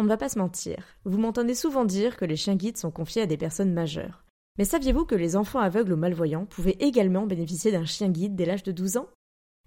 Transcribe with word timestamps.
on 0.00 0.04
ne 0.04 0.08
va 0.08 0.16
pas 0.16 0.30
se 0.30 0.38
mentir. 0.38 0.78
Vous 1.04 1.18
m'entendez 1.18 1.54
souvent 1.54 1.84
dire 1.84 2.16
que 2.16 2.24
les 2.24 2.36
chiens 2.36 2.56
guides 2.56 2.78
sont 2.78 2.90
confiés 2.90 3.20
à 3.22 3.26
des 3.26 3.36
personnes 3.36 3.74
majeures. 3.74 4.24
Mais 4.58 4.64
saviez-vous 4.64 5.04
que 5.04 5.14
les 5.14 5.36
enfants 5.36 5.58
aveugles 5.58 5.92
ou 5.92 5.96
malvoyants 5.96 6.46
pouvaient 6.46 6.78
également 6.80 7.26
bénéficier 7.26 7.70
d'un 7.70 7.84
chien 7.84 8.08
guide 8.08 8.34
dès 8.34 8.46
l'âge 8.46 8.62
de 8.62 8.72
12 8.72 8.96
ans? 8.96 9.08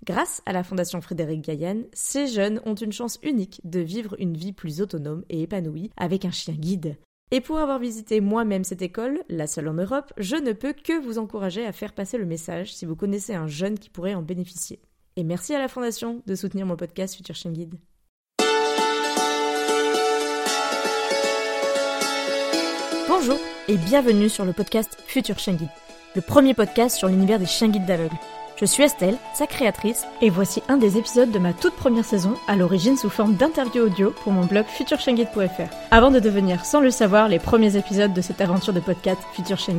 Grâce 0.06 0.42
à 0.48 0.52
la 0.52 0.64
Fondation 0.64 1.02
Frédéric 1.02 1.42
Gaillan, 1.42 1.84
ces 1.94 2.26
jeunes 2.26 2.62
ont 2.66 2.74
une 2.74 2.92
chance 2.92 3.20
unique 3.22 3.62
de 3.64 3.80
vivre 3.80 4.16
une 4.18 4.36
vie 4.36 4.54
plus 4.54 4.82
autonome 4.82 5.24
et 5.30 5.44
épanouie 5.44 5.92
avec 5.98 6.26
un 6.26 6.32
chien 6.32 6.56
guide. 6.56 6.98
Et 7.30 7.40
pour 7.40 7.60
avoir 7.60 7.78
visité 7.78 8.20
moi-même 8.20 8.64
cette 8.64 8.82
école, 8.82 9.24
la 9.30 9.46
seule 9.46 9.68
en 9.68 9.74
Europe, 9.76 10.14
je 10.18 10.36
ne 10.36 10.52
peux 10.52 10.74
que 10.74 11.00
vous 11.00 11.20
encourager 11.20 11.64
à 11.64 11.72
faire 11.72 11.94
passer 11.94 12.18
le 12.18 12.26
message 12.26 12.74
si 12.74 12.88
vous 12.88 12.96
connaissez 12.96 13.36
un 13.36 13.48
jeune 13.48 13.78
qui 13.78 13.92
pourrait 13.92 14.16
en 14.16 14.24
bénéficier. 14.24 14.82
Et 15.16 15.24
merci 15.24 15.54
à 15.54 15.60
la 15.60 15.68
Fondation 15.68 16.24
de 16.26 16.34
soutenir 16.34 16.66
mon 16.66 16.76
podcast 16.76 17.16
Futur 17.16 17.36
Chien 17.36 17.52
Guide. 17.52 17.76
Bonjour 23.16 23.38
et 23.68 23.78
bienvenue 23.78 24.28
sur 24.28 24.44
le 24.44 24.54
podcast 24.54 24.98
Futur 25.06 25.38
Chien 25.38 25.56
le 26.16 26.22
premier 26.22 26.56
podcast 26.56 26.98
sur 26.98 27.08
l'univers 27.08 27.38
des 27.38 27.46
chiens 27.46 27.70
guides 27.70 27.86
d'aveugles. 27.86 28.18
Je 28.60 28.66
suis 28.66 28.82
Estelle, 28.82 29.18
sa 29.36 29.46
créatrice, 29.46 30.06
et 30.22 30.32
voici 30.32 30.64
un 30.68 30.78
des 30.78 30.98
épisodes 30.98 31.30
de 31.30 31.38
ma 31.38 31.54
toute 31.54 31.76
première 31.76 32.06
saison, 32.06 32.34
à 32.48 32.56
l'origine 32.56 32.98
sous 32.98 33.12
forme 33.12 33.36
d'interview 33.36 33.84
audio 33.84 34.10
pour 34.24 34.32
mon 34.32 34.46
blog 34.46 34.66
futurchienguide.fr, 34.66 35.76
avant 35.92 36.10
de 36.10 36.20
devenir, 36.20 36.66
sans 36.66 36.82
le 36.82 36.90
savoir, 36.90 37.30
les 37.30 37.38
premiers 37.38 37.78
épisodes 37.78 38.14
de 38.14 38.22
cette 38.22 38.42
aventure 38.42 38.74
de 38.74 38.80
podcast 38.80 39.22
Futur 39.34 39.60
Chien. 39.60 39.78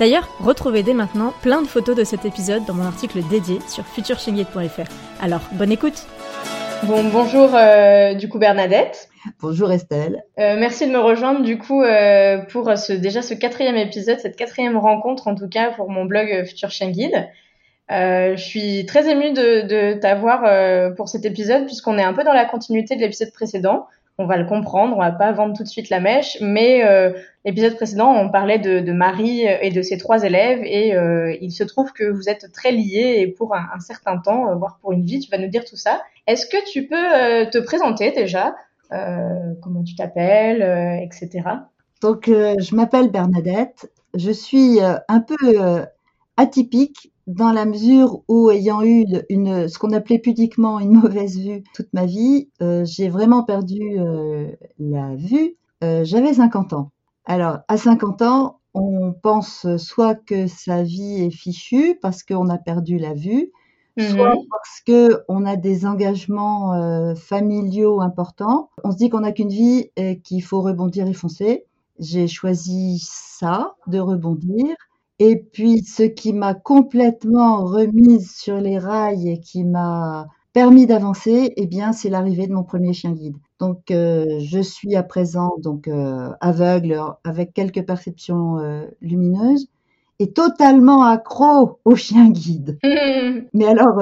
D'ailleurs, 0.00 0.28
retrouvez 0.40 0.82
dès 0.82 0.94
maintenant 0.94 1.32
plein 1.42 1.62
de 1.62 1.68
photos 1.68 1.94
de 1.94 2.02
cet 2.02 2.24
épisode 2.24 2.64
dans 2.64 2.74
mon 2.74 2.86
article 2.86 3.22
dédié 3.30 3.60
sur 3.68 3.86
futurchienguide.fr. 3.86 4.90
Alors, 5.20 5.42
bonne 5.52 5.70
écoute 5.70 6.06
Bon, 6.82 7.04
bonjour 7.04 7.54
euh, 7.54 8.14
du 8.14 8.28
coup 8.28 8.38
Bernadette. 8.38 9.08
Bonjour 9.40 9.72
Estelle. 9.72 10.22
Euh, 10.38 10.56
merci 10.58 10.86
de 10.86 10.92
me 10.92 10.98
rejoindre 10.98 11.42
du 11.42 11.56
coup 11.56 11.82
euh, 11.82 12.38
pour 12.38 12.76
ce, 12.76 12.92
déjà 12.92 13.22
ce 13.22 13.32
quatrième 13.32 13.76
épisode, 13.76 14.18
cette 14.18 14.36
quatrième 14.36 14.76
rencontre 14.76 15.28
en 15.28 15.34
tout 15.34 15.48
cas 15.48 15.70
pour 15.70 15.88
mon 15.90 16.04
blog 16.04 16.44
Futur 16.44 16.70
Chien 16.70 16.90
Guide. 16.90 17.28
Euh, 17.90 18.36
je 18.36 18.42
suis 18.42 18.86
très 18.86 19.08
émue 19.10 19.32
de, 19.32 19.62
de 19.62 19.98
t'avoir 19.98 20.44
euh, 20.44 20.90
pour 20.90 21.08
cet 21.08 21.24
épisode 21.24 21.66
puisqu'on 21.66 21.98
est 21.98 22.02
un 22.02 22.12
peu 22.12 22.24
dans 22.24 22.32
la 22.32 22.44
continuité 22.44 22.96
de 22.96 23.00
l'épisode 23.00 23.32
précédent. 23.32 23.86
On 24.18 24.26
va 24.26 24.36
le 24.36 24.46
comprendre, 24.46 24.96
on 24.96 25.00
va 25.00 25.10
pas 25.10 25.32
vendre 25.32 25.56
tout 25.56 25.64
de 25.64 25.68
suite 25.68 25.90
la 25.90 25.98
mèche, 25.98 26.38
mais 26.40 26.84
euh, 26.84 27.12
l'épisode 27.44 27.74
précédent, 27.74 28.12
on 28.12 28.30
parlait 28.30 28.60
de, 28.60 28.78
de, 28.78 28.92
Marie 28.92 29.42
et 29.44 29.70
de 29.70 29.82
ses 29.82 29.98
trois 29.98 30.22
élèves 30.22 30.60
et 30.62 30.94
euh, 30.94 31.36
il 31.40 31.50
se 31.50 31.64
trouve 31.64 31.92
que 31.92 32.04
vous 32.04 32.28
êtes 32.28 32.52
très 32.52 32.70
liés 32.70 33.16
et 33.18 33.26
pour 33.26 33.56
un, 33.56 33.66
un 33.74 33.80
certain 33.80 34.18
temps, 34.18 34.56
voire 34.56 34.78
pour 34.80 34.92
une 34.92 35.04
vie, 35.04 35.18
tu 35.18 35.30
vas 35.30 35.38
nous 35.38 35.48
dire 35.48 35.64
tout 35.64 35.76
ça. 35.76 36.00
Est-ce 36.28 36.46
que 36.46 36.64
tu 36.70 36.86
peux 36.86 37.50
te 37.50 37.58
présenter 37.58 38.12
déjà 38.12 38.54
Comment 38.90 39.82
tu 39.82 39.96
t'appelles, 39.96 40.62
etc. 41.02 41.42
Donc, 42.00 42.26
je 42.28 42.74
m'appelle 42.76 43.10
Bernadette. 43.10 43.90
Je 44.14 44.30
suis 44.30 44.78
un 44.80 45.20
peu 45.20 45.84
atypique 46.36 47.10
dans 47.26 47.52
la 47.52 47.64
mesure 47.64 48.22
où, 48.28 48.50
ayant 48.50 48.82
eu 48.82 49.06
une, 49.30 49.68
ce 49.68 49.78
qu'on 49.78 49.92
appelait 49.92 50.18
pudiquement 50.18 50.78
une 50.80 50.92
mauvaise 51.00 51.38
vue 51.38 51.62
toute 51.74 51.92
ma 51.92 52.06
vie, 52.06 52.48
euh, 52.62 52.84
j'ai 52.84 53.08
vraiment 53.08 53.44
perdu 53.44 53.98
euh, 53.98 54.50
la 54.78 55.14
vue. 55.14 55.56
Euh, 55.82 56.04
J'avais 56.04 56.34
50 56.34 56.72
ans. 56.74 56.90
Alors, 57.24 57.60
à 57.68 57.76
50 57.76 58.22
ans, 58.22 58.60
on 58.74 59.12
pense 59.12 59.66
soit 59.76 60.14
que 60.14 60.46
sa 60.46 60.82
vie 60.82 61.22
est 61.22 61.30
fichue 61.30 61.98
parce 62.02 62.22
qu'on 62.22 62.48
a 62.48 62.58
perdu 62.58 62.98
la 62.98 63.14
vue, 63.14 63.52
soit 63.98 64.34
mhm. 64.34 64.46
parce 64.50 64.80
que 64.84 65.22
on 65.28 65.46
a 65.46 65.56
des 65.56 65.86
engagements 65.86 67.14
familiaux 67.14 68.00
importants. 68.00 68.70
On 68.82 68.90
se 68.90 68.96
dit 68.96 69.10
qu'on 69.10 69.20
n'a 69.20 69.30
qu'une 69.30 69.48
vie 69.48 69.90
et 69.96 70.18
qu'il 70.18 70.42
faut 70.42 70.60
rebondir 70.60 71.06
et 71.06 71.12
foncer. 71.12 71.64
J'ai 72.00 72.26
choisi 72.26 72.98
ça, 73.00 73.76
de 73.86 74.00
rebondir. 74.00 74.74
Et 75.20 75.36
puis, 75.36 75.84
ce 75.84 76.02
qui 76.02 76.32
m'a 76.32 76.54
complètement 76.54 77.64
remise 77.64 78.32
sur 78.32 78.58
les 78.60 78.78
rails 78.78 79.28
et 79.28 79.40
qui 79.40 79.64
m'a 79.64 80.26
permis 80.52 80.86
d'avancer, 80.86 81.52
eh 81.56 81.66
bien, 81.66 81.92
c'est 81.92 82.10
l'arrivée 82.10 82.46
de 82.46 82.52
mon 82.54 82.64
premier 82.64 82.92
chien 82.92 83.12
guide. 83.12 83.36
Donc, 83.60 83.90
euh, 83.90 84.40
je 84.40 84.60
suis 84.60 84.96
à 84.96 85.02
présent 85.02 85.52
donc 85.58 85.88
euh, 85.88 86.30
aveugle 86.40 87.00
avec 87.24 87.52
quelques 87.52 87.84
perceptions 87.84 88.58
euh, 88.58 88.86
lumineuses 89.00 89.68
et 90.18 90.32
totalement 90.32 91.02
accro 91.04 91.80
au 91.84 91.96
chien 91.96 92.30
guide. 92.30 92.78
Mais 93.52 93.66
alors, 93.66 94.00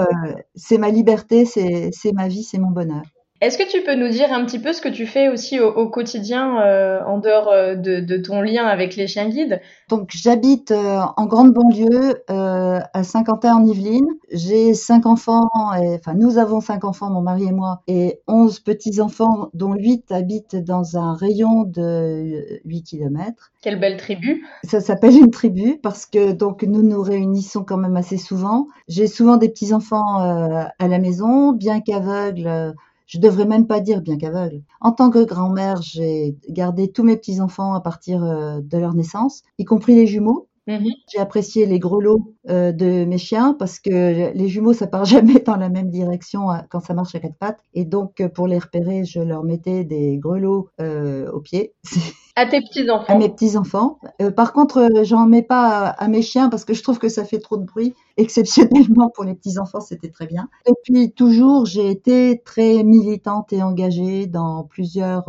c'est 0.55 0.79
ma 0.79 0.91
liberté, 0.91 1.45
c'est 1.45 2.13
ma 2.13 2.29
vie, 2.29 2.43
c'est 2.43 2.59
mon 2.59 2.71
bonheur. 2.71 3.03
Est-ce 3.43 3.59
que 3.59 3.69
tu 3.69 3.83
peux 3.83 3.97
nous 3.97 4.09
dire 4.09 4.33
un 4.33 4.45
petit 4.45 4.61
peu 4.61 4.73
ce 4.73 4.81
que 4.81 4.89
tu 4.89 5.05
fais 5.05 5.29
aussi 5.29 5.59
au, 5.59 5.89
quotidien 5.89 6.63
euh, 6.63 7.01
en 7.05 7.19
dehors 7.19 7.49
euh, 7.49 7.75
de, 7.75 8.17
ton 8.17 8.41
lien 8.41 8.67
avec 8.67 8.95
les 8.95 9.09
chiens 9.09 9.29
guides? 9.29 9.61
Donc 9.89 10.11
j'habite 10.15 10.71
euh, 10.71 11.01
en 11.17 11.27
grande 11.27 11.53
banlieue 11.53 12.23
à 12.29 13.03
Saint-Quentin 13.03 13.57
en 13.57 13.67
Yvelines. 13.67 14.07
J'ai 14.31 14.75
cinq 14.75 15.07
enfants, 15.07 15.49
enfin 15.53 16.15
nous 16.15 16.39
avons 16.39 16.61
cinq 16.61 16.85
enfants, 16.85 17.11
mon 17.11 17.21
mari 17.21 17.49
et 17.49 17.53
moi, 17.53 17.83
et 17.89 18.21
onze 18.29 18.61
petits-enfants 18.61 19.51
dont 19.55 19.75
huit 19.75 20.13
habitent 20.13 20.55
dans 20.55 20.97
un 20.97 21.15
rayon 21.15 21.65
de 21.65 22.61
8 22.65 22.85
km. 22.85 23.51
Quelle 23.61 23.81
belle 23.81 23.97
tribu 23.97 24.47
Ça 24.63 24.81
s'appelle 24.81 25.17
une 25.17 25.33
tribu 25.33 25.81
parce 25.83 26.07
que 26.07 26.31
donc 26.31 26.63
nous 26.63 26.83
nous 26.83 27.03
réunissons 27.03 27.65
quand 27.65 27.77
même 27.77 27.97
assez 27.97 28.19
souvent. 28.19 28.69
J'ai 28.87 29.09
souvent 29.09 29.37
des 29.37 29.49
petits-enfants 29.49 30.19
à 30.19 30.89
la 30.89 30.99
maison, 31.01 31.51
bien 31.51 31.81
qu'aveugles 31.81 32.73
je 33.13 33.19
devrais 33.19 33.45
même 33.45 33.67
pas 33.67 33.81
dire 33.81 34.01
bien 34.01 34.17
qu'aveugle. 34.17 34.63
En 34.81 34.91
tant 34.93 35.11
que 35.11 35.23
grand-mère, 35.23 35.83
j'ai 35.83 36.35
gardé 36.49 36.91
tous 36.91 37.03
mes 37.03 37.17
petits-enfants 37.17 37.75
à 37.75 37.81
partir 37.83 38.25
euh, 38.25 38.61
de 38.63 38.79
leur 38.79 38.95
naissance, 38.95 39.43
y 39.59 39.67
compris 39.67 39.95
les 39.95 40.07
jumeaux. 40.07 40.49
Mhm. 40.67 40.93
J'ai 41.13 41.19
apprécié 41.19 41.67
les 41.67 41.79
grelots 41.79 42.35
euh, 42.49 42.73
de 42.73 43.05
mes 43.05 43.19
chiens 43.19 43.55
parce 43.59 43.81
que 43.81 44.33
les 44.33 44.49
jumeaux 44.49 44.73
ça 44.73 44.87
part 44.87 45.05
jamais 45.05 45.41
dans 45.41 45.57
la 45.57 45.69
même 45.69 45.91
direction 45.91 46.51
euh, 46.51 46.59
quand 46.71 46.81
ça 46.81 46.95
marche 46.95 47.15
à 47.17 47.21
quatre 47.21 47.37
pattes 47.37 47.61
et 47.75 47.85
donc 47.85 48.25
pour 48.29 48.47
les 48.47 48.61
repérer 48.61 49.05
je 49.05 49.19
leur 49.19 49.43
mettais 49.43 49.83
des 49.83 50.19
grelots 50.19 50.69
euh, 50.81 51.31
aux 51.33 51.41
pieds. 51.41 51.75
À 52.35 52.47
tes 52.47 52.61
petits 52.61 52.89
enfants. 52.91 53.13
À 53.13 53.17
mes 53.17 53.29
petits 53.29 53.57
enfants. 53.57 53.99
par 54.37 54.53
contre 54.53 54.89
j'en 55.03 55.27
mets 55.27 55.43
pas 55.43 55.89
à, 55.89 56.09
mes 56.09 56.23
chiens 56.23 56.49
parce 56.49 56.65
que 56.65 56.73
je 56.73 56.83
trouve 56.83 56.99
que 56.99 57.09
ça 57.09 57.25
fait 57.25 57.39
trop 57.39 57.59
de 57.59 57.65
bruit. 57.65 57.95
Exceptionnellement 58.17 59.11
pour 59.11 59.25
les 59.25 59.35
petits 59.35 59.59
enfants 59.59 59.81
c'était 59.81 60.11
très 60.11 60.27
bien. 60.27 60.49
Et 60.67 60.73
puis 60.85 61.13
toujours 61.13 61.67
j'ai 61.67 61.91
été 61.91 62.41
très 62.45 62.85
militante 62.85 63.53
et 63.53 63.63
engagée 63.63 64.27
dans 64.27 64.65
plusieurs 64.65 65.27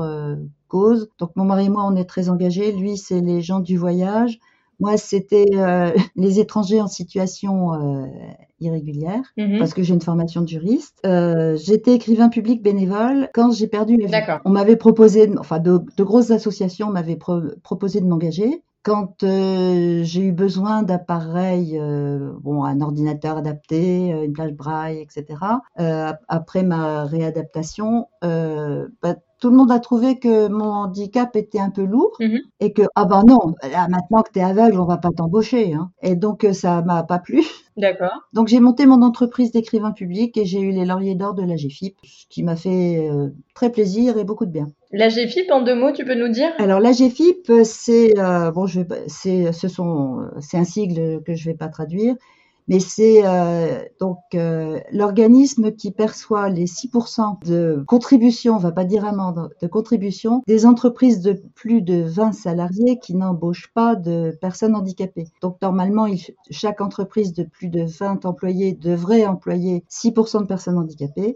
causes. 0.69 1.09
Donc 1.19 1.31
mon 1.35 1.43
mari 1.43 1.65
et 1.65 1.69
moi 1.69 1.83
on 1.85 1.95
est 1.95 2.05
très 2.05 2.29
engagés. 2.29 2.71
Lui 2.71 2.97
c'est 2.97 3.21
les 3.21 3.41
gens 3.41 3.59
du 3.59 3.77
voyage. 3.77 4.39
Moi, 4.83 4.97
c'était 4.97 5.45
euh, 5.55 5.91
les 6.17 6.41
étrangers 6.41 6.81
en 6.81 6.89
situation 6.89 7.73
euh, 7.73 8.05
irrégulière, 8.59 9.23
mhm. 9.37 9.57
parce 9.57 9.73
que 9.73 9.81
j'ai 9.81 9.93
une 9.93 10.01
formation 10.01 10.41
de 10.41 10.47
juriste. 10.49 10.99
Euh, 11.05 11.55
j'étais 11.55 11.93
écrivain 11.93 12.27
public 12.27 12.61
bénévole 12.61 13.29
quand 13.33 13.53
j'ai 13.53 13.67
perdu 13.67 13.95
la 13.95 14.07
vie. 14.07 14.25
On 14.43 14.49
m'avait 14.49 14.75
proposé, 14.75 15.31
enfin, 15.39 15.59
de, 15.59 15.79
grosses 15.99 16.31
associations 16.31 16.89
m'avaient 16.89 17.17
proposé 17.63 18.01
de 18.01 18.05
m'engager. 18.05 18.61
Quand 18.83 19.15
j'ai 19.21 20.19
eu 20.19 20.33
besoin 20.33 20.83
d'appareils, 20.83 21.79
bon, 22.41 22.65
un 22.65 22.81
ordinateur 22.81 23.37
adapté, 23.37 24.09
une 24.09 24.33
plage 24.33 24.51
braille, 24.51 24.99
etc. 24.99 25.39
après 26.27 26.63
ma 26.63 27.05
réadaptation, 27.05 28.07
bah, 28.21 29.15
tout 29.43 29.49
le 29.49 29.57
monde 29.57 29.73
a 29.73 29.79
trouvé 29.79 30.19
que 30.19 30.47
mon 30.47 30.71
handicap 30.71 31.35
était 31.35 31.59
un 31.59 31.69
peu 31.69 31.83
lourd 31.83 32.15
mhm. 32.21 32.39
et 32.61 32.71
que 32.71 32.83
ah 32.95 33.03
ben 33.03 33.23
non, 33.27 33.53
là 33.61 33.89
maintenant 33.89 34.21
que 34.21 34.31
tu 34.31 34.39
es 34.39 34.41
aveugle, 34.41 34.79
on 34.79 34.85
va 34.85 34.95
pas 34.95 35.09
t'embaucher. 35.09 35.73
Hein. 35.73 35.91
Et 36.01 36.15
donc 36.15 36.45
euh, 36.45 36.53
ça 36.53 36.81
m'a 36.81 37.03
pas 37.03 37.19
plu. 37.19 37.43
D'accord. 37.75 38.21
Donc 38.31 38.47
j'ai 38.47 38.61
monté 38.61 38.85
mon 38.85 39.01
entreprise 39.01 39.51
d'écrivain 39.51 39.91
public 39.91 40.37
et 40.37 40.45
j'ai 40.45 40.61
eu 40.61 40.71
les 40.71 40.85
lauriers 40.85 41.15
d'or 41.15 41.33
de 41.33 41.43
la 41.43 41.57
GFIP, 41.57 41.97
ce 42.05 42.25
qui 42.29 42.41
m'a 42.41 42.55
fait 42.55 43.09
euh, 43.11 43.31
très 43.53 43.69
plaisir 43.69 44.17
et 44.17 44.23
beaucoup 44.23 44.45
de 44.45 44.51
bien. 44.51 44.67
La 44.93 45.09
GFIP 45.09 45.51
en 45.51 45.61
deux 45.61 45.75
mots, 45.75 45.91
tu 45.91 46.05
peux 46.05 46.15
nous 46.15 46.29
dire? 46.29 46.53
Alors 46.57 46.79
la 46.79 46.93
GFIP, 46.93 47.51
c'est 47.65 48.17
euh, 48.17 48.49
bon, 48.51 48.65
je 48.65 48.79
vais, 48.79 49.03
c'est 49.07 49.51
ce 49.51 49.67
sont, 49.67 50.21
c'est 50.39 50.57
un 50.57 50.63
sigle 50.63 51.21
que 51.25 51.33
je 51.33 51.49
vais 51.49 51.57
pas 51.57 51.67
traduire 51.67 52.15
mais 52.67 52.79
c'est 52.79 53.25
euh, 53.25 53.83
donc 53.99 54.19
euh, 54.35 54.79
l'organisme 54.91 55.71
qui 55.71 55.91
perçoit 55.91 56.49
les 56.49 56.65
6% 56.65 57.45
de 57.45 57.83
contribution, 57.87 58.55
on 58.55 58.59
va 58.59 58.71
pas 58.71 58.85
dire 58.85 59.05
amende, 59.05 59.49
de 59.61 59.67
contribution 59.67 60.43
des 60.47 60.65
entreprises 60.65 61.21
de 61.21 61.41
plus 61.55 61.81
de 61.81 62.03
20 62.03 62.31
salariés 62.31 62.99
qui 62.99 63.15
n'embauchent 63.15 63.71
pas 63.73 63.95
de 63.95 64.37
personnes 64.41 64.75
handicapées. 64.75 65.27
Donc 65.41 65.57
normalement, 65.61 66.07
chaque 66.49 66.81
entreprise 66.81 67.33
de 67.33 67.43
plus 67.43 67.69
de 67.69 67.83
20 67.83 68.25
employés 68.25 68.73
devrait 68.73 69.25
employer 69.25 69.83
6% 69.89 70.41
de 70.41 70.47
personnes 70.47 70.77
handicapées. 70.77 71.35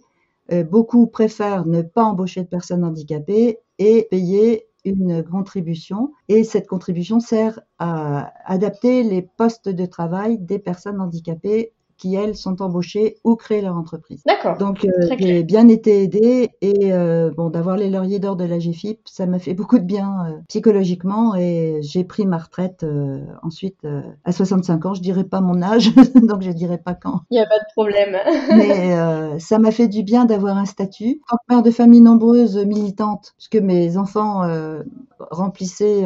Euh, 0.51 0.63
beaucoup 0.63 1.07
préfèrent 1.07 1.65
ne 1.65 1.81
pas 1.81 2.03
embaucher 2.03 2.41
de 2.41 2.47
personnes 2.47 2.83
handicapées 2.83 3.59
et 3.79 4.07
payer 4.09 4.67
une 4.89 5.23
contribution. 5.23 6.13
Et 6.27 6.43
cette 6.43 6.67
contribution 6.67 7.19
sert 7.19 7.59
à 7.79 8.33
adapter 8.45 9.03
les 9.03 9.21
postes 9.21 9.69
de 9.69 9.85
travail 9.85 10.39
des 10.39 10.59
personnes 10.59 10.99
handicapées 10.99 11.73
qui, 11.97 12.15
elles, 12.15 12.35
sont 12.35 12.61
embauchées 12.61 13.17
ou 13.23 13.35
créent 13.35 13.61
leur 13.61 13.75
entreprise. 13.75 14.21
D'accord. 14.25 14.57
Donc, 14.57 14.85
euh, 14.85 14.89
j'ai 15.17 15.43
bien 15.43 15.67
été 15.67 16.03
aidée 16.03 16.51
et 16.61 16.93
euh, 16.93 17.31
bon, 17.35 17.49
d'avoir 17.49 17.77
les 17.77 17.89
lauriers 17.89 18.19
d'or 18.19 18.35
de 18.35 18.45
la 18.45 18.59
GFIP, 18.59 18.99
ça 19.05 19.25
m'a 19.25 19.39
fait 19.39 19.53
beaucoup 19.55 19.79
de 19.79 19.83
bien 19.83 20.25
euh, 20.27 20.37
psychologiquement 20.47 21.35
et 21.35 21.79
j'ai 21.81 22.03
pris 22.03 22.25
ma 22.25 22.37
retraite 22.37 22.85
ensuite 23.41 23.85
à 24.23 24.31
65 24.31 24.85
ans. 24.85 24.93
Je 24.93 25.01
dirais 25.01 25.23
pas 25.23 25.41
mon 25.41 25.61
âge, 25.61 25.93
donc 26.15 26.41
je 26.41 26.51
dirais 26.51 26.77
pas 26.77 26.93
quand. 26.93 27.21
Il 27.31 27.35
n'y 27.35 27.39
a 27.39 27.45
pas 27.45 27.59
de 27.59 27.71
problème. 27.73 28.17
Mais 28.49 29.39
ça 29.39 29.59
m'a 29.59 29.71
fait 29.71 29.87
du 29.87 30.03
bien 30.03 30.25
d'avoir 30.25 30.57
un 30.57 30.65
statut. 30.65 31.21
En 31.31 31.37
mère 31.49 31.63
de 31.63 31.71
famille 31.71 32.01
nombreuse 32.01 32.57
militante, 32.57 33.33
puisque 33.37 33.63
mes 33.63 33.97
enfants 33.97 34.43
remplissaient 35.19 36.05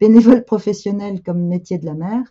bénévole 0.00 0.44
professionnel 0.44 1.22
comme 1.22 1.46
métier 1.46 1.78
de 1.78 1.86
la 1.86 1.94
mère, 1.94 2.22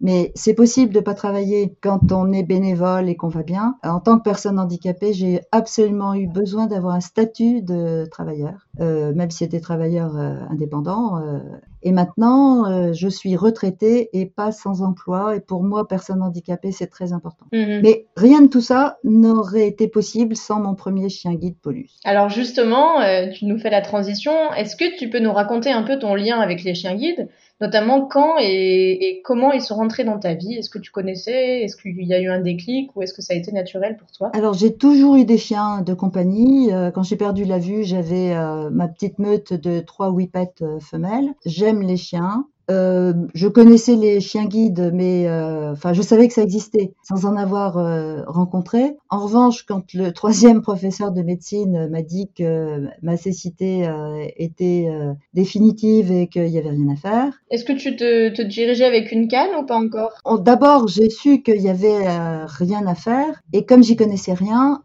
mais 0.00 0.32
c'est 0.34 0.54
possible 0.54 0.92
de 0.92 1.00
pas 1.00 1.14
travailler 1.14 1.74
quand 1.80 2.12
on 2.12 2.32
est 2.32 2.42
bénévole 2.42 3.08
et 3.08 3.16
qu'on 3.16 3.28
va 3.28 3.42
bien. 3.42 3.76
En 3.82 4.00
tant 4.00 4.18
que 4.18 4.22
personne 4.22 4.58
handicapée, 4.58 5.12
j'ai 5.12 5.40
absolument 5.52 6.14
eu 6.14 6.26
besoin 6.26 6.66
d'avoir 6.66 6.94
un 6.94 7.00
statut 7.00 7.62
de 7.62 8.06
travailleur, 8.10 8.66
euh, 8.80 9.14
même 9.14 9.30
si 9.30 9.38
c'était 9.38 9.60
travailleur 9.60 10.16
euh, 10.16 10.36
indépendant. 10.50 11.18
Euh. 11.18 11.38
et 11.82 11.92
maintenant, 11.92 12.92
je 12.92 13.08
suis 13.08 13.36
retraitée 13.36 14.10
et 14.12 14.26
pas 14.26 14.52
sans 14.52 14.82
emploi. 14.82 15.36
Et 15.36 15.40
pour 15.40 15.62
moi, 15.62 15.88
personne 15.88 16.20
handicapée, 16.20 16.72
c'est 16.72 16.88
très 16.88 17.12
important. 17.12 17.46
Mhm. 17.52 17.80
Mais 17.82 18.06
rien 18.16 18.42
de 18.42 18.48
tout 18.48 18.60
ça 18.60 18.98
n'aurait 19.04 19.68
été 19.68 19.88
possible 19.88 20.36
sans 20.36 20.60
mon 20.60 20.74
premier 20.74 21.08
chien 21.08 21.34
guide 21.34 21.56
Paulus. 21.62 21.98
Alors 22.04 22.28
justement, 22.28 23.00
tu 23.32 23.46
nous 23.46 23.58
fais 23.58 23.70
la 23.70 23.80
transition. 23.82 24.32
Est-ce 24.54 24.76
que 24.76 24.98
tu 24.98 25.08
peux 25.08 25.20
nous 25.20 25.32
raconter 25.32 25.70
un 25.70 25.84
peu 25.84 25.98
ton 25.98 26.14
lien 26.14 26.40
avec 26.40 26.64
les 26.64 26.74
chiens 26.74 26.96
guides? 26.96 27.28
Notamment 27.60 28.06
quand 28.06 28.36
et, 28.40 29.20
comment 29.24 29.52
ils 29.52 29.62
sont 29.62 29.76
rentrés 29.76 30.04
dans 30.04 30.18
ta 30.18 30.34
vie? 30.34 30.54
Est-ce 30.54 30.70
que 30.70 30.78
tu 30.78 30.90
connaissais? 30.90 31.62
Est-ce 31.62 31.76
qu'il 31.76 32.02
y 32.02 32.14
a 32.14 32.20
eu 32.20 32.28
un 32.28 32.40
déclic 32.40 32.94
ou 32.94 33.02
est-ce 33.02 33.14
que 33.14 33.22
ça 33.22 33.34
a 33.34 33.36
été 33.36 33.52
naturel 33.52 33.96
pour 33.96 34.10
toi? 34.12 34.30
Alors 34.34 34.54
j'ai 34.54 34.74
toujours 34.76 35.16
eu 35.16 35.24
des 35.24 35.38
chiens 35.38 35.82
de 35.82 35.94
compagnie. 35.94 36.72
Euh, 36.72 36.90
quand 36.90 37.02
j'ai 37.02 37.16
perdu 37.16 37.44
la 37.44 37.58
vue, 37.58 37.84
j'avais 37.84 38.34
euh, 38.34 38.70
ma 38.70 38.88
petite 38.88 39.18
meute 39.18 39.52
de 39.52 39.80
trois 39.80 40.10
whippets 40.10 40.62
euh, 40.62 40.80
femelles. 40.80 41.34
J'aime 41.44 41.82
les 41.82 41.96
chiens. 41.96 42.46
Euh, 42.70 43.12
je 43.34 43.46
connaissais 43.48 43.94
les 43.94 44.20
chiens 44.20 44.46
guides, 44.46 44.90
mais 44.92 45.28
euh, 45.28 45.72
enfin, 45.72 45.92
je 45.92 46.02
savais 46.02 46.26
que 46.26 46.34
ça 46.34 46.42
existait 46.42 46.92
sans 47.02 47.24
en 47.26 47.36
avoir 47.36 47.78
euh, 47.78 48.22
rencontré. 48.26 48.96
En 49.08 49.20
revanche, 49.20 49.64
quand 49.64 49.94
le 49.94 50.10
troisième 50.12 50.62
professeur 50.62 51.12
de 51.12 51.22
médecine 51.22 51.88
m'a 51.88 52.02
dit 52.02 52.28
que 52.36 52.86
ma 53.02 53.16
cécité 53.16 53.88
était 54.36 54.88
définitive 55.34 56.10
et 56.10 56.26
qu'il 56.26 56.44
n'y 56.44 56.58
avait 56.58 56.70
rien 56.70 56.88
à 56.88 56.96
faire. 56.96 57.32
Est-ce 57.50 57.64
que 57.64 57.72
tu 57.72 57.96
te, 57.96 58.34
te, 58.34 58.42
dirigeais 58.42 58.84
avec 58.84 59.12
une 59.12 59.28
canne 59.28 59.50
ou 59.58 59.64
pas 59.64 59.76
encore? 59.76 60.12
D'abord, 60.40 60.88
j'ai 60.88 61.10
su 61.10 61.42
qu'il 61.42 61.60
y 61.60 61.68
avait 61.68 62.08
rien 62.46 62.86
à 62.86 62.94
faire, 62.94 63.42
et 63.52 63.64
comme 63.64 63.82
j'y 63.82 63.96
connaissais 63.96 64.34
rien, 64.34 64.82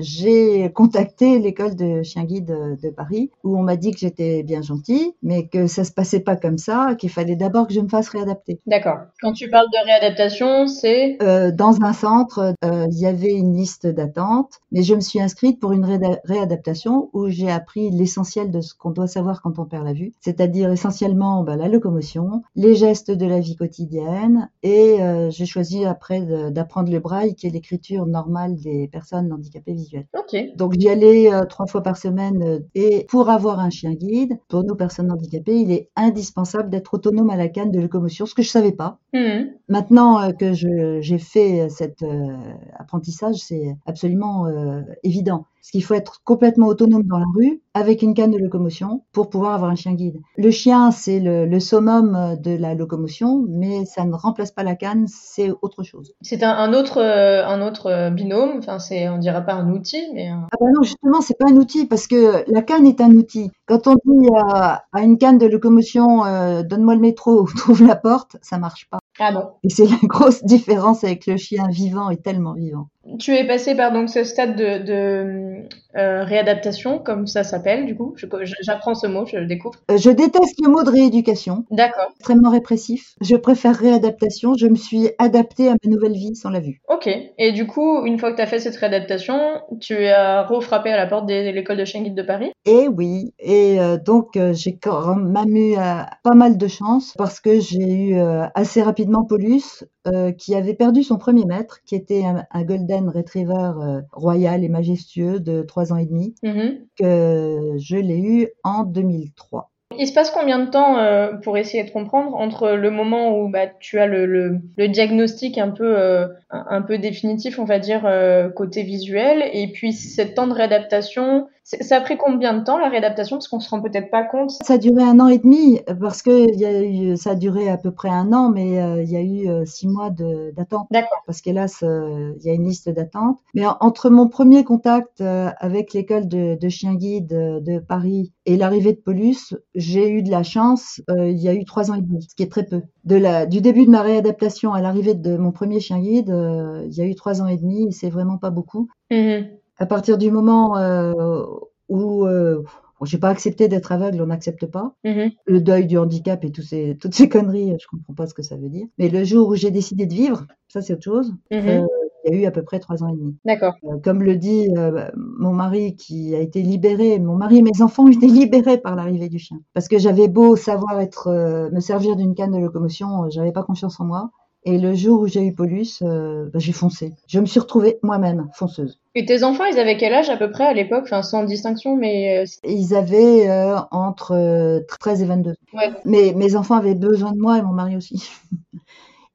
j'ai 0.00 0.70
contacté 0.74 1.38
l'école 1.38 1.76
de 1.76 2.02
chiens 2.02 2.24
guides 2.24 2.78
de 2.82 2.90
Paris, 2.90 3.30
où 3.42 3.56
on 3.58 3.62
m'a 3.62 3.76
dit 3.76 3.92
que 3.92 3.98
j'étais 3.98 4.42
bien 4.42 4.62
gentille, 4.62 5.12
mais 5.22 5.46
que 5.46 5.66
ça 5.66 5.84
se 5.84 5.92
passait 5.92 6.20
pas 6.20 6.36
comme 6.36 6.58
ça 6.58 6.73
qu'il 6.98 7.10
fallait 7.10 7.36
d'abord 7.36 7.66
que 7.66 7.74
je 7.74 7.80
me 7.80 7.88
fasse 7.88 8.08
réadapter. 8.08 8.60
D'accord. 8.66 8.98
Quand 9.20 9.32
tu 9.32 9.48
parles 9.48 9.68
de 9.72 9.86
réadaptation, 9.86 10.66
c'est 10.66 11.16
euh, 11.22 11.50
Dans 11.50 11.80
un 11.82 11.92
centre, 11.92 12.54
euh, 12.64 12.86
il 12.90 12.98
y 12.98 13.06
avait 13.06 13.32
une 13.32 13.56
liste 13.56 13.86
d'attente, 13.86 14.60
mais 14.72 14.82
je 14.82 14.94
me 14.94 15.00
suis 15.00 15.20
inscrite 15.20 15.60
pour 15.60 15.72
une 15.72 15.84
réadaptation 16.24 17.10
où 17.12 17.28
j'ai 17.28 17.50
appris 17.50 17.90
l'essentiel 17.90 18.50
de 18.50 18.60
ce 18.60 18.74
qu'on 18.74 18.90
doit 18.90 19.06
savoir 19.06 19.42
quand 19.42 19.58
on 19.58 19.64
perd 19.64 19.84
la 19.84 19.92
vue, 19.92 20.12
c'est-à-dire 20.20 20.70
essentiellement 20.70 21.42
bah, 21.42 21.56
la 21.56 21.68
locomotion, 21.68 22.42
les 22.56 22.74
gestes 22.74 23.10
de 23.10 23.26
la 23.26 23.40
vie 23.40 23.56
quotidienne, 23.56 24.50
et 24.62 25.02
euh, 25.02 25.30
j'ai 25.30 25.46
choisi 25.46 25.84
après 25.84 26.20
d'apprendre 26.50 26.90
le 26.90 26.98
braille, 26.98 27.34
qui 27.34 27.46
est 27.46 27.50
l'écriture 27.50 28.06
normale 28.06 28.56
des 28.56 28.88
personnes 28.88 29.32
handicapées 29.32 29.74
visuelles. 29.74 30.06
Ok. 30.16 30.36
Donc 30.56 30.74
j'y 30.78 30.88
allais 30.88 31.30
trois 31.48 31.66
fois 31.66 31.82
par 31.82 31.96
semaine, 31.96 32.62
et 32.74 33.06
pour 33.08 33.30
avoir 33.30 33.60
un 33.60 33.70
chien 33.70 33.92
guide, 33.92 34.38
pour 34.48 34.64
nous 34.64 34.74
personnes 34.74 35.10
handicapées, 35.10 35.56
il 35.56 35.72
est 35.72 35.90
indispensable 35.96 36.63
d'être 36.70 36.94
autonome 36.94 37.30
à 37.30 37.36
la 37.36 37.48
canne 37.48 37.70
de 37.70 37.80
locomotion, 37.80 38.26
ce 38.26 38.34
que 38.34 38.42
je 38.42 38.48
savais 38.48 38.72
pas. 38.72 38.98
Mmh. 39.12 39.50
Maintenant 39.68 40.20
euh, 40.20 40.32
que 40.32 40.52
j'ai 40.52 41.18
fait 41.18 41.68
cet 41.68 42.02
euh, 42.02 42.36
apprentissage, 42.78 43.36
c'est 43.36 43.76
absolument 43.86 44.46
euh, 44.46 44.82
évident. 45.02 45.46
Parce 45.64 45.70
qu'il 45.70 45.82
faut 45.82 45.94
être 45.94 46.20
complètement 46.24 46.66
autonome 46.66 47.04
dans 47.04 47.16
la 47.16 47.24
rue 47.34 47.62
avec 47.72 48.02
une 48.02 48.12
canne 48.12 48.32
de 48.32 48.36
locomotion 48.36 49.02
pour 49.12 49.30
pouvoir 49.30 49.54
avoir 49.54 49.70
un 49.70 49.76
chien 49.76 49.94
guide. 49.94 50.20
Le 50.36 50.50
chien, 50.50 50.90
c'est 50.90 51.20
le, 51.20 51.46
le, 51.46 51.58
summum 51.58 52.36
de 52.38 52.54
la 52.54 52.74
locomotion, 52.74 53.46
mais 53.48 53.86
ça 53.86 54.04
ne 54.04 54.12
remplace 54.12 54.50
pas 54.50 54.62
la 54.62 54.74
canne, 54.74 55.06
c'est 55.08 55.50
autre 55.62 55.82
chose. 55.82 56.12
C'est 56.20 56.42
un, 56.42 56.74
autre, 56.74 57.00
un 57.00 57.66
autre 57.66 58.10
binôme. 58.10 58.58
Enfin, 58.58 58.78
c'est, 58.78 59.08
on 59.08 59.16
dirait 59.16 59.46
pas 59.46 59.54
un 59.54 59.70
outil, 59.70 60.02
mais. 60.12 60.28
Ah 60.28 60.56
ben 60.60 60.66
non, 60.76 60.82
justement, 60.82 61.22
c'est 61.22 61.38
pas 61.38 61.48
un 61.48 61.56
outil 61.56 61.86
parce 61.86 62.08
que 62.08 62.44
la 62.46 62.60
canne 62.60 62.86
est 62.86 63.00
un 63.00 63.12
outil. 63.12 63.50
Quand 63.64 63.86
on 63.86 63.94
dit 63.94 64.28
à, 64.36 64.84
à 64.92 65.00
une 65.00 65.16
canne 65.16 65.38
de 65.38 65.46
locomotion, 65.46 66.24
donne-moi 66.62 66.94
le 66.94 67.00
métro 67.00 67.40
ou 67.40 67.46
trouve 67.56 67.86
la 67.86 67.96
porte, 67.96 68.36
ça 68.42 68.58
marche 68.58 68.86
pas. 68.90 68.98
Ah 69.18 69.32
non. 69.32 69.52
Et 69.62 69.70
c'est 69.70 69.86
la 69.86 69.96
grosse 70.02 70.44
différence 70.44 71.04
avec 71.04 71.26
le 71.26 71.38
chien 71.38 71.68
vivant 71.70 72.10
et 72.10 72.18
tellement 72.18 72.52
vivant. 72.52 72.88
Tu 73.18 73.34
es 73.34 73.46
passé 73.46 73.74
par 73.74 73.92
donc 73.92 74.08
ce 74.08 74.24
stade 74.24 74.56
de, 74.56 74.78
de 74.84 75.64
euh, 75.96 76.24
réadaptation, 76.24 76.98
comme 76.98 77.26
ça 77.26 77.44
s'appelle, 77.44 77.86
du 77.86 77.96
coup. 77.96 78.14
J'apprends 78.62 78.94
ce 78.94 79.06
mot, 79.06 79.26
je 79.26 79.36
le 79.36 79.46
découvre. 79.46 79.78
Euh, 79.90 79.96
je 79.96 80.10
déteste 80.10 80.60
le 80.62 80.70
mot 80.70 80.82
de 80.82 80.90
rééducation. 80.90 81.64
D'accord. 81.70 82.10
Extrêmement 82.16 82.50
répressif. 82.50 83.14
Je 83.20 83.36
préfère 83.36 83.76
réadaptation. 83.76 84.54
Je 84.54 84.66
me 84.66 84.74
suis 84.74 85.10
adaptée 85.18 85.68
à 85.68 85.72
ma 85.72 85.90
nouvelle 85.90 86.14
vie 86.14 86.34
sans 86.34 86.50
la 86.50 86.60
vue. 86.60 86.80
Ok. 86.88 87.08
Et 87.38 87.52
du 87.52 87.66
coup, 87.66 88.04
une 88.04 88.18
fois 88.18 88.32
que 88.32 88.36
tu 88.36 88.42
as 88.42 88.46
fait 88.46 88.58
cette 88.58 88.76
réadaptation, 88.76 89.38
tu 89.80 90.06
as 90.06 90.42
refrappé 90.44 90.90
à 90.90 90.96
la 90.96 91.06
porte 91.06 91.26
de 91.26 91.50
l'école 91.52 91.76
de 91.76 91.84
guide 91.84 92.14
de 92.14 92.22
Paris? 92.22 92.50
Eh 92.64 92.88
oui. 92.88 93.32
Et 93.38 93.80
euh, 93.80 93.96
donc, 93.96 94.36
euh, 94.36 94.52
j'ai 94.52 94.76
quand 94.76 95.14
même 95.14 95.56
eu 95.56 95.74
pas 95.76 96.34
mal 96.34 96.56
de 96.56 96.66
chance 96.66 97.14
parce 97.16 97.38
que 97.40 97.60
j'ai 97.60 97.84
eu 97.84 98.18
assez 98.54 98.82
rapidement 98.82 99.24
Paulus, 99.24 99.84
qui 100.32 100.54
avait 100.54 100.74
perdu 100.74 101.02
son 101.02 101.16
premier 101.16 101.44
maître, 101.44 101.80
qui 101.84 101.94
était 101.94 102.24
un, 102.24 102.44
un 102.50 102.64
golden 102.64 103.08
Retriever 103.08 103.72
euh, 103.80 104.02
royal 104.12 104.64
et 104.64 104.68
majestueux 104.68 105.40
de 105.40 105.62
3 105.62 105.92
ans 105.92 105.96
et 105.96 106.06
demi, 106.06 106.34
mm-hmm. 106.42 106.78
que 106.96 107.72
je 107.78 107.96
l'ai 107.96 108.20
eu 108.20 108.48
en 108.62 108.84
2003. 108.84 109.70
Il 109.98 110.06
se 110.06 110.12
passe 110.12 110.30
combien 110.30 110.58
de 110.58 110.70
temps 110.70 110.98
euh, 110.98 111.32
pour 111.32 111.56
essayer 111.56 111.84
de 111.84 111.90
comprendre 111.90 112.34
entre 112.34 112.70
le 112.70 112.90
moment 112.90 113.38
où 113.38 113.48
bah, 113.48 113.66
tu 113.80 113.98
as 113.98 114.06
le, 114.06 114.26
le, 114.26 114.58
le 114.76 114.88
diagnostic 114.88 115.58
un 115.58 115.70
peu 115.70 115.98
euh, 115.98 116.26
un 116.50 116.82
peu 116.82 116.98
définitif, 116.98 117.58
on 117.58 117.64
va 117.64 117.78
dire 117.78 118.08
côté 118.54 118.82
visuel, 118.82 119.42
et 119.52 119.68
puis 119.72 119.92
cette 119.92 120.34
temps 120.34 120.46
de 120.46 120.52
réadaptation 120.52 121.48
ça 121.64 121.96
a 121.96 122.00
pris 122.02 122.18
combien 122.18 122.52
de 122.52 122.62
temps 122.62 122.78
la 122.78 122.90
réadaptation 122.90 123.36
Parce 123.36 123.48
qu'on 123.48 123.58
se 123.58 123.70
rend 123.70 123.80
peut-être 123.80 124.10
pas 124.10 124.22
compte? 124.22 124.50
Ça 124.50 124.74
a 124.74 124.78
duré 124.78 125.02
un 125.02 125.18
an 125.18 125.28
et 125.28 125.38
demi 125.38 125.80
parce 125.98 126.20
que 126.20 126.54
y 126.54 126.64
a 126.66 126.82
eu, 126.82 127.16
ça 127.16 127.30
a 127.30 127.34
duré 127.34 127.70
à 127.70 127.78
peu 127.78 127.90
près 127.90 128.10
un 128.10 128.32
an, 128.34 128.50
mais 128.50 128.82
euh, 128.82 129.02
il 129.02 129.10
y 129.10 129.16
a 129.16 129.22
eu 129.22 129.48
euh, 129.48 129.64
six 129.64 129.88
mois 129.88 130.10
d'attente. 130.10 130.86
D'accord. 130.90 131.22
Parce 131.26 131.40
qu'hélas, 131.40 131.78
euh, 131.82 132.34
il 132.38 132.46
y 132.46 132.50
a 132.50 132.54
une 132.54 132.66
liste 132.66 132.90
d'attente. 132.90 133.38
Mais 133.54 133.64
entre 133.80 134.10
mon 134.10 134.28
premier 134.28 134.62
contact 134.64 135.22
avec 135.22 135.94
l'école 135.94 136.28
de, 136.28 136.56
de 136.60 136.68
chien 136.68 136.94
guide 136.94 137.28
de 137.28 137.78
Paris 137.78 138.32
et 138.44 138.56
l'arrivée 138.56 138.92
de 138.92 138.98
Paulus, 138.98 139.54
j'ai 139.84 140.10
eu 140.10 140.22
de 140.22 140.30
la 140.30 140.42
chance. 140.42 141.00
il 141.16 141.38
y 141.38 141.48
a 141.48 141.54
eu 141.54 141.64
trois 141.64 141.90
ans 141.90 141.94
et 141.94 142.02
demi, 142.02 142.22
ce 142.22 142.34
qui 142.34 142.42
est 142.42 142.50
très 142.50 142.64
peu. 142.64 142.82
De 143.04 143.16
la, 143.16 143.46
du 143.46 143.60
début 143.60 143.84
de 143.84 143.90
ma 143.90 144.02
réadaptation 144.02 144.72
à 144.72 144.80
l'arrivée 144.80 145.14
de 145.14 145.36
mon 145.36 145.52
premier 145.52 145.80
chien 145.80 146.00
guide, 146.00 146.28
il 146.28 146.94
y 146.94 147.00
a 147.00 147.06
eu 147.06 147.14
trois 147.14 147.42
ans 147.42 147.46
et 147.46 147.56
demi. 147.56 147.92
C'est 147.92 148.10
vraiment 148.10 148.38
pas 148.38 148.50
beaucoup. 148.50 148.88
Mmh 149.10 149.44
à 149.78 149.86
partir 149.86 150.18
du 150.18 150.30
moment 150.30 150.76
euh, 150.76 151.42
où 151.88 152.26
euh, 152.26 152.62
j'ai 153.02 153.18
pas 153.18 153.28
accepté 153.28 153.68
d'être 153.68 153.92
aveugle, 153.92 154.22
on 154.22 154.26
n'accepte 154.26 154.66
pas. 154.66 154.94
Mm-hmm. 155.04 155.32
Le 155.46 155.60
deuil 155.60 155.86
du 155.86 155.98
handicap 155.98 156.42
et 156.44 156.52
ces, 156.62 156.96
toutes 157.00 157.14
ces 157.14 157.28
conneries, 157.28 157.76
je 157.80 157.86
comprends 157.86 158.14
pas 158.14 158.26
ce 158.26 158.34
que 158.34 158.42
ça 158.42 158.56
veut 158.56 158.68
dire. 158.68 158.86
Mais 158.98 159.08
le 159.08 159.24
jour 159.24 159.48
où 159.48 159.54
j'ai 159.54 159.70
décidé 159.70 160.06
de 160.06 160.14
vivre, 160.14 160.46
ça 160.68 160.80
c'est 160.80 160.94
autre 160.94 161.02
chose. 161.02 161.34
Mm-hmm. 161.50 161.86
Il 162.24 162.34
y 162.34 162.36
a 162.36 162.42
eu 162.42 162.46
à 162.46 162.50
peu 162.50 162.62
près 162.62 162.78
trois 162.80 163.02
ans 163.02 163.08
et 163.08 163.16
demi. 163.16 163.36
D'accord. 163.44 163.74
Euh, 163.84 163.98
comme 164.02 164.22
le 164.22 164.36
dit 164.36 164.68
euh, 164.76 165.08
mon 165.16 165.52
mari 165.52 165.94
qui 165.96 166.34
a 166.34 166.40
été 166.40 166.62
libéré, 166.62 167.18
mon 167.18 167.36
mari 167.36 167.58
et 167.58 167.62
mes 167.62 167.82
enfants 167.82 168.04
ont 168.04 168.10
été 168.10 168.26
libérés 168.26 168.78
par 168.78 168.96
l'arrivée 168.96 169.28
du 169.28 169.38
chien. 169.38 169.58
Parce 169.74 169.88
que 169.88 169.98
j'avais 169.98 170.28
beau 170.28 170.56
savoir 170.56 171.00
être, 171.00 171.28
euh, 171.28 171.70
me 171.70 171.80
servir 171.80 172.16
d'une 172.16 172.34
canne 172.34 172.52
de 172.52 172.58
locomotion, 172.58 173.28
j'avais 173.30 173.52
pas 173.52 173.62
confiance 173.62 174.00
en 174.00 174.04
moi. 174.04 174.30
Et 174.66 174.78
le 174.78 174.94
jour 174.94 175.20
où 175.20 175.26
j'ai 175.26 175.44
eu 175.44 175.54
Paulus, 175.54 176.02
bah, 176.02 176.58
j'ai 176.58 176.72
foncé. 176.72 177.12
Je 177.26 177.38
me 177.38 177.44
suis 177.44 177.60
retrouvée 177.60 177.98
moi-même 178.02 178.48
fonceuse. 178.54 178.98
Et 179.16 179.24
tes 179.24 179.44
enfants, 179.44 179.64
ils 179.64 179.78
avaient 179.78 179.96
quel 179.96 180.12
âge 180.12 180.28
à 180.28 180.36
peu 180.36 180.50
près 180.50 180.64
à 180.64 180.72
l'époque? 180.72 181.04
Enfin, 181.04 181.22
sans 181.22 181.44
distinction, 181.44 181.96
mais... 181.96 182.44
Ils 182.64 182.96
avaient 182.96 183.48
euh, 183.48 183.76
entre 183.92 184.82
13 184.88 185.20
euh, 185.20 185.24
et 185.24 185.28
22. 185.28 185.54
Ouais. 185.72 185.90
Mais 186.04 186.32
mes 186.34 186.56
enfants 186.56 186.74
avaient 186.74 186.96
besoin 186.96 187.30
de 187.30 187.38
moi 187.38 187.58
et 187.58 187.62
mon 187.62 187.72
mari 187.72 187.96
aussi. 187.96 188.28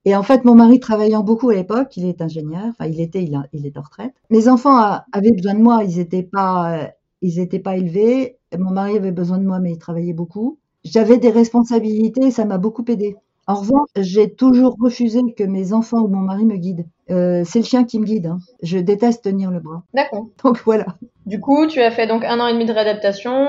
Et 0.06 0.16
en 0.16 0.24
fait, 0.24 0.46
mon 0.46 0.56
mari 0.56 0.80
travaillant 0.80 1.24
beaucoup 1.24 1.50
à 1.50 1.56
l'époque, 1.56 1.96
il 1.98 2.06
est 2.06 2.22
ingénieur, 2.22 2.66
enfin 2.70 2.86
il 2.88 3.02
était, 3.02 3.24
il, 3.24 3.40
il 3.54 3.66
est 3.66 3.78
en 3.78 3.82
retraite. 3.82 4.14
Mes 4.30 4.48
enfants 4.48 4.78
avaient 5.12 5.32
besoin 5.32 5.54
de 5.54 5.60
moi, 5.60 5.84
ils 5.84 5.98
n'étaient 5.98 6.24
pas, 6.24 6.92
ils 7.22 7.40
étaient 7.40 7.60
pas 7.60 7.78
élevés. 7.78 8.38
Mon 8.58 8.72
mari 8.72 8.98
avait 8.98 9.12
besoin 9.12 9.38
de 9.38 9.44
moi, 9.46 9.60
mais 9.60 9.72
il 9.72 9.78
travaillait 9.78 10.14
beaucoup. 10.14 10.58
J'avais 10.84 11.18
des 11.18 11.30
responsabilités 11.30 12.28
et 12.28 12.32
ça 12.32 12.46
m'a 12.46 12.58
beaucoup 12.58 12.86
aidé 12.88 13.18
En 13.48 13.56
revanche, 13.56 13.90
j'ai 13.98 14.34
toujours 14.34 14.76
refusé 14.80 15.20
que 15.38 15.44
mes 15.44 15.74
enfants 15.74 16.02
ou 16.02 16.08
mon 16.08 16.22
mari 16.22 16.46
me 16.46 16.56
guident. 16.56 16.86
Euh, 17.12 17.44
c'est 17.46 17.60
le 17.60 17.66
chien 17.66 17.84
qui 17.84 18.00
me 18.00 18.06
guide. 18.06 18.28
Hein. 18.28 18.40
Je 18.64 18.78
déteste 18.80 19.24
tenir 19.26 19.52
le 19.52 19.60
bras. 19.60 19.84
D'accord. 19.94 20.28
Donc 20.44 20.62
voilà. 20.66 20.86
Du 21.26 21.40
coup, 21.40 21.68
tu 21.68 21.82
as 21.82 21.92
fait 21.92 22.08
donc 22.08 22.24
un 22.24 22.40
an 22.40 22.48
et 22.48 22.54
demi 22.54 22.66
de 22.66 22.74
réadaptation. 22.74 23.48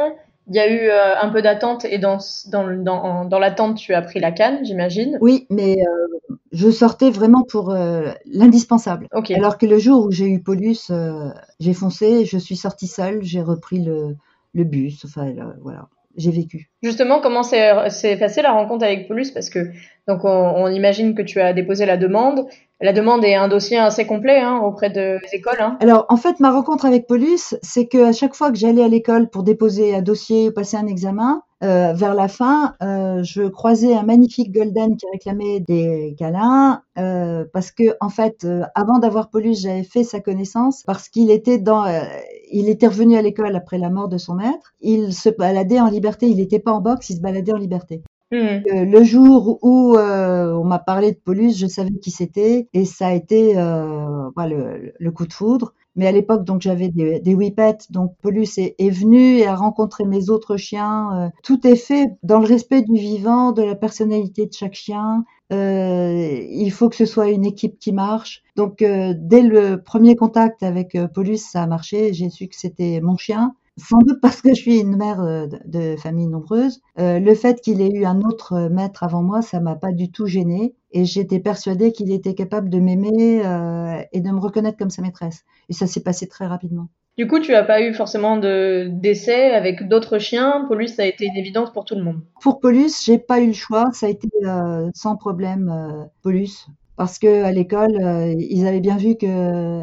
Il 0.49 0.57
y 0.57 0.59
a 0.59 0.69
eu 0.69 0.89
euh, 0.89 1.21
un 1.21 1.29
peu 1.29 1.43
d'attente 1.43 1.85
et 1.85 1.99
dans, 1.99 2.19
dans, 2.51 2.67
dans, 2.83 3.25
dans 3.25 3.39
l'attente, 3.39 3.77
tu 3.77 3.95
as 3.95 4.03
pris 4.03 4.19
la 4.19 4.33
canne, 4.33 4.65
j'imagine. 4.65 5.17
Oui, 5.21 5.47
mais 5.49 5.77
euh, 5.79 6.35
je 6.51 6.71
sortais 6.71 7.11
vraiment 7.11 7.43
pour 7.43 7.71
euh, 7.71 8.11
l'indispensable. 8.27 9.07
Alors 9.35 9.59
que 9.59 9.67
le 9.67 9.79
jour 9.79 10.07
où 10.07 10.11
j'ai 10.11 10.27
eu 10.27 10.43
Paulus, 10.43 10.91
j'ai 11.61 11.75
foncé, 11.75 12.25
je 12.25 12.39
suis 12.39 12.57
sortie 12.57 12.89
seule, 12.89 13.23
j'ai 13.23 13.43
repris 13.43 13.81
le, 13.81 14.17
le 14.55 14.65
bus, 14.65 15.05
enfin 15.05 15.33
voilà, 15.63 15.89
j'ai 16.17 16.33
vécu. 16.33 16.71
Justement, 16.83 17.21
comment 17.21 17.45
s'est 17.45 17.89
s'est 17.91 18.17
passée 18.17 18.43
la 18.43 18.53
rencontre 18.53 18.85
avec 18.85 19.07
Paulus? 19.07 19.31
Parce 19.33 19.51
que 19.51 19.71
donc 20.09 20.25
on, 20.25 20.29
on 20.29 20.67
imagine 20.69 21.15
que 21.15 21.23
tu 21.23 21.41
as 21.41 21.53
déposé 21.53 21.87
la 21.87 21.97
demande. 21.97 22.47
La 22.83 22.95
demande 22.95 23.25
est 23.25 23.35
un 23.35 23.49
dossier 23.49 23.77
assez 23.79 24.07
complet 24.07 24.39
hein, 24.41 24.59
auprès 24.65 24.89
de- 24.89 25.19
des 25.23 25.37
écoles. 25.37 25.61
Hein. 25.61 25.77
Alors 25.81 26.07
en 26.09 26.17
fait, 26.17 26.41
ma 26.41 26.51
rencontre 26.51 26.87
avec 26.87 27.07
Paulus, 27.07 27.55
c'est 27.63 27.87
que 27.87 28.09
à 28.09 28.13
chaque 28.13 28.35
fois 28.35 28.51
que 28.51 28.57
j'allais 28.57 28.83
à 28.83 28.89
l'école 28.89 29.29
pour 29.29 29.43
déposer 29.43 29.95
un 29.95 30.01
dossier 30.01 30.49
ou 30.49 30.53
passer 30.53 30.79
un 30.79 30.87
examen, 30.87 31.43
euh, 31.63 31.93
vers 31.93 32.15
la 32.15 32.27
fin, 32.29 32.75
euh, 32.83 33.23
je 33.23 33.43
croisais 33.49 33.95
un 33.95 34.03
magnifique 34.03 34.51
golden 34.51 34.97
qui 34.97 35.05
réclamait 35.13 35.61
des 35.61 36.15
câlins 36.19 36.81
euh, 36.97 37.45
parce 37.53 37.71
que 37.71 37.97
en 38.01 38.09
fait, 38.09 38.45
euh, 38.45 38.63
avant 38.75 38.99
d'avoir 38.99 39.29
Paulus, 39.29 39.57
j'avais 39.61 39.83
fait 39.83 40.03
sa 40.03 40.21
connaissance 40.21 40.83
parce 40.87 41.11
qu'il 41.11 41.31
était 41.31 41.59
dans, 41.59 41.85
euh, 41.85 42.01
il 42.51 42.71
était 42.71 42.87
revenu 42.87 43.15
à 43.19 43.21
l'école 43.21 43.55
après 43.57 43.77
la 43.77 43.91
mort 43.91 44.09
de 44.09 44.17
son 44.17 44.37
maître. 44.37 44.73
Il 44.81 45.13
se 45.13 45.29
baladait 45.29 45.81
en 45.81 45.91
liberté. 45.91 46.29
Il 46.29 46.39
n'était 46.39 46.61
pas 46.61 46.73
en 46.73 46.81
boxe, 46.81 47.11
il 47.11 47.17
se 47.17 47.21
baladait 47.21 47.53
en 47.53 47.59
liberté. 47.59 48.03
Mhm. 48.33 48.63
Euh, 48.73 48.85
le 48.85 49.03
jour 49.03 49.59
où 49.63 49.97
euh, 49.97 50.53
on 50.55 50.65
m'a 50.65 50.79
parlé 50.79 51.11
de 51.13 51.17
Paulus, 51.19 51.53
je 51.59 51.67
savais 51.67 51.91
qui 52.01 52.13
c'était 52.13 52.69
et 52.73 52.85
ça 52.85 53.09
a 53.09 53.13
été 53.13 53.59
euh, 53.59 54.29
voilà, 54.37 54.55
le, 54.57 54.93
le 54.99 55.11
coup 55.11 55.27
de 55.27 55.33
foudre. 55.33 55.75
Mais 55.97 56.07
à 56.07 56.13
l'époque, 56.13 56.45
donc 56.45 56.63
j'avais 56.63 56.89
des, 56.89 57.19
des 57.19 57.35
whippets, 57.35 57.79
donc 57.91 58.15
Paulus 58.23 58.47
est, 58.59 58.77
est 58.79 58.91
venu 58.91 59.39
et 59.39 59.47
a 59.47 59.57
rencontré 59.57 60.05
mes 60.05 60.31
autres 60.31 60.57
chiens. 60.57 61.27
Euh, 61.27 61.29
tout 61.43 61.67
est 61.67 61.75
fait 61.75 62.07
dans 62.23 62.39
le 62.39 62.47
respect 62.47 62.83
du 62.83 62.95
vivant, 62.95 63.51
de 63.51 63.63
la 63.63 63.75
personnalité 63.75 64.47
de 64.47 64.53
chaque 64.53 64.75
chien. 64.75 65.25
Euh, 65.53 66.41
il 66.49 66.71
faut 66.71 66.89
que 66.89 66.95
ce 66.95 67.07
soit 67.07 67.31
une 67.31 67.45
équipe 67.45 67.81
qui 67.81 67.91
marche. 67.93 68.45
Donc 68.55 68.79
dès 68.79 69.43
le 69.43 69.83
premier 69.83 70.15
contact 70.15 70.63
avec 70.63 70.97
Paulus, 71.13 71.39
ça 71.39 71.65
a 71.65 71.67
marché. 71.67 72.13
J'ai 72.13 72.31
su 72.31 72.47
que 72.47 72.55
c'était 72.57 73.01
mon 73.01 73.17
chien 73.17 73.55
sans 73.81 73.99
doute 73.99 74.21
parce 74.21 74.41
que 74.41 74.51
je 74.51 74.61
suis 74.61 74.81
une 74.81 74.97
mère 74.97 75.21
euh, 75.21 75.47
de, 75.65 75.97
famille 75.97 76.27
nombreuse. 76.27 76.81
Euh, 76.99 77.19
le 77.19 77.35
fait 77.35 77.61
qu'il 77.61 77.81
ait 77.81 77.91
eu 77.91 78.05
un 78.05 78.21
autre 78.23 78.69
maître 78.71 79.03
avant 79.03 79.23
moi, 79.23 79.43
ça 79.43 79.61
m'a 79.61 79.77
pas 79.77 79.93
du 79.93 80.11
tout 80.11 80.27
gênée. 80.27 80.75
Et 80.93 81.05
j'étais 81.05 81.41
persuadée 81.41 81.93
qu'il 81.93 82.13
était 82.13 82.35
capable 82.35 82.69
de 82.69 82.81
m'aimer 82.81 83.43
euh, 83.45 84.03
et 84.13 84.21
de 84.21 84.31
me 84.31 84.41
reconnaître 84.41 84.79
comme 84.79 84.91
sa 84.91 85.03
maîtresse. 85.03 85.45
Et 85.69 85.73
ça 85.73 85.87
s'est 85.87 86.03
passé 86.03 86.29
très 86.29 86.47
rapidement. 86.47 86.89
Du 87.21 87.27
coup, 87.27 87.39
tu 87.39 87.55
as 87.55 87.65
pas 87.65 87.83
eu 87.83 87.93
forcément 87.93 88.39
de 88.39 88.89
d'essai 88.91 89.51
avec 89.51 89.89
d'autres 89.89 90.19
chiens. 90.19 90.65
Paulus, 90.69 90.89
ça 90.89 91.03
a 91.03 91.05
été 91.05 91.27
une 91.27 91.37
évidence 91.37 91.71
pour 91.71 91.85
tout 91.85 91.95
le 91.95 92.03
monde. 92.03 92.21
Pour 92.41 92.61
Paulus, 92.61 93.05
j'ai 93.05 93.19
pas 93.19 93.41
eu 93.41 93.49
le 93.49 93.53
choix. 93.53 93.91
Ça 93.93 94.07
a 94.07 94.09
été 94.09 94.29
euh, 94.47 94.89
sans 94.95 95.17
problème 95.17 95.69
euh, 95.69 96.05
Paulus, 96.23 96.69
parce 96.97 97.19
que 97.19 97.45
à 97.45 97.53
l'école, 97.53 97.95
euh, 98.03 98.35
ils 98.39 98.67
avaient 98.67 98.81
bien 98.81 98.97
vu 98.97 99.17
que 99.17 99.83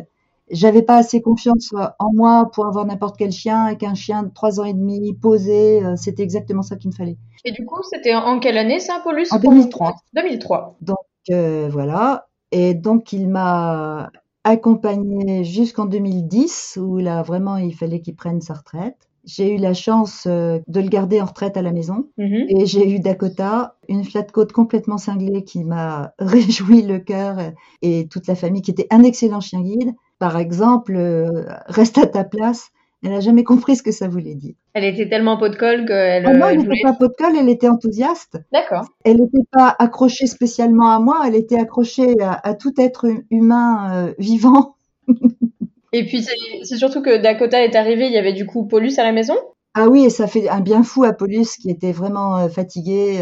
j'avais 0.49 0.81
pas 0.81 0.97
assez 0.97 1.21
confiance 1.21 1.73
en 1.99 2.13
moi 2.13 2.49
pour 2.53 2.65
avoir 2.65 2.85
n'importe 2.85 3.17
quel 3.17 3.31
chien 3.31 3.67
et 3.67 3.77
qu'un 3.77 3.95
chien 3.95 4.23
de 4.23 4.29
trois 4.33 4.59
ans 4.59 4.65
et 4.65 4.73
demi 4.73 5.13
posé, 5.13 5.83
euh, 5.83 5.95
c'était 5.95 6.23
exactement 6.23 6.61
ça 6.61 6.75
qu'il 6.75 6.89
me 6.91 6.95
fallait. 6.95 7.17
Et 7.45 7.51
du 7.51 7.65
coup, 7.65 7.81
c'était 7.89 8.15
en, 8.15 8.39
quelle 8.39 8.57
année 8.57 8.79
ça, 8.79 8.99
Paulus? 9.03 9.31
En 9.31 9.39
2003. 9.39 9.95
2003. 10.13 10.77
Donc 10.81 10.97
euh, 11.31 11.67
voilà. 11.71 12.27
Et 12.51 12.73
donc 12.73 13.11
il 13.13 13.27
m'a 13.27 14.09
accompagné 14.43 15.43
jusqu'en 15.43 15.85
2010 15.85 16.79
où 16.81 16.97
là 16.97 17.21
vraiment 17.21 17.57
il 17.57 17.75
fallait 17.75 17.99
qu'il 18.01 18.15
prenne 18.15 18.41
sa 18.41 18.53
retraite. 18.53 18.95
J'ai 19.25 19.53
eu 19.55 19.57
la 19.57 19.73
chance 19.73 20.23
euh, 20.25 20.59
de 20.67 20.79
le 20.79 20.87
garder 20.87 21.19
en 21.21 21.25
retraite 21.25 21.57
à 21.57 21.61
la 21.61 21.73
maison 21.73 22.05
Mhm. 22.17 22.45
et 22.47 22.65
j'ai 22.65 22.89
eu 22.89 22.99
Dakota, 23.01 23.75
une 23.89 24.05
flat 24.05 24.23
côte 24.23 24.53
complètement 24.53 24.97
cinglée 24.97 25.43
qui 25.43 25.65
m'a 25.65 26.13
réjoui 26.19 26.81
le 26.81 26.99
cœur 26.99 27.37
euh, 27.39 27.51
et 27.81 28.07
toute 28.07 28.25
la 28.27 28.35
famille 28.35 28.61
qui 28.61 28.71
était 28.71 28.87
un 28.89 29.03
excellent 29.03 29.41
chien 29.41 29.61
guide. 29.61 29.93
Par 30.19 30.37
exemple, 30.37 30.95
euh, 30.95 31.45
reste 31.67 31.97
à 31.97 32.07
ta 32.07 32.23
place. 32.23 32.69
Elle 33.03 33.11
n'a 33.11 33.19
jamais 33.19 33.43
compris 33.43 33.75
ce 33.75 33.83
que 33.83 33.91
ça 33.91 34.07
voulait 34.07 34.33
dire. 34.33 34.55
Elle 34.73 34.83
était 34.83 35.07
tellement 35.07 35.37
pot 35.37 35.49
de 35.49 35.55
colle 35.55 35.85
qu'elle 35.85 36.25
Oh 36.27 36.31
non, 36.35 36.45
euh, 36.45 36.49
elle 36.49 36.57
n'était 36.57 36.67
voulait. 36.69 36.81
pas 36.81 36.93
pot 36.93 37.07
de 37.07 37.13
colle, 37.13 37.35
elle 37.39 37.49
était 37.49 37.69
enthousiaste. 37.69 38.39
D'accord. 38.51 38.85
Elle 39.05 39.17
n'était 39.17 39.45
pas 39.51 39.75
accrochée 39.77 40.25
spécialement 40.25 40.89
à 40.89 40.99
moi, 40.99 41.21
elle 41.27 41.35
était 41.35 41.59
accrochée 41.59 42.19
à, 42.21 42.39
à 42.47 42.55
tout 42.55 42.73
être 42.79 43.05
humain 43.29 44.07
euh, 44.07 44.13
vivant. 44.17 44.75
Et 45.93 46.05
puis 46.05 46.23
c'est 46.63 46.75
surtout 46.77 47.01
que 47.01 47.17
Dakota 47.21 47.63
est 47.63 47.75
arrivé, 47.75 48.07
il 48.07 48.13
y 48.13 48.17
avait 48.17 48.33
du 48.33 48.45
coup 48.45 48.65
Paulus 48.67 48.97
à 48.97 49.03
la 49.03 49.11
maison? 49.11 49.35
Ah 49.73 49.87
oui, 49.87 50.05
et 50.05 50.09
ça 50.09 50.27
fait 50.27 50.49
un 50.49 50.59
bien 50.59 50.83
fou 50.83 51.03
à 51.03 51.13
Paulus 51.13 51.55
qui 51.61 51.69
était 51.69 51.91
vraiment 51.91 52.49
fatigué. 52.49 53.19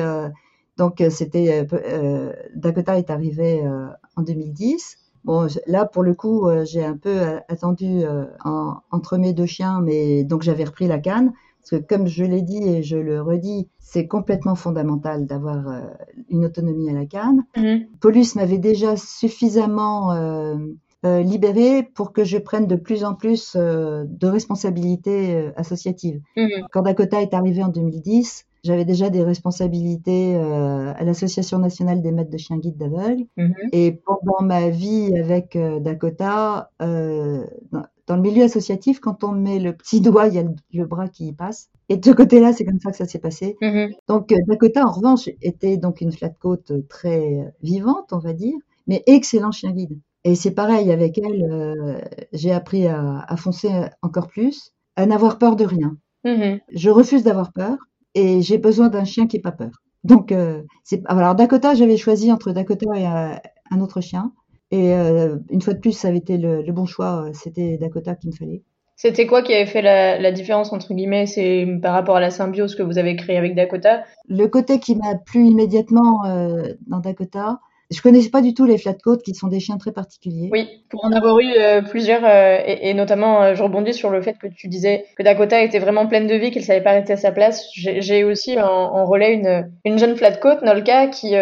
donc 0.78 1.04
c'était 1.10 1.68
euh, 1.74 2.34
Dakota 2.56 2.98
est 2.98 3.10
arrivé 3.10 3.62
euh, 3.64 3.88
en 4.16 4.22
2010. 4.24 4.98
Bon, 5.26 5.48
là 5.68 5.86
pour 5.86 6.04
le 6.04 6.14
coup, 6.14 6.48
euh, 6.48 6.64
j'ai 6.66 6.86
un 6.86 6.98
peu 6.98 7.10
euh, 7.10 7.40
attendu 7.50 8.04
euh, 8.06 8.26
en- 8.44 8.76
entre 8.92 9.18
mes 9.18 9.34
deux 9.34 9.46
chiens, 9.48 9.82
mais 9.82 10.24
donc 10.24 10.44
j'avais 10.44 10.64
repris 10.64 10.88
la 10.88 11.00
canne 11.00 11.34
parce 11.62 11.82
que 11.82 11.88
comme 11.88 12.06
je 12.08 12.24
l'ai 12.24 12.44
dit 12.44 12.64
et 12.64 12.84
je 12.84 12.96
le 12.96 13.22
redis, 13.22 13.68
c'est 13.80 14.06
complètement 14.08 14.54
fondamental 14.54 15.26
d'avoir 15.26 15.68
euh, 15.68 15.82
une 16.30 16.46
autonomie 16.46 16.90
à 16.92 16.94
la 16.94 17.06
canne. 17.08 17.44
Mhm. 17.58 17.88
Paulus 18.00 18.36
m'avait 18.36 18.60
déjà 18.60 18.96
suffisamment 18.98 20.12
euh, 20.12 20.58
euh, 21.08 21.22
libéré 21.24 21.82
pour 21.96 22.14
que 22.14 22.24
je 22.24 22.38
prenne 22.38 22.68
de 22.68 22.76
plus 22.76 23.04
en 23.04 23.16
plus 23.16 23.56
de 23.56 24.28
responsabilités 24.28 25.50
associatives. 25.56 26.22
Mhm. 26.38 26.68
Quand 26.72 26.84
Dakota 26.84 27.22
est 27.22 27.34
arrivé 27.34 27.64
en 27.64 27.70
2010, 27.70 28.46
j'avais 28.66 28.84
déjà 28.84 29.12
des 29.12 29.24
responsabilités 29.24 30.36
euh, 30.36 30.92
à 30.96 31.04
l'Association 31.04 31.60
nationale 31.60 32.02
des 32.02 32.12
maîtres 32.12 32.32
de 32.32 32.38
chiens 32.38 32.58
guides 32.58 32.78
d'aveugles. 32.78 33.26
Mhm. 33.38 33.54
Et 33.72 33.92
pendant 33.92 34.42
ma 34.42 34.70
vie 34.70 35.16
avec 35.16 35.56
euh, 35.56 35.80
Dakota, 35.80 36.72
euh, 36.82 37.46
dans, 37.72 37.84
dans 38.08 38.16
le 38.16 38.24
milieu 38.24 38.44
associatif, 38.44 39.00
quand 39.00 39.24
on 39.24 39.34
met 39.34 39.60
le 39.60 39.74
petit 39.74 40.02
doigt, 40.02 40.28
il 40.28 40.34
y 40.34 40.40
a 40.40 40.44
le, 40.44 40.56
le 40.74 40.86
bras 40.86 41.08
qui 41.08 41.28
y 41.28 41.34
passe. 41.34 41.70
Et 41.90 41.98
de 41.98 42.04
ce 42.04 42.10
côté-là, 42.10 42.54
c'est 42.54 42.66
comme 42.66 42.80
ça 42.80 42.90
que 42.90 42.98
ça 42.98 43.06
s'est 43.06 43.20
passé. 43.20 43.56
Mhm. 43.62 43.92
Donc 44.08 44.34
Dakota, 44.48 44.84
en 44.84 44.92
revanche, 44.92 45.30
était 45.44 45.78
donc 45.78 46.02
une 46.02 46.12
flat 46.12 46.30
côte 46.30 46.72
très 46.90 47.54
vivante, 47.62 48.14
on 48.14 48.20
va 48.20 48.34
dire, 48.34 48.58
mais 48.88 49.04
excellent 49.06 49.52
chien 49.52 49.74
guide. 49.74 50.00
Et 50.24 50.34
c'est 50.34 50.56
pareil 50.56 50.92
avec 50.92 51.20
elle, 51.20 52.02
j'ai 52.34 52.52
appris 52.52 52.88
à, 52.88 53.20
à 53.28 53.38
foncer 53.38 53.70
encore 54.02 54.28
plus, 54.28 54.74
à 54.96 55.06
n'avoir 55.06 55.38
peur 55.38 55.56
de 55.56 55.66
rien. 55.66 55.96
Mhm. 56.24 56.60
Je 56.74 56.90
refuse 56.90 57.22
d'avoir 57.22 57.54
peur 57.54 57.78
et 58.16 58.42
j'ai 58.42 58.58
besoin 58.58 58.90
d'un 58.90 59.06
chien 59.06 59.28
qui 59.28 59.38
n'ait 59.38 59.42
pas 59.42 59.52
peur. 59.52 59.84
Donc, 60.04 60.32
euh, 60.32 60.62
alors 61.06 61.36
Dakota, 61.36 61.74
j'avais 61.74 61.98
choisi 61.98 62.32
entre 62.32 62.52
Dakota 62.52 62.86
et 62.96 63.08
euh, 63.08 63.36
un 63.72 63.82
autre 63.82 64.02
chien. 64.02 64.32
Et 64.72 64.94
euh, 64.94 65.38
une 65.50 65.62
fois 65.62 65.74
de 65.74 65.80
plus, 65.80 65.92
ça 65.92 66.08
avait 66.08 66.18
été 66.18 66.38
le, 66.38 66.62
le 66.62 66.74
bon 66.74 66.86
choix. 66.86 67.30
C'était 67.34 67.78
Dakota 67.78 68.16
qu'il 68.16 68.32
me 68.32 68.36
fallait. 68.36 68.64
C'était 68.96 69.28
quoi 69.28 69.42
qui 69.42 69.54
avait 69.54 69.66
fait 69.66 69.82
la, 69.82 70.20
la 70.20 70.32
différence 70.32 70.72
entre 70.72 70.94
guillemets, 70.94 71.26
c'est 71.26 71.68
par 71.82 71.94
rapport 71.94 72.16
à 72.16 72.20
la 72.20 72.30
symbiose 72.30 72.76
que 72.76 72.84
vous 72.84 72.98
avez 72.98 73.16
créée 73.16 73.38
avec 73.38 73.54
Dakota? 73.54 74.04
Le 74.30 74.48
côté 74.48 74.80
qui 74.80 74.96
m'a 74.96 75.16
plu 75.16 75.48
immédiatement 75.48 76.22
dans 76.88 77.00
Dakota, 77.00 77.60
je 77.92 78.02
connaissais 78.02 78.30
pas 78.30 78.42
du 78.42 78.54
tout 78.54 78.66
les 78.66 78.78
flat 78.78 78.96
coats 78.96 79.18
qui 79.24 79.36
sont 79.36 79.48
des 79.48 79.60
chiens 79.60 79.78
très 79.78 79.92
particuliers. 79.92 80.50
Oui, 80.52 80.68
pour 80.90 81.06
en 81.06 81.12
avoir 81.12 81.40
eu 81.40 81.52
euh, 81.58 81.82
plusieurs, 81.82 82.24
euh, 82.24 82.58
et, 82.66 82.94
notamment, 82.94 83.44
euh, 83.44 83.56
je 83.56 83.62
rebondis 83.62 83.94
sur 83.94 84.10
le 84.10 84.22
fait 84.22 84.38
que 84.38 84.48
tu 84.48 84.68
disais 84.68 85.06
que 85.16 85.24
Dakota 85.24 85.62
était 85.62 85.80
vraiment 85.80 86.08
pleine 86.08 86.28
de 86.28 86.36
vie, 86.36 86.52
qu'elle 86.52 86.64
savait 86.64 86.82
pas 86.82 86.94
rester 86.94 87.14
à 87.14 87.18
sa 87.18 87.32
place. 87.32 87.68
J'ai 87.76 88.24
aussi 88.24 88.60
en, 88.60 88.66
en 88.66 89.06
relais 89.06 89.34
une, 89.34 89.72
une 89.86 90.00
jeune 90.00 90.16
flat 90.16 90.38
coat, 90.38 90.62
Nolka, 90.64 91.08
qui, 91.08 91.34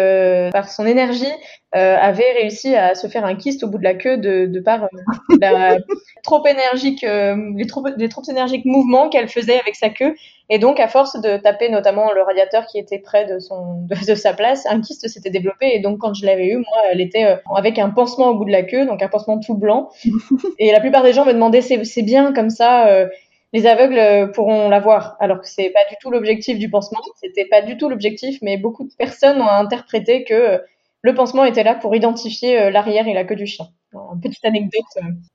par 0.52 0.68
son 0.68 0.86
énergie, 0.86 1.32
euh, 1.74 1.96
avait 1.98 2.32
réussi 2.32 2.74
à 2.76 2.94
se 2.94 3.06
faire 3.06 3.24
un 3.24 3.34
kyste 3.34 3.64
au 3.64 3.68
bout 3.68 3.78
de 3.78 3.84
la 3.84 3.94
queue 3.94 4.16
de, 4.16 4.46
de 4.46 4.60
par 4.60 4.84
euh, 4.84 4.88
la 5.40 5.78
trop 6.22 6.44
énergique, 6.46 7.04
euh, 7.04 7.36
les 7.56 7.66
trop, 7.66 7.88
des 7.88 8.08
trop 8.08 8.22
énergiques 8.28 8.64
mouvements 8.64 9.08
qu'elle 9.08 9.28
faisait 9.28 9.60
avec 9.60 9.76
sa 9.76 9.90
queue. 9.90 10.14
Et 10.50 10.58
donc, 10.58 10.78
à 10.78 10.88
force 10.88 11.20
de 11.20 11.36
taper 11.36 11.70
notamment 11.70 12.12
le 12.12 12.22
radiateur 12.22 12.66
qui 12.66 12.78
était 12.78 12.98
près 12.98 13.24
de 13.26 13.38
son, 13.38 13.86
de, 13.86 14.06
de 14.06 14.14
sa 14.14 14.34
place, 14.34 14.66
un 14.66 14.80
kyste 14.80 15.08
s'était 15.08 15.30
développé. 15.30 15.74
Et 15.74 15.80
donc, 15.80 15.98
quand 15.98 16.12
je 16.14 16.26
l'avais 16.26 16.48
eu, 16.48 16.56
moi, 16.56 16.82
elle 16.90 17.00
était 17.00 17.24
euh, 17.24 17.36
avec 17.54 17.78
un 17.78 17.90
pansement 17.90 18.28
au 18.28 18.34
bout 18.34 18.44
de 18.44 18.52
la 18.52 18.62
queue, 18.62 18.86
donc 18.86 19.02
un 19.02 19.08
pansement 19.08 19.38
tout 19.38 19.54
blanc. 19.54 19.90
et 20.58 20.72
la 20.72 20.80
plupart 20.80 21.02
des 21.02 21.12
gens 21.12 21.24
me 21.24 21.32
demandaient, 21.32 21.62
c'est, 21.62 22.02
bien 22.02 22.32
comme 22.32 22.50
ça, 22.50 22.88
euh, 22.88 23.06
les 23.52 23.66
aveugles 23.66 24.32
pourront 24.32 24.68
l'avoir. 24.68 25.16
Alors 25.20 25.40
que 25.40 25.48
c'est 25.48 25.70
pas 25.70 25.84
du 25.88 25.96
tout 26.00 26.10
l'objectif 26.10 26.58
du 26.58 26.68
pansement. 26.68 27.00
C'était 27.16 27.46
pas 27.46 27.62
du 27.62 27.76
tout 27.78 27.88
l'objectif, 27.88 28.38
mais 28.42 28.58
beaucoup 28.58 28.84
de 28.84 28.92
personnes 28.98 29.40
ont 29.40 29.48
interprété 29.48 30.24
que 30.24 30.34
euh, 30.34 30.58
le 31.04 31.14
pansement 31.14 31.44
était 31.44 31.62
là 31.62 31.74
pour 31.74 31.94
identifier 31.94 32.70
l'arrière 32.70 33.06
et 33.06 33.14
la 33.14 33.24
queue 33.24 33.36
du 33.36 33.46
chien. 33.46 33.66
Une 33.92 34.20
petite 34.20 34.44
anecdote. 34.44 34.82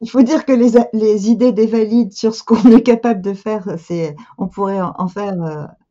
Il 0.02 0.10
faut 0.10 0.22
dire 0.22 0.44
que 0.44 0.52
les, 0.52 0.72
les 0.92 1.30
idées 1.30 1.54
des 1.54 1.68
valides 1.68 2.12
sur 2.12 2.36
ce 2.36 2.44
qu'on 2.44 2.72
est 2.72 2.82
capable 2.82 3.22
de 3.22 3.34
faire, 3.34 3.66
c'est, 3.78 4.16
on 4.38 4.48
pourrait 4.48 4.82
en 4.82 5.08
faire 5.08 5.34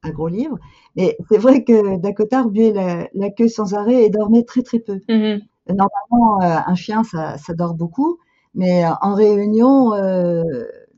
un 0.02 0.10
gros 0.10 0.28
livre. 0.28 0.58
Mais 0.96 1.16
c'est 1.30 1.38
vrai 1.38 1.64
que 1.64 1.96
Dakota 1.96 2.42
remuait 2.42 3.08
la, 3.14 3.30
queue 3.30 3.48
sans 3.48 3.72
arrêt 3.74 4.04
et 4.04 4.10
dormait 4.10 4.42
très 4.42 4.62
très 4.62 4.80
peu. 4.80 4.96
Mm-hmm. 5.08 5.42
Normalement, 5.68 6.40
un 6.42 6.74
chien, 6.74 7.04
ça, 7.04 7.38
ça, 7.38 7.54
dort 7.54 7.74
beaucoup, 7.74 8.18
mais 8.54 8.84
en 9.00 9.14
réunion, 9.14 9.92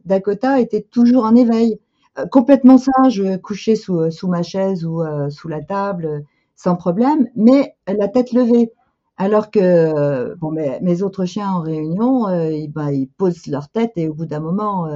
Dakota 0.04 0.58
était 0.60 0.82
toujours 0.82 1.24
en 1.24 1.36
éveil. 1.36 1.78
Euh, 2.18 2.26
complètement 2.26 2.78
sage, 2.78 3.22
couché 3.42 3.76
sous, 3.76 4.10
sous 4.10 4.28
ma 4.28 4.42
chaise 4.42 4.84
ou 4.84 5.02
euh, 5.02 5.30
sous 5.30 5.48
la 5.48 5.62
table, 5.62 6.24
sans 6.62 6.76
problème, 6.76 7.26
mais 7.36 7.74
la 7.88 8.08
tête 8.08 8.32
levée. 8.32 8.70
Alors 9.16 9.50
que 9.50 10.34
bon, 10.36 10.50
mes, 10.50 11.02
autres 11.02 11.24
chiens 11.24 11.50
en 11.52 11.60
réunion, 11.62 12.26
euh, 12.28 12.52
ils, 12.52 12.70
bah, 12.70 12.92
ils, 12.92 13.08
posent 13.08 13.46
leur 13.46 13.70
tête 13.70 13.92
et 13.96 14.08
au 14.08 14.14
bout 14.14 14.26
d'un 14.26 14.40
moment, 14.40 14.86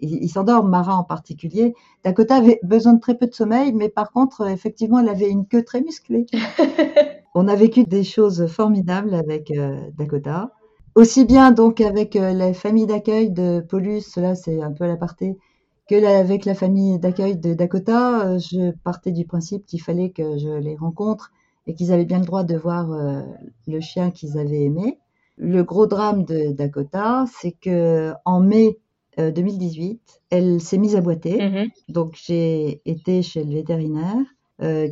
ils 0.00 0.28
s'endorment, 0.30 0.70
Mara 0.70 0.96
en 0.96 1.04
particulier. 1.04 1.74
Dakota 2.02 2.36
avait 2.36 2.60
besoin 2.62 2.94
de 2.94 3.00
très 3.00 3.14
peu 3.14 3.26
de 3.26 3.34
sommeil, 3.34 3.74
mais 3.74 3.90
par 3.90 4.10
contre, 4.10 4.48
effectivement, 4.48 5.00
elle 5.00 5.08
avait 5.10 5.28
une 5.28 5.46
queue 5.46 5.64
très 5.64 5.82
musclée. 5.82 6.24
On 7.34 7.46
a 7.46 7.56
vécu 7.56 7.84
des 7.84 8.04
choses 8.04 8.46
formidables 8.46 9.14
avec 9.14 9.52
Dakota. 9.98 10.50
Aussi 10.94 11.26
bien 11.26 11.50
donc 11.50 11.82
avec 11.82 12.14
la 12.14 12.54
famille 12.54 12.86
d'accueil 12.86 13.30
de 13.30 13.60
Paulus, 13.60 14.16
là 14.16 14.34
c'est 14.34 14.62
un 14.62 14.72
peu 14.72 14.84
à 14.84 14.88
l'aparté, 14.88 15.36
que 15.92 16.06
avec 16.06 16.46
la 16.46 16.54
famille 16.54 16.98
d'accueil 16.98 17.36
de 17.36 17.52
Dakota, 17.52 18.26
euh, 18.26 18.38
je 18.38 18.70
partais 18.82 19.12
du 19.12 19.26
principe 19.26 19.66
qu'il 19.66 19.82
fallait 19.82 20.08
que 20.08 20.38
je 20.38 20.48
les 20.48 20.74
rencontre 20.74 21.32
et 21.66 21.74
qu'ils 21.74 21.92
avaient 21.92 22.06
bien 22.06 22.18
le 22.18 22.24
droit 22.24 22.44
de 22.44 22.56
voir 22.56 22.90
euh, 22.92 23.20
le 23.66 23.80
chien 23.80 24.10
qu'ils 24.10 24.38
avaient 24.38 24.62
aimé. 24.62 24.98
Le 25.36 25.62
gros 25.62 25.86
drame 25.86 26.24
de 26.24 26.52
Dakota, 26.52 27.26
c'est 27.38 27.52
que 27.52 28.12
en 28.24 28.40
mai 28.40 28.78
2018, 29.18 29.92
euh, 29.92 30.18
elle 30.30 30.60
s'est 30.62 30.78
mise 30.78 30.96
à 30.96 31.02
boiter. 31.02 31.36
Mm-hmm. 31.36 31.70
Donc 31.90 32.14
j'ai 32.14 32.80
été 32.86 33.20
chez 33.20 33.44
le 33.44 33.52
vétérinaire 33.52 34.24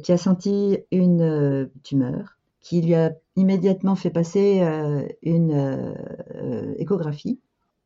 qui 0.02 0.11
a 0.11 0.16
senti 0.16 0.78
une 0.90 1.71
tumeur, 1.85 2.38
qui 2.61 2.83
lui 2.83 2.95
a 2.95 3.12
immédiatement 3.37 3.95
fait 3.95 4.11
passer 4.11 4.61
une 5.23 5.95
échographie 6.76 7.38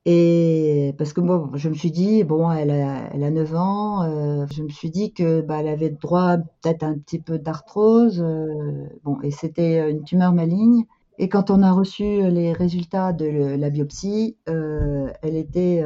et 0.06 0.94
parce 0.98 1.14
que 1.14 1.20
moi, 1.22 1.50
je 1.54 1.68
me 1.70 1.74
suis 1.74 1.90
dit, 1.90 2.24
bon, 2.24 2.50
elle 2.50 2.70
a, 2.70 3.08
elle 3.14 3.24
a 3.24 3.30
9 3.30 3.54
ans, 3.54 4.02
euh, 4.02 4.46
je 4.52 4.62
me 4.62 4.68
suis 4.68 4.90
dit 4.90 5.14
que 5.14 5.40
bah, 5.40 5.60
elle 5.60 5.68
avait 5.68 5.88
droit 5.90 6.36
peut-être 6.36 6.82
un 6.82 6.98
petit 6.98 7.18
peu 7.18 7.38
d'arthrose, 7.38 8.20
euh, 8.20 8.86
bon, 9.02 9.18
et 9.22 9.30
c'était 9.30 9.90
une 9.90 10.04
tumeur 10.04 10.32
maligne. 10.32 10.84
Et 11.18 11.28
quand 11.28 11.50
on 11.50 11.62
a 11.62 11.72
reçu 11.72 12.02
les 12.30 12.52
résultats 12.52 13.12
de 13.12 13.56
la 13.56 13.70
biopsie, 13.70 14.36
euh, 14.48 15.10
elle 15.22 15.36
était, 15.36 15.82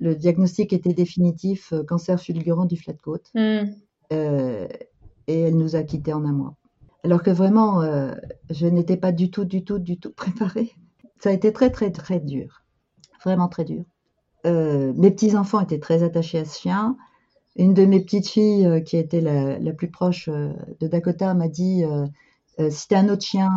le 0.00 0.14
diagnostic 0.14 0.72
était 0.72 0.94
définitif, 0.94 1.74
cancer 1.86 2.18
fulgurant 2.18 2.64
du 2.64 2.76
flat 2.76 2.94
côte. 2.94 3.30
Mm. 3.34 3.68
et 4.10 5.40
elle 5.40 5.56
nous 5.56 5.76
a 5.76 5.82
quittés 5.82 6.14
en 6.14 6.24
un 6.24 6.32
mois. 6.32 6.56
Alors 7.04 7.22
que 7.22 7.30
vraiment, 7.30 7.82
je 8.48 8.66
n'étais 8.66 8.96
pas 8.96 9.12
du 9.12 9.30
tout, 9.30 9.44
du 9.44 9.62
tout, 9.62 9.78
du 9.78 9.98
tout 9.98 10.10
préparée. 10.16 10.72
Ça 11.18 11.28
a 11.28 11.32
été 11.32 11.52
très, 11.52 11.70
très, 11.70 11.90
très 11.90 12.18
dur 12.18 12.63
vraiment 13.24 13.48
très 13.48 13.64
dur. 13.64 13.84
Euh, 14.46 14.92
mes 14.96 15.10
petits-enfants 15.10 15.60
étaient 15.60 15.78
très 15.78 16.02
attachés 16.02 16.38
à 16.38 16.44
ce 16.44 16.60
chien. 16.60 16.96
Une 17.56 17.72
de 17.72 17.84
mes 17.86 18.00
petites 18.00 18.28
filles, 18.28 18.66
euh, 18.66 18.80
qui 18.80 18.96
était 18.96 19.20
la, 19.20 19.72
plus 19.72 19.90
proche 19.90 20.28
euh, 20.28 20.52
de 20.80 20.86
Dakota, 20.86 21.34
m'a 21.34 21.48
dit 21.48 21.82
si 22.58 22.70
c'était 22.70 22.96
un 22.96 23.08
autre 23.08 23.24
chien, 23.24 23.50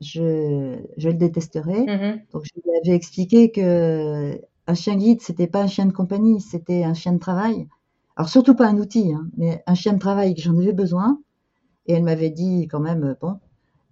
je, 0.00 0.76
le 0.96 1.12
détesterais. 1.12 1.84
Mm-hmm. 1.84 2.20
Donc 2.32 2.42
je 2.44 2.60
lui 2.60 2.70
avais 2.84 2.96
expliqué 2.96 3.52
que 3.52 4.40
un 4.66 4.74
chien 4.74 4.96
guide, 4.96 5.20
c'était 5.20 5.46
pas 5.46 5.62
un 5.62 5.66
chien 5.66 5.86
de 5.86 5.92
compagnie, 5.92 6.40
c'était 6.40 6.84
un 6.84 6.94
chien 6.94 7.12
de 7.12 7.18
travail. 7.18 7.68
Alors 8.16 8.28
surtout 8.28 8.54
pas 8.54 8.66
un 8.66 8.78
outil, 8.78 9.12
hein, 9.12 9.28
mais 9.36 9.62
un 9.66 9.74
chien 9.74 9.92
de 9.92 9.98
travail 9.98 10.34
que 10.34 10.42
j'en 10.42 10.58
avais 10.58 10.72
besoin. 10.72 11.20
Et 11.86 11.94
elle 11.94 12.02
m'avait 12.02 12.30
dit 12.30 12.68
quand 12.68 12.80
même, 12.80 13.16
bon, 13.20 13.38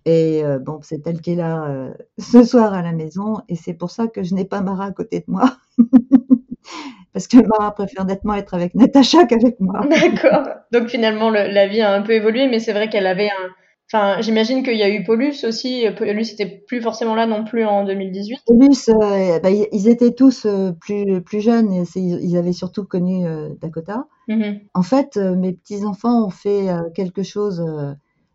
et 0.05 0.45
euh, 0.45 0.59
bon, 0.59 0.81
c'est 0.83 1.07
elle 1.07 1.21
qui 1.21 1.33
est 1.33 1.37
là 1.37 1.65
euh, 1.69 1.93
ce 2.19 2.45
soir 2.45 2.73
à 2.75 2.83
la 2.83 2.93
maison, 2.93 3.39
et 3.49 3.57
c'est 3.57 3.75
pour 3.75 3.91
ça 3.91 4.07
que 4.07 4.23
je 4.23 4.35
n'ai 4.35 4.45
pas 4.45 4.61
Mara 4.61 4.87
à 4.87 4.93
côté 4.93 5.21
de 5.21 5.25
moi. 5.29 5.57
Parce 7.13 7.27
que 7.27 7.39
Mara 7.39 7.75
préfère 7.75 8.05
nettement 8.05 8.35
être 8.35 8.55
avec 8.55 8.75
Natacha 8.75 9.25
qu'avec 9.27 9.59
moi. 9.59 9.81
D'accord. 9.91 10.47
Donc 10.73 10.89
finalement, 10.89 11.29
la 11.31 11.67
vie 11.67 11.81
a 11.81 11.93
un 11.93 12.03
peu 12.03 12.13
évolué, 12.13 12.47
mais 12.49 12.61
c'est 12.61 12.73
vrai 12.73 12.89
qu'elle 12.89 13.07
avait 13.07 13.29
un. 13.29 13.51
Enfin, 13.93 14.21
j'imagine 14.21 14.63
qu'il 14.63 14.77
y 14.77 14.85
a 14.85 14.89
eu 14.89 15.03
Paulus 15.03 15.43
aussi. 15.43 15.85
Paulus 15.99 16.31
n'était 16.31 16.47
plus 16.47 16.81
forcément 16.81 17.17
là 17.17 17.27
non 17.27 17.43
plus 17.43 17.65
en 17.65 17.85
2018. 17.85 18.39
Paulus, 18.47 18.89
euh, 18.89 19.41
bah, 19.41 19.51
ils 19.51 19.89
étaient 19.89 20.13
tous 20.13 20.47
plus, 20.81 21.21
plus 21.23 21.41
jeunes 21.41 21.73
et 21.73 21.85
ils 21.97 22.37
avaient 22.37 22.53
surtout 22.53 22.85
connu 22.85 23.27
Dakota. 23.61 24.05
Mm-hmm. 24.29 24.61
En 24.75 24.83
fait, 24.83 25.17
mes 25.17 25.55
petits-enfants 25.55 26.25
ont 26.25 26.31
fait 26.31 26.69
quelque 26.95 27.25
chose 27.25 27.61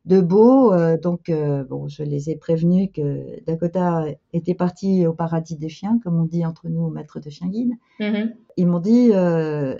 de 0.05 0.21
beau. 0.21 0.73
Euh, 0.73 0.97
donc, 0.97 1.29
euh, 1.29 1.63
bon, 1.63 1.87
je 1.87 2.03
les 2.03 2.29
ai 2.29 2.35
prévenus 2.35 2.89
que 2.93 3.43
Dakota 3.45 4.05
était 4.33 4.53
parti 4.53 5.05
au 5.07 5.13
paradis 5.13 5.57
des 5.57 5.69
chiens, 5.69 5.99
comme 6.03 6.19
on 6.19 6.25
dit 6.25 6.45
entre 6.45 6.67
nous, 6.69 6.89
maître 6.89 7.19
de 7.19 7.29
chien 7.29 7.47
guide. 7.47 7.73
Mm-hmm. 7.99 8.33
Ils 8.57 8.67
m'ont 8.67 8.79
dit 8.79 9.09
euh, 9.11 9.75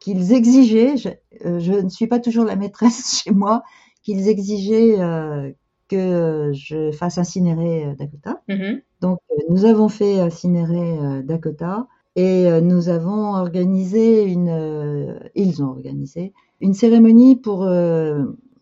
qu'ils 0.00 0.32
exigeaient, 0.32 0.96
je, 0.96 1.82
ne 1.82 1.88
suis 1.88 2.06
pas 2.06 2.18
toujours 2.18 2.44
la 2.44 2.56
maîtresse 2.56 3.20
chez 3.24 3.30
moi, 3.30 3.62
qu'ils 4.02 4.28
exigeaient 4.28 4.96
que 5.88 6.52
je 6.52 6.90
fasse 6.92 7.18
incinérer 7.18 7.94
Dakota. 7.96 8.42
Mm-hmm. 8.48 8.82
Donc, 9.00 9.18
nous 9.48 9.64
avons 9.64 9.88
fait 9.88 10.20
incinérer 10.20 11.22
Dakota. 11.24 11.86
Et 12.16 12.48
nous 12.62 12.88
avons 12.88 13.34
organisé 13.36 14.24
une, 14.24 15.20
ils 15.36 15.62
ont 15.62 15.68
organisé 15.68 16.32
une 16.60 16.74
cérémonie 16.74 17.36
pour 17.36 17.64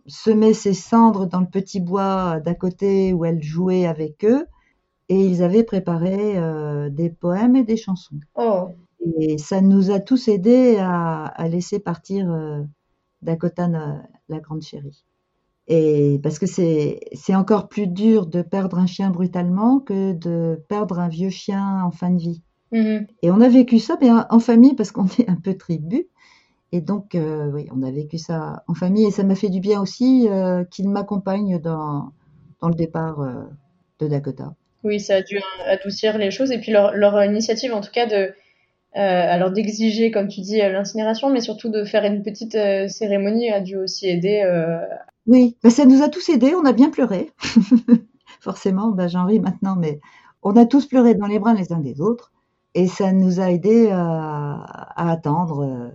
semer 0.07 0.55
ses 0.55 0.75
cendres 0.75 1.27
dans 1.27 1.41
le 1.41 1.47
petit 1.47 1.81
bois 1.81 2.41
d'à 2.41 2.55
côté 2.55 3.13
où 3.13 3.25
elle 3.25 3.43
jouait 3.43 3.87
avec 3.87 4.25
eux 4.25 4.47
et 5.09 5.25
ils 5.25 5.43
avaient 5.43 5.65
préparé 5.65 6.37
euh, 6.37 6.91
des 6.91 7.11
poèmes 7.11 7.57
et 7.57 7.65
des 7.65 7.77
chansons. 7.77 8.21
Oh. 8.35 8.71
Et 9.19 9.39
ça 9.39 9.61
nous 9.61 9.91
a 9.91 10.01
tous 10.01 10.29
aidés 10.29 10.79
à, 10.81 11.49
laisser 11.49 11.79
partir 11.79 12.31
euh, 12.31 12.63
Dakota, 13.23 13.69
la 14.29 14.41
grande 14.41 14.63
chérie. 14.63 15.05
Et 15.69 16.21
parce 16.23 16.39
que 16.39 16.47
c'est 16.47 17.35
encore 17.35 17.69
plus 17.69 17.89
dur 17.89 18.27
de 18.27 18.43
perdre 18.43 18.79
un 18.79 18.87
chien 18.87 19.11
brutalement 19.11 19.81
que 19.81 20.13
de 20.13 20.61
perdre 20.69 21.01
un 21.01 21.09
vieux 21.09 21.31
chien 21.31 21.83
en 21.83 21.91
fin 21.91 22.11
de 22.11 22.19
vie. 22.19 22.43
Mm-hmm. 22.73 23.07
Et 23.23 23.31
on 23.31 23.41
a 23.41 23.49
vécu 23.49 23.79
ça 23.79 23.97
bien 23.97 24.27
en 24.31 24.39
famille 24.39 24.75
parce 24.75 24.93
qu'on 24.93 25.07
est 25.19 25.29
un 25.29 25.37
peu 25.37 25.55
tribu. 25.55 26.09
Et 26.73 26.81
donc, 26.81 27.15
euh, 27.15 27.51
oui, 27.53 27.69
on 27.75 27.83
a 27.83 27.91
vécu 27.91 28.19
ça 28.19 28.65
en 28.67 28.75
famille 28.75 29.07
et 29.07 29.11
ça 29.11 29.23
m'a 29.23 29.35
fait 29.35 29.49
du 29.49 29.61
bien 29.61 29.81
aussi 29.81 30.29
euh, 30.29 30.65
qu'il 30.65 30.89
m'accompagne 30.89 31.61
dans, 31.61 32.13
dans 32.61 32.69
le 32.69 32.75
départ 32.75 33.21
euh, 33.21 33.45
de 34.01 34.09
Dakota. 34.09 34.55
Oui, 34.83 35.01
ça 35.01 35.17
a 35.17 35.23
dû 35.23 35.41
adoucir 35.67 36.19
les 36.19 36.31
choses 36.31 36.51
et 36.51 36.59
puis 36.59 36.73
leur, 36.73 36.93
leur 36.95 37.23
initiative, 37.25 37.73
en 37.73 37.81
tout 37.81 37.93
cas, 37.93 38.07
de 38.07 38.33
alors 38.99 39.51
d'exiger, 39.51 40.11
comme 40.11 40.29
tu 40.29 40.41
dis, 40.41 40.57
l'incinération, 40.57 41.29
mais 41.29 41.43
surtout 41.43 41.69
de 41.69 41.85
faire 41.85 42.03
une 42.05 42.23
petite 42.23 42.57
cérémonie 42.89 43.51
a 43.51 43.61
dû 43.61 43.77
aussi 43.77 44.09
aider. 44.09 44.43
Oui, 45.27 45.55
bah, 45.63 45.69
ça 45.69 45.85
nous 45.85 46.03
a 46.03 46.09
tous 46.09 46.31
aidés. 46.31 46.55
On 46.55 46.65
a 46.65 46.73
bien 46.73 46.89
pleuré, 46.89 47.31
forcément. 48.41 48.93
Bah, 48.93 49.07
J'en 49.07 49.27
ris 49.27 49.39
maintenant, 49.39 49.77
mais 49.77 50.01
on 50.43 50.57
a 50.57 50.65
tous 50.65 50.87
pleuré 50.87 51.15
dans 51.15 51.27
les 51.27 51.39
bras 51.39 51.53
les 51.53 51.75
uns 51.75 51.81
des 51.81 52.01
autres 52.01 52.33
et 52.73 52.87
ça 52.87 53.13
nous 53.13 53.39
a 53.39 53.51
aidés 53.51 53.91
à 53.93 55.11
attendre 55.11 55.93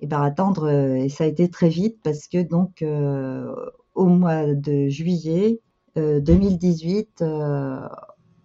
et 0.00 0.06
ben 0.06 0.22
attendre 0.22 0.68
euh, 0.68 0.96
et 0.96 1.08
ça 1.08 1.24
a 1.24 1.26
été 1.26 1.48
très 1.48 1.68
vite 1.68 1.98
parce 2.02 2.28
que 2.28 2.42
donc 2.42 2.82
euh, 2.82 3.54
au 3.94 4.06
mois 4.06 4.46
de 4.46 4.88
juillet 4.88 5.60
2018 5.96 7.22
euh, 7.22 7.80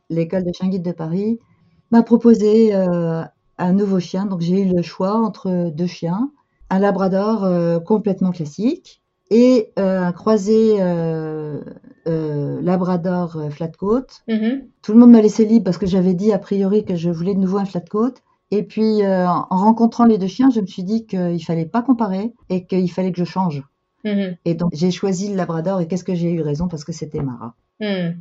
l'école 0.09 0.43
de 0.43 0.51
chien 0.51 0.69
guide 0.69 0.83
de 0.83 0.91
Paris 0.91 1.39
m'a 1.91 2.01
proposé 2.01 2.73
un 2.73 3.73
nouveau 3.73 3.99
chien 3.99 4.25
donc 4.25 4.41
j'ai 4.41 4.61
eu 4.61 4.73
le 4.73 4.81
choix 4.81 5.13
entre 5.13 5.69
deux 5.69 5.85
chiens 5.85 6.31
un 6.71 6.79
labrador 6.79 7.83
complètement 7.83 8.31
classique 8.31 9.03
et 9.29 9.71
un 9.77 10.11
croisé 10.11 10.77
labrador 12.05 13.37
flat 13.51 13.71
coat. 13.77 14.07
Mm-hmm. 14.27 14.63
Tout 14.81 14.93
le 14.93 14.99
monde 14.99 15.11
m'a 15.11 15.21
laissé 15.21 15.45
libre 15.45 15.65
parce 15.65 15.77
que 15.77 15.85
j'avais 15.85 16.15
dit 16.15 16.33
a 16.33 16.39
priori 16.39 16.83
que 16.83 16.95
je 16.95 17.11
voulais 17.11 17.35
de 17.35 17.39
nouveau 17.39 17.59
un 17.59 17.65
flat 17.65 17.81
coat. 17.81 18.15
Et 18.55 18.61
puis, 18.61 19.01
euh, 19.01 19.27
en 19.27 19.57
rencontrant 19.57 20.05
les 20.05 20.19
deux 20.19 20.27
chiens, 20.27 20.51
je 20.51 20.61
me 20.61 20.67
suis 20.67 20.83
dit 20.83 21.07
qu'il 21.07 21.43
fallait 21.43 21.65
pas 21.65 21.81
comparer 21.81 22.33
et 22.51 22.67
qu'il 22.67 22.91
fallait 22.91 23.11
que 23.11 23.17
je 23.17 23.23
change. 23.23 23.63
Mhm. 24.03 24.37
Et 24.45 24.53
donc, 24.53 24.69
j'ai 24.75 24.91
choisi 24.91 25.29
le 25.29 25.35
Labrador. 25.35 25.81
Et 25.81 25.87
qu'est-ce 25.87 26.03
que 26.03 26.13
j'ai 26.13 26.31
eu 26.31 26.41
raison? 26.41 26.67
Parce 26.67 26.83
que 26.83 26.91
c'était 26.91 27.23
Mara. 27.23 27.55
Mhm. 27.81 28.15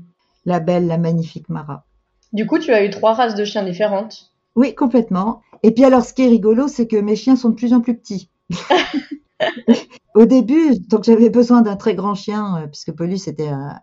La 0.47 0.59
belle, 0.59 0.87
la 0.87 0.97
magnifique 0.97 1.51
Mara. 1.51 1.85
Du 2.33 2.47
coup, 2.47 2.59
tu 2.59 2.73
as 2.73 2.83
eu 2.83 2.89
trois 2.89 3.13
races 3.13 3.35
de 3.35 3.45
chiens 3.45 3.63
différentes. 3.63 4.33
Oui, 4.57 4.75
complètement. 4.75 5.43
Et 5.63 5.71
puis 5.71 5.85
alors, 5.85 6.03
ce 6.03 6.15
qui 6.15 6.23
est 6.23 6.29
rigolo, 6.29 6.67
c'est 6.67 6.87
que 6.87 6.97
mes 6.97 7.15
chiens 7.15 7.37
sont 7.37 7.51
de 7.51 7.55
plus 7.55 7.75
en 7.75 7.83
plus 7.83 7.95
petits. 7.95 8.31
Au 10.15 10.25
début, 10.25 10.79
donc 10.89 11.05
j'avais 11.05 11.29
besoin 11.29 11.61
d'un 11.61 11.77
très 11.77 11.95
grand 11.95 12.15
chien, 12.15 12.57
euh, 12.57 12.67
puisque 12.69 12.93
Paulus 12.93 13.29
était 13.29 13.49
un, 13.49 13.79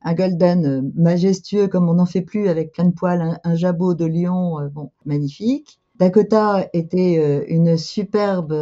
un 0.00 0.14
golden 0.14 0.90
majestueux 0.94 1.68
comme 1.68 1.90
on 1.90 1.94
n'en 1.94 2.06
fait 2.06 2.22
plus 2.22 2.48
avec 2.48 2.72
plein 2.72 2.86
de 2.86 2.94
poils, 2.94 3.38
un, 3.44 3.54
jabot 3.56 3.92
de 3.92 4.06
lion, 4.06 4.56
bon, 4.72 4.90
magnifique. 5.04 5.81
Dakota 6.02 6.68
était 6.72 7.46
une 7.48 7.76
superbe 7.76 8.52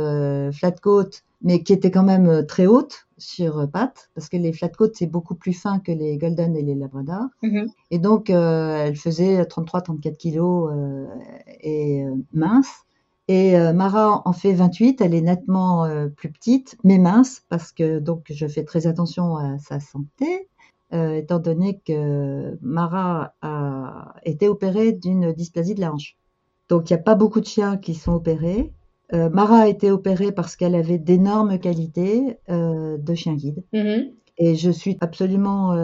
flat 0.53 0.73
coat, 0.73 1.11
mais 1.43 1.63
qui 1.63 1.73
était 1.73 1.91
quand 1.91 2.03
même 2.03 2.45
très 2.47 2.67
haute 2.67 3.07
sur 3.17 3.67
pattes, 3.71 4.11
parce 4.15 4.29
que 4.29 4.37
les 4.37 4.53
flat 4.53 4.69
coats 4.69 4.91
c'est 4.93 5.07
beaucoup 5.07 5.35
plus 5.35 5.55
fin 5.55 5.79
que 5.79 5.91
les 5.93 6.19
golden 6.19 6.55
et 6.55 6.63
les 6.63 6.75
labrador. 6.75 7.27
Mm-hmm. 7.43 7.69
Et 7.93 7.99
donc 7.99 8.29
elle 8.29 8.97
faisait 8.97 9.43
33-34 9.43 10.17
kilos 10.17 10.71
et 11.63 12.05
mince. 12.33 12.85
Et 13.31 13.57
euh, 13.57 13.73
Mara 13.73 14.23
en 14.25 14.33
fait 14.33 14.55
28, 14.55 15.01
elle 15.01 15.15
est 15.15 15.21
nettement 15.21 15.85
euh, 15.85 16.09
plus 16.09 16.33
petite, 16.33 16.77
mais 16.83 16.99
mince, 16.99 17.45
parce 17.49 17.71
que 17.71 18.01
donc 18.01 18.25
je 18.29 18.49
fais 18.49 18.65
très 18.65 18.89
attention 18.89 19.37
à 19.37 19.57
sa 19.59 19.79
santé, 19.79 20.49
euh, 20.93 21.15
étant 21.15 21.39
donné 21.39 21.79
que 21.87 22.59
Mara 22.61 23.35
a 23.41 24.17
été 24.25 24.49
opérée 24.49 24.91
d'une 24.91 25.33
dysplasie 25.33 25.77
de 25.77 25.81
la 25.81 25.93
hanche. 25.93 26.17
Donc 26.71 26.89
il 26.89 26.95
n'y 26.95 27.01
a 27.01 27.03
pas 27.03 27.15
beaucoup 27.15 27.41
de 27.41 27.47
chiens 27.47 27.77
qui 27.77 27.95
sont 27.95 28.15
opérés. 28.15 28.73
Mara 29.13 29.63
a 29.63 29.67
été 29.67 29.91
opérée 29.91 30.31
parce 30.31 30.55
qu'elle 30.55 30.77
avait 30.77 30.99
d'énormes 30.99 31.59
qualités 31.59 32.39
de 32.49 33.15
chien 33.15 33.35
guide. 33.35 33.65
Mm-hmm. 33.75 34.13
Et 34.39 34.55
je 34.55 34.71
suis 34.71 34.97
absolument 35.01 35.75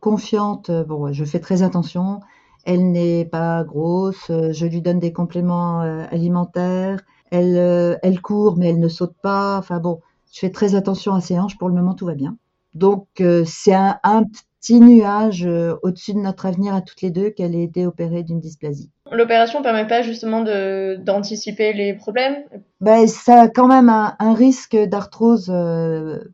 confiante. 0.00 0.70
Bon, 0.86 1.12
je 1.12 1.24
fais 1.24 1.40
très 1.40 1.62
attention 1.62 2.20
elle 2.64 2.92
n'est 2.92 3.24
pas 3.24 3.64
grosse, 3.64 4.30
euh, 4.30 4.52
je 4.52 4.66
lui 4.66 4.82
donne 4.82 4.98
des 4.98 5.12
compléments 5.12 5.82
euh, 5.82 6.04
alimentaires, 6.10 7.00
elle, 7.30 7.56
euh, 7.56 7.96
elle 8.02 8.20
court 8.20 8.56
mais 8.56 8.70
elle 8.70 8.80
ne 8.80 8.88
saute 8.88 9.14
pas. 9.22 9.58
Enfin 9.58 9.78
bon, 9.80 10.00
je 10.32 10.40
fais 10.40 10.50
très 10.50 10.74
attention 10.74 11.14
à 11.14 11.20
ses 11.20 11.38
hanches. 11.38 11.58
Pour 11.58 11.68
le 11.68 11.74
moment, 11.74 11.94
tout 11.94 12.06
va 12.06 12.14
bien. 12.14 12.36
Donc 12.74 13.06
c'est 13.46 13.74
un, 13.74 13.98
un, 14.04 14.22
petit 14.60 14.80
nuage 14.80 15.48
au-dessus 15.82 16.12
de 16.12 16.18
notre 16.18 16.46
avenir 16.46 16.74
à 16.74 16.82
toutes 16.82 17.00
les 17.02 17.10
deux 17.10 17.30
qu'elle 17.30 17.54
ait 17.54 17.64
été 17.64 17.86
opérée 17.86 18.22
d'une 18.22 18.38
dysplasie. 18.38 18.90
L'opération 19.12 19.62
permet 19.62 19.86
pas 19.86 20.02
justement 20.02 20.42
d'anticiper 20.42 21.72
les 21.72 21.94
problèmes? 21.94 22.36
Ben, 22.80 23.06
Ça 23.06 23.42
a 23.42 23.48
quand 23.48 23.66
même 23.66 23.88
un, 23.88 24.14
un 24.18 24.34
risque 24.34 24.76
d'arthrose 24.76 25.52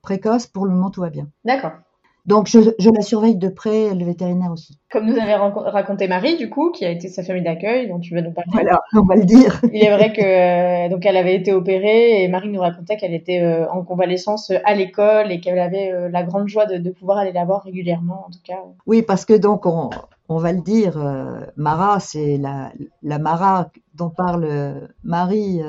précoce. 0.02 0.46
Pour 0.46 0.66
le 0.66 0.72
moment, 0.72 0.90
tout 0.90 1.00
va 1.00 1.10
bien. 1.10 1.26
D'accord. 1.44 1.72
Donc 2.26 2.48
je, 2.48 2.58
je, 2.80 2.90
la 2.90 3.02
surveille 3.02 3.36
de 3.36 3.48
près, 3.48 3.94
le 3.94 4.04
vétérinaire 4.04 4.50
aussi. 4.50 4.76
Comme 4.90 5.06
nous 5.06 5.16
avait 5.16 5.36
raconté 5.36 6.08
Marie, 6.08 6.36
du 6.36 6.50
coup, 6.50 6.72
qui 6.72 6.84
a 6.84 6.90
été 6.90 7.06
sa 7.08 7.22
famille 7.22 7.44
d'accueil, 7.44 7.88
dont 7.88 8.00
tu 8.00 8.14
vas 8.14 8.20
nous 8.20 8.32
parler. 8.32 8.50
Voilà, 8.52 8.80
on 8.94 9.02
va 9.02 9.14
le 9.14 9.24
dire. 9.24 9.60
Il 9.72 9.82
est 9.82 9.90
vrai 9.90 10.12
que 10.12 10.22
euh, 10.22 10.88
donc 10.88 11.06
elle 11.06 11.16
avait 11.16 11.36
été 11.36 11.52
opérée 11.52 12.24
et 12.24 12.28
Marie 12.28 12.48
nous 12.48 12.60
racontait 12.60 12.96
qu'elle 12.96 13.14
était 13.14 13.42
euh, 13.42 13.70
en 13.70 13.84
convalescence 13.84 14.52
à 14.64 14.74
l'école 14.74 15.30
et 15.30 15.38
qu'elle 15.38 15.60
avait 15.60 15.92
euh, 15.92 16.08
la 16.08 16.24
grande 16.24 16.48
joie 16.48 16.66
de, 16.66 16.78
de, 16.78 16.90
pouvoir 16.90 17.18
aller 17.18 17.32
la 17.32 17.44
voir 17.44 17.62
régulièrement, 17.62 18.24
en 18.26 18.30
tout 18.30 18.40
cas. 18.44 18.58
Oui, 18.86 19.02
parce 19.02 19.24
que 19.24 19.34
donc 19.34 19.64
on, 19.64 19.90
on 20.28 20.38
va 20.38 20.52
le 20.52 20.60
dire, 20.60 20.98
Mara, 21.56 22.00
c'est 22.00 22.36
la, 22.36 22.72
la 23.02 23.18
Mara 23.18 23.70
dont 23.94 24.10
parle 24.10 24.88
Marie 25.04 25.60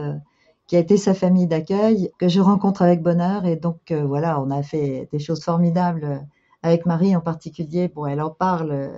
qui 0.68 0.76
a 0.76 0.80
été 0.80 0.98
sa 0.98 1.14
famille 1.14 1.48
d'accueil, 1.48 2.12
que 2.18 2.28
je 2.28 2.42
rencontre 2.42 2.82
avec 2.82 3.02
bonheur. 3.02 3.46
Et 3.46 3.56
donc, 3.56 3.92
voilà, 3.92 4.42
on 4.42 4.50
a 4.52 4.64
fait 4.64 5.08
des 5.12 5.20
choses 5.20 5.44
formidables 5.44 6.26
avec 6.64 6.86
Marie 6.86 7.16
en 7.16 7.22
particulier, 7.22 7.88
bon, 7.88 8.06
elle 8.06 8.22
en 8.22 8.30
parle 8.30 8.92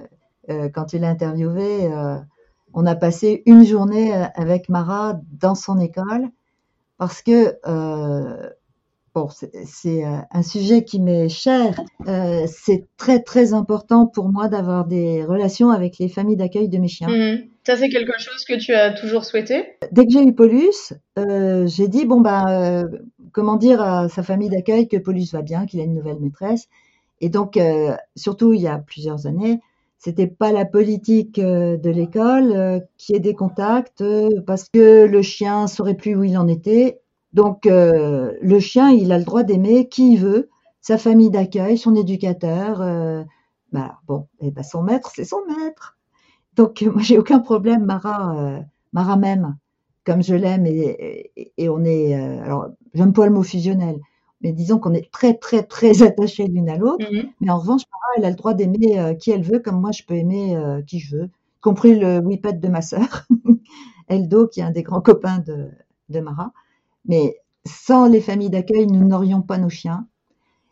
euh, 0.50 0.70
quand 0.70 0.94
il 0.94 1.04
est 1.04 1.08
interviewé. 1.08 1.92
Euh, 1.92 2.18
on 2.74 2.86
a 2.86 2.96
passé 2.96 3.44
une 3.46 3.66
journée 3.66 4.16
euh, 4.16 4.26
avec 4.36 4.70
Mara 4.70 5.20
dans 5.32 5.56
son 5.56 5.80
école 5.80 6.30
parce 6.98 7.22
que 7.22 7.56
bon, 9.14 9.28
c'est 9.66 10.04
un 10.04 10.44
sujet 10.44 10.84
qui 10.84 11.00
m'est 11.00 11.30
cher. 11.30 11.82
c'est 12.48 12.86
très 12.98 13.22
très 13.22 13.54
important 13.54 14.08
pour 14.08 14.30
moi 14.30 14.48
d'avoir 14.48 14.86
des 14.86 15.24
relations 15.24 15.70
avec 15.70 15.98
les 15.98 16.10
familles 16.10 16.38
d'accueil 16.38 16.70
de 16.70 16.78
mes 16.78 16.88
chiens. 16.88 17.10
Mmh. 17.10 17.44
Ça 17.66 17.76
c'est 17.76 17.90
quelque 17.90 18.20
chose 18.20 18.44
que 18.46 18.58
tu 18.58 18.74
as 18.74 18.94
toujours 18.94 19.26
souhaité? 19.26 19.76
Dès 19.92 20.06
que 20.06 20.12
j'ai 20.12 20.24
eu 20.24 20.34
Paulus, 20.34 20.94
j'ai 21.18 21.88
dit 21.88 22.06
bon 22.06 22.22
bah 22.22 22.84
comment 23.32 23.58
dire 23.58 23.82
à 23.82 24.10
sa 24.10 24.24
famille 24.24 24.50
d'accueil 24.50 24.88
que 24.88 24.98
Paulus 24.98 25.32
va 25.32 25.42
bien, 25.42 25.66
qu'il 25.66 25.80
a 25.80 25.84
une 25.84 25.94
nouvelle 25.94 26.20
maîtresse. 26.20 26.68
Et 27.22 27.30
donc, 27.30 27.58
euh, 27.58 27.96
surtout 28.16 28.54
il 28.54 28.62
y 28.62 28.68
a 28.68 28.78
plusieurs 28.78 29.28
années, 29.28 29.60
c'était 29.98 30.28
pas 30.28 30.52
la 30.52 30.66
politique 30.66 31.40
euh, 31.40 31.76
de 31.78 31.90
l'école 31.90 32.52
euh, 32.52 32.80
qui 32.98 33.14
ait 33.14 33.20
des 33.20 33.34
contacts 33.34 34.04
parce 34.46 34.70
que 34.70 35.06
le 35.06 35.22
chien 35.22 35.68
saurait 35.68 35.96
plus 35.96 36.16
où 36.16 36.24
il 36.24 36.38
en 36.38 36.48
était. 36.48 37.02
Donc, 37.34 37.66
le 37.66 38.60
chien, 38.60 38.90
il 38.90 39.12
a 39.12 39.20
le 39.20 39.24
droit 39.24 39.44
d'aimer 39.44 39.88
qui 39.88 40.14
il 40.14 40.20
veut, 40.20 40.50
sa 40.82 40.98
famille 40.98 41.30
d'accueil, 41.30 41.78
son 41.78 41.96
éducateur. 41.96 42.80
bah, 43.72 44.00
bon, 44.08 44.28
et 44.40 44.48
eh 44.48 44.52
ben 44.52 44.64
son 44.64 44.82
maître, 44.82 45.12
c'est 45.16 45.26
son 45.26 45.40
maître. 45.46 45.98
Donc, 46.56 46.82
moi, 46.94 47.02
j'ai 47.02 47.18
aucun 47.20 47.40
problème, 47.40 47.86
Mara, 47.86 48.62
Mara 48.94 49.16
même, 49.16 49.58
comme 50.06 50.24
je 50.24 50.36
l'aime, 50.36 50.66
et, 50.66 51.32
et, 51.36 51.54
et, 51.58 51.70
on 51.70 51.84
est. 51.86 52.16
alors, 52.16 52.70
j'aime 52.94 53.14
pas 53.14 53.26
le 53.26 53.32
mot 53.32 53.44
fusionnel 53.44 54.00
mais 54.42 54.54
disons 54.54 54.80
qu'on 54.80 54.94
est 54.94 55.12
très, 55.12 55.34
très, 55.36 55.64
très 55.64 56.02
attachés 56.04 56.48
l'une 56.48 56.70
à 56.70 56.78
l'autre. 56.78 57.06
Mmh 57.12 57.30
mais 57.42 57.52
en 57.52 57.60
revanche, 57.60 57.82
Mara, 57.92 58.14
elle 58.18 58.26
a 58.26 58.30
le 58.30 58.36
droit 58.36 58.54
d'aimer 58.54 59.00
euh, 59.00 59.14
qui 59.14 59.32
elle 59.32 59.44
veut, 59.44 59.60
comme 59.60 59.80
moi, 59.80 59.92
je 59.92 60.04
peux 60.04 60.16
aimer 60.16 60.56
euh, 60.56 60.82
qui 60.82 61.00
je 61.00 61.16
veux, 61.18 61.26
y 61.26 61.62
compris 61.62 61.98
le 61.98 62.20
whippet 62.20 62.54
de 62.54 62.68
ma 62.68 62.82
sœur, 62.82 63.26
Eldo, 64.08 64.48
qui 64.48 64.60
est 64.60 64.64
un 64.64 64.72
des 64.72 64.84
grands 64.84 65.02
copains 65.02 65.40
de, 65.40 65.70
de 66.10 66.20
Mara. 66.20 66.52
Mais 67.10 67.36
sans 67.66 68.08
les 68.08 68.22
familles 68.22 68.50
d'accueil, 68.50 68.88
nous 68.88 69.06
n'aurions 69.06 69.42
pas 69.42 69.58
nos 69.58 69.70
chiens. 69.70 70.08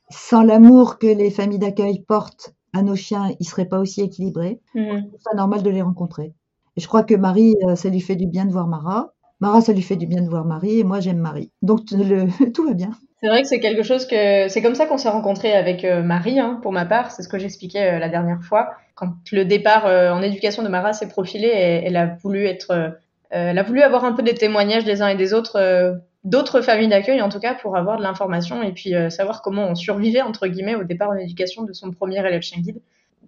Sans 0.09 0.41
l'amour 0.41 0.99
que 0.99 1.07
les 1.07 1.29
familles 1.29 1.59
d'accueil 1.59 2.05
portent 2.07 2.55
à 2.73 2.81
nos 2.81 2.95
chiens, 2.95 3.35
ils 3.41 3.45
seraient 3.45 3.65
pas 3.65 3.79
aussi 3.79 4.01
équilibrés. 4.01 4.61
Mmh 4.73 5.01
C'est 5.19 5.35
normal 5.35 5.63
de 5.63 5.69
les 5.69 5.81
rencontrer. 5.81 6.33
Et 6.77 6.81
je 6.81 6.87
crois 6.87 7.03
que 7.03 7.15
Marie, 7.15 7.55
euh, 7.67 7.75
ça 7.75 7.89
lui 7.89 7.99
fait 7.99 8.15
du 8.15 8.27
bien 8.27 8.45
de 8.45 8.53
voir 8.53 8.67
Mara. 8.67 9.11
Mara, 9.41 9.59
ça 9.59 9.73
lui 9.73 9.81
fait 9.81 9.97
du 9.97 10.07
bien 10.07 10.21
de 10.21 10.29
voir 10.29 10.45
Marie, 10.45 10.79
et 10.79 10.83
moi, 10.83 11.01
j'aime 11.01 11.19
Marie. 11.19 11.51
Donc, 11.61 11.81
le, 11.91 12.27
tout 12.53 12.65
va 12.65 12.73
bien. 12.73 12.91
C'est 13.21 13.29
vrai 13.29 13.41
que 13.41 13.47
c'est 13.47 13.59
quelque 13.59 13.83
chose 13.83 14.05
que 14.05 14.47
c'est 14.47 14.61
comme 14.61 14.75
ça 14.75 14.85
qu'on 14.85 14.97
s'est 14.97 15.09
rencontré 15.09 15.53
avec 15.53 15.83
euh, 15.83 16.03
Marie, 16.03 16.39
hein, 16.39 16.59
pour 16.61 16.71
ma 16.71 16.85
part. 16.85 17.11
C'est 17.11 17.23
ce 17.23 17.27
que 17.27 17.39
j'expliquais 17.39 17.93
euh, 17.93 17.99
la 17.99 18.09
dernière 18.09 18.43
fois. 18.43 18.71
Quand 18.93 19.13
le 19.31 19.43
départ 19.43 19.87
euh, 19.87 20.11
en 20.11 20.21
éducation 20.21 20.61
de 20.61 20.69
Mara 20.69 20.93
s'est 20.93 21.07
profilé, 21.07 21.47
elle, 21.47 21.97
a 21.97 22.05
voulu 22.21 22.45
être, 22.45 22.97
elle 23.29 23.57
a 23.57 23.63
voulu 23.63 23.81
avoir 23.81 24.05
un 24.05 24.13
peu 24.13 24.21
des 24.21 24.35
témoignages 24.35 24.85
des 24.85 25.01
uns 25.01 25.07
et 25.07 25.15
des 25.15 25.33
autres, 25.33 25.99
d'autres 26.23 26.61
familles 26.61 26.89
d'accueil 26.89 27.21
en 27.21 27.29
tout 27.29 27.39
cas, 27.39 27.53
pour 27.53 27.77
avoir 27.77 27.97
de 27.97 28.03
l'information 28.03 28.63
et 28.63 28.73
puis 28.73 28.93
savoir 29.09 29.41
comment 29.41 29.67
on 29.67 29.75
survivait 29.75 30.21
entre 30.21 30.47
guillemets 30.47 30.75
au 30.75 30.83
départ 30.83 31.09
en 31.09 31.15
éducation 31.15 31.63
de 31.63 31.73
son 31.73 31.91
premier 31.91 32.19
élève 32.19 32.41
chien 32.41 32.61
guide 32.61 32.79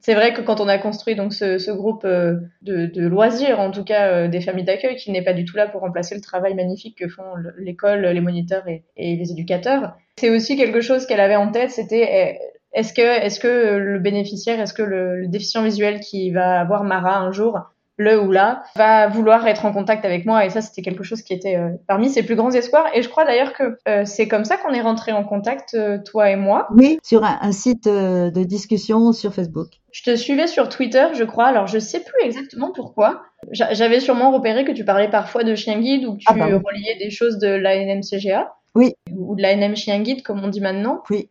c'est 0.02 0.14
vrai 0.14 0.34
que 0.34 0.42
quand 0.42 0.62
on 0.62 0.68
a 0.68 0.78
construit 0.78 1.16
donc 1.16 1.34
ce, 1.34 1.58
ce 1.58 1.72
groupe 1.72 2.06
euh, 2.06 2.36
de, 2.62 2.86
de, 2.86 3.06
loisirs, 3.08 3.60
en 3.60 3.72
tout 3.72 3.84
cas 3.84 4.08
euh, 4.08 4.28
des 4.28 4.42
familles 4.42 4.64
d'accueil, 4.64 4.96
qui 4.96 5.12
n'est 5.12 5.24
pas 5.24 5.34
du 5.34 5.46
tout 5.46 5.58
là 5.58 5.68
pour 5.68 5.82
remplacer 5.82 6.16
le 6.16 6.22
travail 6.22 6.54
magnifique 6.56 6.98
que 6.98 7.08
font 7.08 7.24
l'école, 7.58 8.06
les 8.06 8.22
moniteurs 8.22 8.68
et, 8.68 8.84
et 8.96 9.16
les 9.16 9.32
éducateurs, 9.32 9.98
c'est 10.18 10.30
aussi 10.30 10.56
quelque 10.56 10.82
chose 10.82 11.06
qu'elle 11.06 11.20
avait 11.20 11.36
en 11.36 11.52
tête. 11.52 11.72
C'était 11.72 12.08
eh, 12.12 12.40
est-ce 12.78 12.94
que, 12.94 13.02
est-ce 13.02 13.40
que 13.40 13.78
le 13.78 14.00
bénéficiaire, 14.00 14.60
est-ce 14.60 14.74
que 14.74 14.84
le, 14.84 15.22
le, 15.22 15.28
déficient 15.28 15.64
visuel 15.64 16.00
qui 16.00 16.32
va 16.32 16.60
avoir 16.60 16.84
Mara 16.84 17.20
un 17.20 17.32
jour 17.32 17.60
le 18.00 18.20
ou 18.20 18.32
là, 18.32 18.64
va 18.76 19.08
vouloir 19.10 19.46
être 19.46 19.66
en 19.66 19.74
contact 19.74 20.06
avec 20.06 20.26
moi. 20.26 20.46
Et 20.46 20.50
ça, 20.50 20.62
c'était 20.62 20.82
quelque 20.82 21.04
chose 21.04 21.22
qui 21.22 21.34
était 21.34 21.58
euh, 21.58 21.72
parmi 21.86 22.10
ses 22.10 22.24
plus 22.24 22.36
grands 22.36 22.52
espoirs. 22.52 22.86
Et 22.96 23.02
je 23.02 23.10
crois 23.10 23.26
d'ailleurs 23.26 23.54
que 23.54 23.78
euh, 23.88 24.06
c'est 24.06 24.28
comme 24.30 24.46
ça 24.46 24.56
qu'on 24.56 24.74
est 24.74 24.82
rentré 24.82 25.12
en 25.12 25.26
contact, 25.26 25.74
euh, 25.74 25.98
toi 26.04 26.32
et 26.32 26.38
moi. 26.38 26.68
Oui, 26.76 26.98
sur 27.04 27.26
un, 27.26 27.52
site 27.52 27.90
de 27.90 28.44
discussion 28.44 29.12
sur 29.12 29.34
Facebook. 29.34 29.68
Je 29.92 30.04
te 30.04 30.16
suivais 30.16 30.48
sur 30.48 30.70
Twitter, 30.70 31.08
je 31.14 31.26
crois. 31.26 31.48
Alors, 31.48 31.68
je 31.68 31.78
sais 31.78 32.00
plus 32.00 32.26
exactement 32.26 32.72
pourquoi. 32.74 33.24
J'avais 33.52 34.00
sûrement 34.00 34.32
repéré 34.32 34.64
que 34.64 34.72
tu 34.72 34.86
parlais 34.86 35.10
parfois 35.10 35.44
de 35.44 35.56
chien 35.56 35.80
guide 35.80 36.06
ou 36.06 36.14
que 36.14 36.24
ah, 36.28 36.34
tu 36.34 36.42
ah 36.42 36.46
reliais 36.46 36.98
des 37.00 37.10
choses 37.10 37.38
de 37.38 37.50
l'ANMCGA. 37.50 38.54
Oui. 38.76 38.94
Ou 39.12 39.36
de 39.36 39.42
l'ANM 39.42 39.76
chien 39.76 40.00
guide, 40.00 40.24
comme 40.24 40.42
on 40.42 40.48
dit 40.48 40.62
maintenant. 40.62 41.04
Oui. 41.10 41.30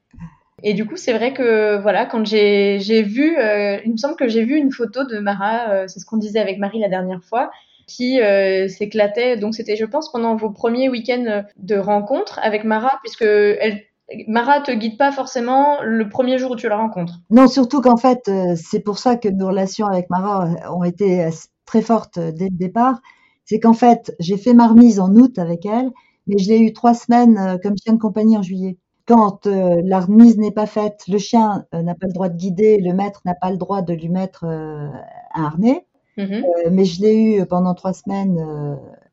Et 0.62 0.74
du 0.74 0.86
coup, 0.86 0.96
c'est 0.96 1.12
vrai 1.12 1.32
que 1.32 1.80
voilà, 1.80 2.06
quand 2.06 2.24
j'ai 2.26 3.02
vu, 3.02 3.38
euh, 3.38 3.78
il 3.84 3.92
me 3.92 3.96
semble 3.96 4.16
que 4.16 4.28
j'ai 4.28 4.44
vu 4.44 4.56
une 4.56 4.72
photo 4.72 5.04
de 5.04 5.18
Mara, 5.18 5.70
euh, 5.70 5.84
c'est 5.86 6.00
ce 6.00 6.06
qu'on 6.06 6.16
disait 6.16 6.40
avec 6.40 6.58
Marie 6.58 6.80
la 6.80 6.88
dernière 6.88 7.22
fois, 7.22 7.50
qui 7.86 8.20
euh, 8.20 8.68
s'éclatait. 8.68 9.36
Donc 9.36 9.54
c'était, 9.54 9.76
je 9.76 9.84
pense, 9.84 10.10
pendant 10.10 10.36
vos 10.36 10.50
premiers 10.50 10.88
week-ends 10.88 11.44
de 11.56 11.76
rencontre 11.76 12.40
avec 12.42 12.64
Mara, 12.64 12.90
puisque 13.02 13.22
elle, 13.22 13.82
Mara 14.26 14.60
te 14.60 14.72
guide 14.72 14.98
pas 14.98 15.12
forcément 15.12 15.82
le 15.82 16.08
premier 16.08 16.38
jour 16.38 16.52
où 16.52 16.56
tu 16.56 16.68
la 16.68 16.76
rencontres. 16.76 17.20
Non, 17.30 17.46
surtout 17.46 17.80
qu'en 17.80 17.96
fait, 17.96 18.30
c'est 18.56 18.80
pour 18.80 18.98
ça 18.98 19.16
que 19.16 19.28
nos 19.28 19.46
relations 19.46 19.86
avec 19.86 20.10
Mara 20.10 20.48
ont 20.72 20.84
été 20.84 21.28
très 21.66 21.82
fortes 21.82 22.18
dès 22.18 22.46
le 22.46 22.56
départ. 22.56 23.00
C'est 23.44 23.60
qu'en 23.60 23.74
fait, 23.74 24.14
j'ai 24.18 24.36
fait 24.36 24.54
ma 24.54 24.66
remise 24.66 24.98
en 24.98 25.14
août 25.14 25.38
avec 25.38 25.64
elle, 25.66 25.90
mais 26.26 26.36
je 26.38 26.48
l'ai 26.48 26.58
eu 26.58 26.72
trois 26.72 26.94
semaines 26.94 27.58
comme 27.62 27.74
chien 27.82 27.92
de 27.92 27.98
compagnie 27.98 28.36
en 28.36 28.42
juillet 28.42 28.76
quand 29.08 29.46
euh, 29.46 29.80
la 29.82 30.00
remise 30.00 30.36
n'est 30.36 30.52
pas 30.52 30.66
faite, 30.66 31.04
le 31.08 31.16
chien 31.16 31.64
euh, 31.74 31.82
n'a 31.82 31.94
pas 31.94 32.06
le 32.06 32.12
droit 32.12 32.28
de 32.28 32.36
guider, 32.36 32.78
le 32.78 32.92
maître 32.92 33.22
n'a 33.24 33.34
pas 33.34 33.50
le 33.50 33.56
droit 33.56 33.80
de 33.80 33.94
lui 33.94 34.10
mettre 34.10 34.44
euh, 34.44 34.88
un 35.34 35.44
harnais. 35.44 35.84
Mm-hmm. 36.18 36.70
mais 36.72 36.84
je 36.84 37.00
l'ai 37.00 37.14
eu 37.14 37.46
pendant 37.46 37.74
trois 37.74 37.92
semaines 37.92 38.44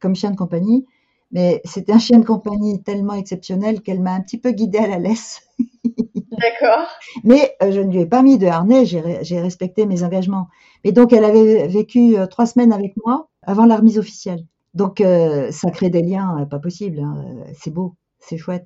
comme 0.01 0.15
chien 0.15 0.31
de 0.31 0.35
compagnie. 0.35 0.87
Mais 1.31 1.61
c'était 1.63 1.93
un 1.93 1.99
chien 1.99 2.17
de 2.17 2.25
compagnie 2.25 2.81
tellement 2.81 3.13
exceptionnel 3.13 3.81
qu'elle 3.81 3.99
m'a 3.99 4.13
un 4.13 4.21
petit 4.21 4.39
peu 4.39 4.49
guidée 4.49 4.79
à 4.79 4.87
la 4.87 4.97
laisse. 4.97 5.47
D'accord. 5.59 6.87
Mais 7.23 7.55
je 7.61 7.79
ne 7.79 7.91
lui 7.91 7.99
ai 7.99 8.05
pas 8.07 8.23
mis 8.23 8.39
de 8.39 8.47
harnais, 8.47 8.87
j'ai 8.87 9.39
respecté 9.39 9.85
mes 9.85 10.01
engagements. 10.01 10.47
Mais 10.83 10.93
donc, 10.93 11.13
elle 11.13 11.25
avait 11.25 11.67
vécu 11.67 12.15
trois 12.31 12.47
semaines 12.47 12.73
avec 12.73 12.95
moi 13.05 13.29
avant 13.43 13.67
la 13.67 13.77
remise 13.77 13.99
officielle. 13.99 14.43
Donc, 14.73 15.03
ça 15.51 15.69
crée 15.69 15.91
des 15.91 16.01
liens 16.01 16.47
pas 16.49 16.57
possibles. 16.57 17.01
Hein. 17.01 17.23
C'est 17.53 17.71
beau, 17.71 17.93
c'est 18.17 18.37
chouette. 18.37 18.65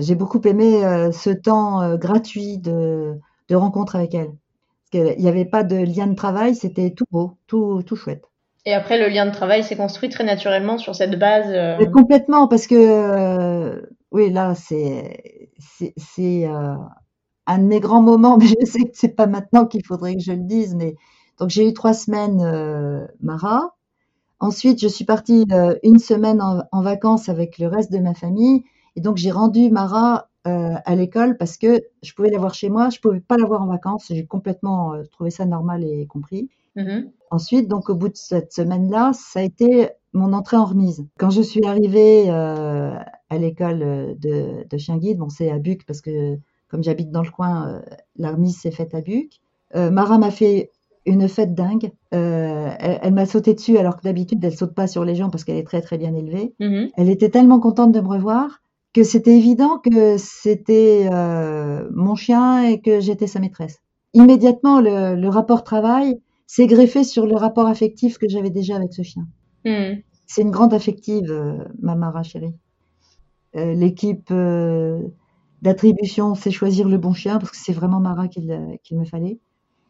J'ai 0.00 0.14
beaucoup 0.14 0.40
aimé 0.46 0.80
ce 1.12 1.30
temps 1.30 1.96
gratuit 1.96 2.58
de, 2.58 3.18
de 3.48 3.56
rencontre 3.56 3.96
avec 3.96 4.14
elle. 4.14 4.32
Il 4.92 5.16
n'y 5.18 5.28
avait 5.28 5.44
pas 5.44 5.64
de 5.64 5.76
lien 5.76 6.06
de 6.06 6.14
travail, 6.14 6.54
c'était 6.54 6.90
tout 6.90 7.04
beau, 7.10 7.36
tout, 7.46 7.82
tout 7.84 7.96
chouette. 7.96 8.24
Et 8.68 8.74
après, 8.74 8.98
le 8.98 9.08
lien 9.08 9.26
de 9.26 9.30
travail 9.30 9.64
s'est 9.64 9.76
construit 9.76 10.08
très 10.08 10.24
naturellement 10.24 10.78
sur 10.78 10.94
cette 10.94 11.18
base. 11.18 11.46
Euh, 11.48 11.86
complètement, 11.86 12.48
parce 12.48 12.66
que 12.66 12.74
euh, 12.74 13.80
oui, 14.10 14.30
là, 14.30 14.54
c'est 14.54 15.50
c'est 15.96 16.46
euh, 16.46 16.74
un 17.46 17.58
de 17.58 17.64
mes 17.64 17.80
grands 17.80 18.02
moments, 18.02 18.36
mais 18.38 18.46
je 18.46 18.66
sais 18.66 18.84
que 18.84 18.90
c'est 18.92 19.16
pas 19.16 19.26
maintenant 19.26 19.64
qu'il 19.64 19.84
faudrait 19.86 20.16
que 20.16 20.22
je 20.22 20.32
le 20.32 20.42
dise. 20.42 20.74
Mais 20.74 20.96
donc 21.38 21.50
j'ai 21.50 21.66
eu 21.66 21.72
trois 21.72 21.94
semaines 21.94 23.08
Mara. 23.22 23.74
Ensuite, 24.40 24.80
je 24.80 24.88
suis 24.88 25.06
partie 25.06 25.46
une 25.82 25.98
semaine 25.98 26.42
en, 26.42 26.62
en, 26.70 26.82
vacances 26.82 27.28
avec 27.28 27.58
le 27.58 27.68
reste 27.68 27.90
de 27.90 27.98
ma 27.98 28.12
famille, 28.12 28.64
et 28.96 29.00
donc 29.00 29.16
j'ai 29.16 29.30
rendu 29.30 29.70
Mara 29.70 30.28
à 30.44 30.94
l'école 30.94 31.36
parce 31.36 31.58
que 31.58 31.82
je 32.02 32.14
pouvais 32.14 32.30
l'avoir 32.30 32.54
chez 32.54 32.70
moi, 32.70 32.88
je 32.88 33.00
pouvais 33.00 33.20
pas 33.20 33.36
l'avoir 33.36 33.60
en 33.60 33.66
vacances. 33.66 34.06
J'ai 34.08 34.24
complètement 34.24 34.94
trouvé 35.12 35.28
ça 35.28 35.44
normal 35.44 35.84
et 35.84 36.06
compris. 36.06 36.48
Mm-hmm. 36.74 37.10
Ensuite, 37.30 37.68
donc 37.68 37.90
au 37.90 37.94
bout 37.94 38.08
de 38.08 38.16
cette 38.16 38.52
semaine-là, 38.52 39.12
ça 39.12 39.40
a 39.40 39.42
été 39.42 39.90
mon 40.12 40.32
entrée 40.32 40.56
en 40.56 40.64
remise. 40.64 41.06
Quand 41.18 41.30
je 41.30 41.42
suis 41.42 41.64
arrivée 41.64 42.26
euh, 42.28 42.94
à 43.28 43.38
l'école 43.38 44.16
de, 44.18 44.66
de 44.68 44.78
chien 44.78 44.96
guide, 44.96 45.18
bon 45.18 45.28
c'est 45.28 45.50
à 45.50 45.58
Buc 45.58 45.84
parce 45.86 46.00
que 46.00 46.38
comme 46.68 46.82
j'habite 46.82 47.10
dans 47.10 47.22
le 47.22 47.30
coin, 47.30 47.68
euh, 47.68 47.80
la 48.16 48.32
remise 48.32 48.58
s'est 48.58 48.70
faite 48.70 48.94
à 48.94 49.00
Buc. 49.00 49.40
Euh, 49.74 49.90
Mara 49.90 50.18
m'a 50.18 50.30
fait 50.30 50.70
une 51.04 51.28
fête 51.28 51.54
dingue. 51.54 51.90
elle, 52.10 53.14
m'a 53.14 53.26
sauté 53.26 53.54
dessus 53.54 53.78
alors 53.78 53.96
que 53.96 54.02
d'habitude 54.02 54.44
elle 54.44 54.56
saute 54.56 54.74
pas 54.74 54.86
sur 54.86 55.04
les 55.04 55.14
gens 55.14 55.30
parce 55.30 55.44
qu'elle 55.44 55.56
est 55.56 55.66
très 55.66 55.80
très 55.80 55.98
bien 55.98 56.14
élevée. 56.14 56.54
Mm-hmm. 56.60 56.90
Elle 56.96 57.10
était 57.10 57.30
tellement 57.30 57.60
contente 57.60 57.92
de 57.92 58.00
me 58.00 58.08
revoir 58.08 58.60
que 58.98 59.04
c'était 59.04 59.36
évident 59.36 59.78
que 59.78 60.16
c'était 60.18 61.08
mon 61.92 62.14
chien 62.14 62.64
et 62.64 62.80
que 62.80 63.00
j'étais 63.00 63.26
sa 63.26 63.40
maîtresse. 63.40 63.78
Immédiatement 64.14 64.80
le, 64.80 65.14
le 65.14 65.28
rapport 65.28 65.62
travail 65.64 66.20
c'est 66.48 66.66
greffé 66.66 67.04
sur 67.04 67.26
le 67.26 67.36
rapport 67.36 67.66
affectif 67.66 68.18
que 68.18 68.26
j'avais 68.28 68.50
déjà 68.50 68.74
avec 68.74 68.92
ce 68.92 69.02
chien. 69.02 69.28
Hmm. 69.64 70.00
C'est 70.26 70.42
une 70.42 70.50
grande 70.50 70.74
affective, 70.74 71.30
euh, 71.30 71.58
ma 71.80 71.94
Mara 71.94 72.22
chérie. 72.22 72.54
Euh, 73.54 73.74
l'équipe 73.74 74.30
euh, 74.30 75.00
d'attribution 75.60 76.34
sait 76.34 76.50
choisir 76.50 76.88
le 76.88 76.96
bon 76.96 77.12
chien 77.12 77.38
parce 77.38 77.50
que 77.50 77.56
c'est 77.58 77.74
vraiment 77.74 78.00
Mara 78.00 78.28
qu'il 78.28 78.98
me 78.98 79.04
fallait. 79.04 79.38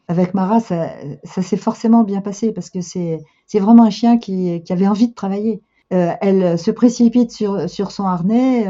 Avec 0.09 0.33
Mara, 0.33 0.59
ça, 0.59 0.95
s'est 1.23 1.57
forcément 1.57 2.03
bien 2.03 2.21
passé 2.21 2.51
parce 2.51 2.69
que 2.69 2.81
c'est 2.81 3.21
vraiment 3.53 3.83
un 3.83 3.89
chien 3.89 4.17
qui, 4.17 4.61
avait 4.69 4.87
envie 4.87 5.07
de 5.07 5.13
travailler. 5.13 5.61
Elle 5.89 6.59
se 6.59 6.71
précipite 6.71 7.31
sur, 7.31 7.69
sur 7.69 7.91
son 7.91 8.03
harnais. 8.05 8.67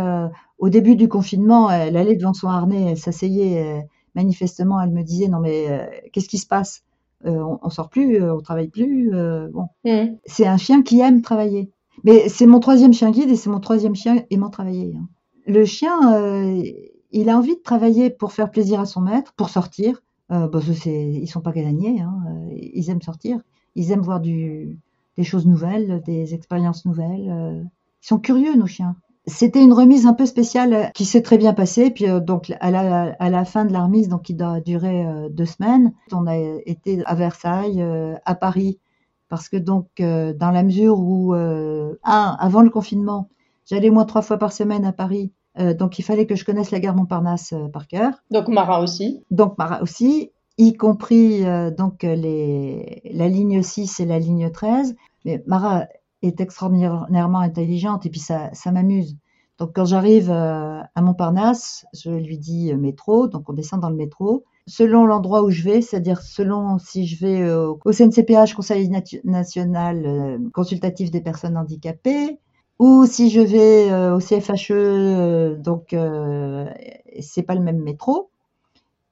au 0.57 0.69
début 0.69 0.95
du 0.95 1.07
confinement, 1.07 1.69
elle 1.69 1.97
allait 1.97 2.15
devant 2.15 2.33
son 2.33 2.47
harnais, 2.47 2.91
elle 2.91 2.97
s'asseyait. 2.97 3.85
manifestement, 4.15 4.81
elle 4.81 4.91
me 4.91 5.03
disait 5.03 5.27
non 5.27 5.39
mais 5.39 5.89
qu'est-ce 6.13 6.29
qui 6.29 6.37
se 6.37 6.47
passe? 6.47 6.83
Euh, 7.25 7.41
on, 7.41 7.59
on, 7.61 7.69
sort 7.69 7.89
plus, 7.89 8.21
euh, 8.21 8.33
on 8.33 8.39
travaille 8.39 8.69
plus. 8.69 9.13
Euh, 9.13 9.49
bon, 9.51 9.67
mm. 9.83 10.15
c'est 10.25 10.47
un 10.47 10.57
chien 10.57 10.81
qui 10.81 11.01
aime 11.01 11.21
travailler. 11.21 11.71
Mais 12.05 12.29
c'est 12.29 12.45
mon 12.45 12.59
troisième 12.59 12.93
chien 12.93 13.11
guide 13.11 13.29
et 13.29 13.35
c'est 13.35 13.49
mon 13.49 13.59
troisième 13.59 13.95
chien 13.95 14.23
aimant 14.29 14.49
travailler. 14.49 14.95
Hein. 14.95 15.07
Le 15.47 15.65
chien, 15.65 15.99
il 17.11 17.29
a 17.29 17.37
envie 17.37 17.55
de 17.55 17.61
travailler 17.61 18.09
pour 18.09 18.31
faire 18.31 18.51
plaisir 18.51 18.79
à 18.79 18.85
son 18.85 19.01
maître, 19.01 19.33
pour 19.33 19.49
sortir. 19.49 20.01
Euh, 20.31 20.47
bah, 20.47 20.59
ils 20.85 21.27
sont 21.27 21.41
pas 21.41 21.51
gagnés, 21.51 22.01
hein. 22.01 22.13
ils 22.51 22.89
aiment 22.91 23.01
sortir, 23.01 23.41
ils 23.73 23.91
aiment 23.91 24.03
voir 24.03 24.19
du, 24.19 24.77
des 25.19 25.25
choses 25.25 25.45
nouvelles, 25.45 26.01
des 26.05 26.33
expériences 26.33 26.85
nouvelles. 26.85 27.67
Ils 28.01 28.07
sont 28.07 28.17
curieux, 28.17 28.55
nos 28.55 28.67
chiens. 28.67 28.95
C'était 29.29 29.61
une 29.61 29.73
remise 29.73 30.07
un 30.07 30.13
peu 30.13 30.25
spéciale 30.25 30.91
qui 30.93 31.05
s'est 31.05 31.21
très 31.21 31.37
bien 31.37 31.53
passée. 31.53 31.91
Puis 31.91 32.09
euh, 32.09 32.19
donc 32.19 32.53
à 32.59 32.71
la, 32.71 33.15
à 33.19 33.29
la, 33.29 33.45
fin 33.45 33.65
de 33.65 33.73
la 33.73 33.83
remise, 33.83 34.09
donc 34.09 34.23
qui 34.23 34.33
doit 34.33 34.59
durer 34.59 35.05
euh, 35.05 35.29
deux 35.29 35.45
semaines, 35.45 35.93
on 36.11 36.25
a 36.27 36.37
été 36.37 37.03
à 37.05 37.15
Versailles, 37.15 37.81
euh, 37.81 38.15
à 38.25 38.35
Paris, 38.35 38.79
parce 39.29 39.47
que 39.49 39.57
donc 39.57 39.87
dans 39.97 40.51
la 40.51 40.63
mesure 40.63 40.99
où 40.99 41.33
un 41.33 42.37
avant 42.39 42.61
le 42.61 42.71
confinement, 42.71 43.29
j'allais 43.69 43.91
moins 43.91 44.05
trois 44.05 44.23
fois 44.23 44.37
par 44.37 44.51
semaine 44.51 44.85
à 44.85 44.91
Paris, 44.91 45.31
donc 45.77 45.99
il 45.99 46.01
fallait 46.01 46.25
que 46.25 46.33
je 46.33 46.43
connaisse 46.43 46.71
la 46.71 46.79
gare 46.79 46.95
Montparnasse 46.95 47.53
par 47.71 47.85
cœur. 47.85 48.13
Donc 48.31 48.47
Mara 48.47 48.81
aussi. 48.81 49.23
Donc 49.29 49.55
Mara 49.59 49.83
aussi, 49.83 50.31
y 50.57 50.73
compris 50.73 51.43
donc 51.77 52.01
les, 52.01 53.03
la 53.13 53.27
ligne 53.27 53.61
6 53.61 53.99
et 53.99 54.05
la 54.05 54.17
ligne 54.17 54.49
13. 54.49 54.95
Mais 55.25 55.43
Mara 55.47 55.87
est 56.21 56.41
extraordinairement 56.41 57.39
intelligente 57.39 58.05
et 58.05 58.09
puis 58.09 58.19
ça, 58.19 58.49
ça 58.53 58.71
m'amuse. 58.71 59.17
Donc 59.59 59.71
quand 59.75 59.83
j'arrive 59.83 60.31
euh, 60.31 60.79
à 60.95 61.01
Montparnasse, 61.01 61.85
je 61.93 62.11
lui 62.11 62.37
dis 62.37 62.71
euh, 62.71 62.77
métro, 62.77 63.27
donc 63.27 63.49
on 63.49 63.53
descend 63.53 63.81
dans 63.81 63.89
le 63.89 63.95
métro. 63.95 64.45
Selon 64.67 65.05
l'endroit 65.05 65.43
où 65.43 65.49
je 65.49 65.63
vais, 65.63 65.81
c'est-à-dire 65.81 66.21
selon 66.21 66.77
si 66.79 67.05
je 67.05 67.19
vais 67.19 67.41
euh, 67.41 67.73
au 67.83 67.91
CNCPH, 67.91 68.53
Conseil 68.53 68.89
national 69.25 70.39
consultatif 70.53 71.11
des 71.11 71.21
personnes 71.21 71.57
handicapées, 71.57 72.39
ou 72.77 73.05
si 73.05 73.29
je 73.29 73.41
vais 73.41 73.93
au 74.13 74.19
CFHE, 74.19 75.57
donc 75.61 75.93
c'est 77.19 77.43
pas 77.43 77.55
le 77.55 77.61
même 77.61 77.79
métro. 77.79 78.29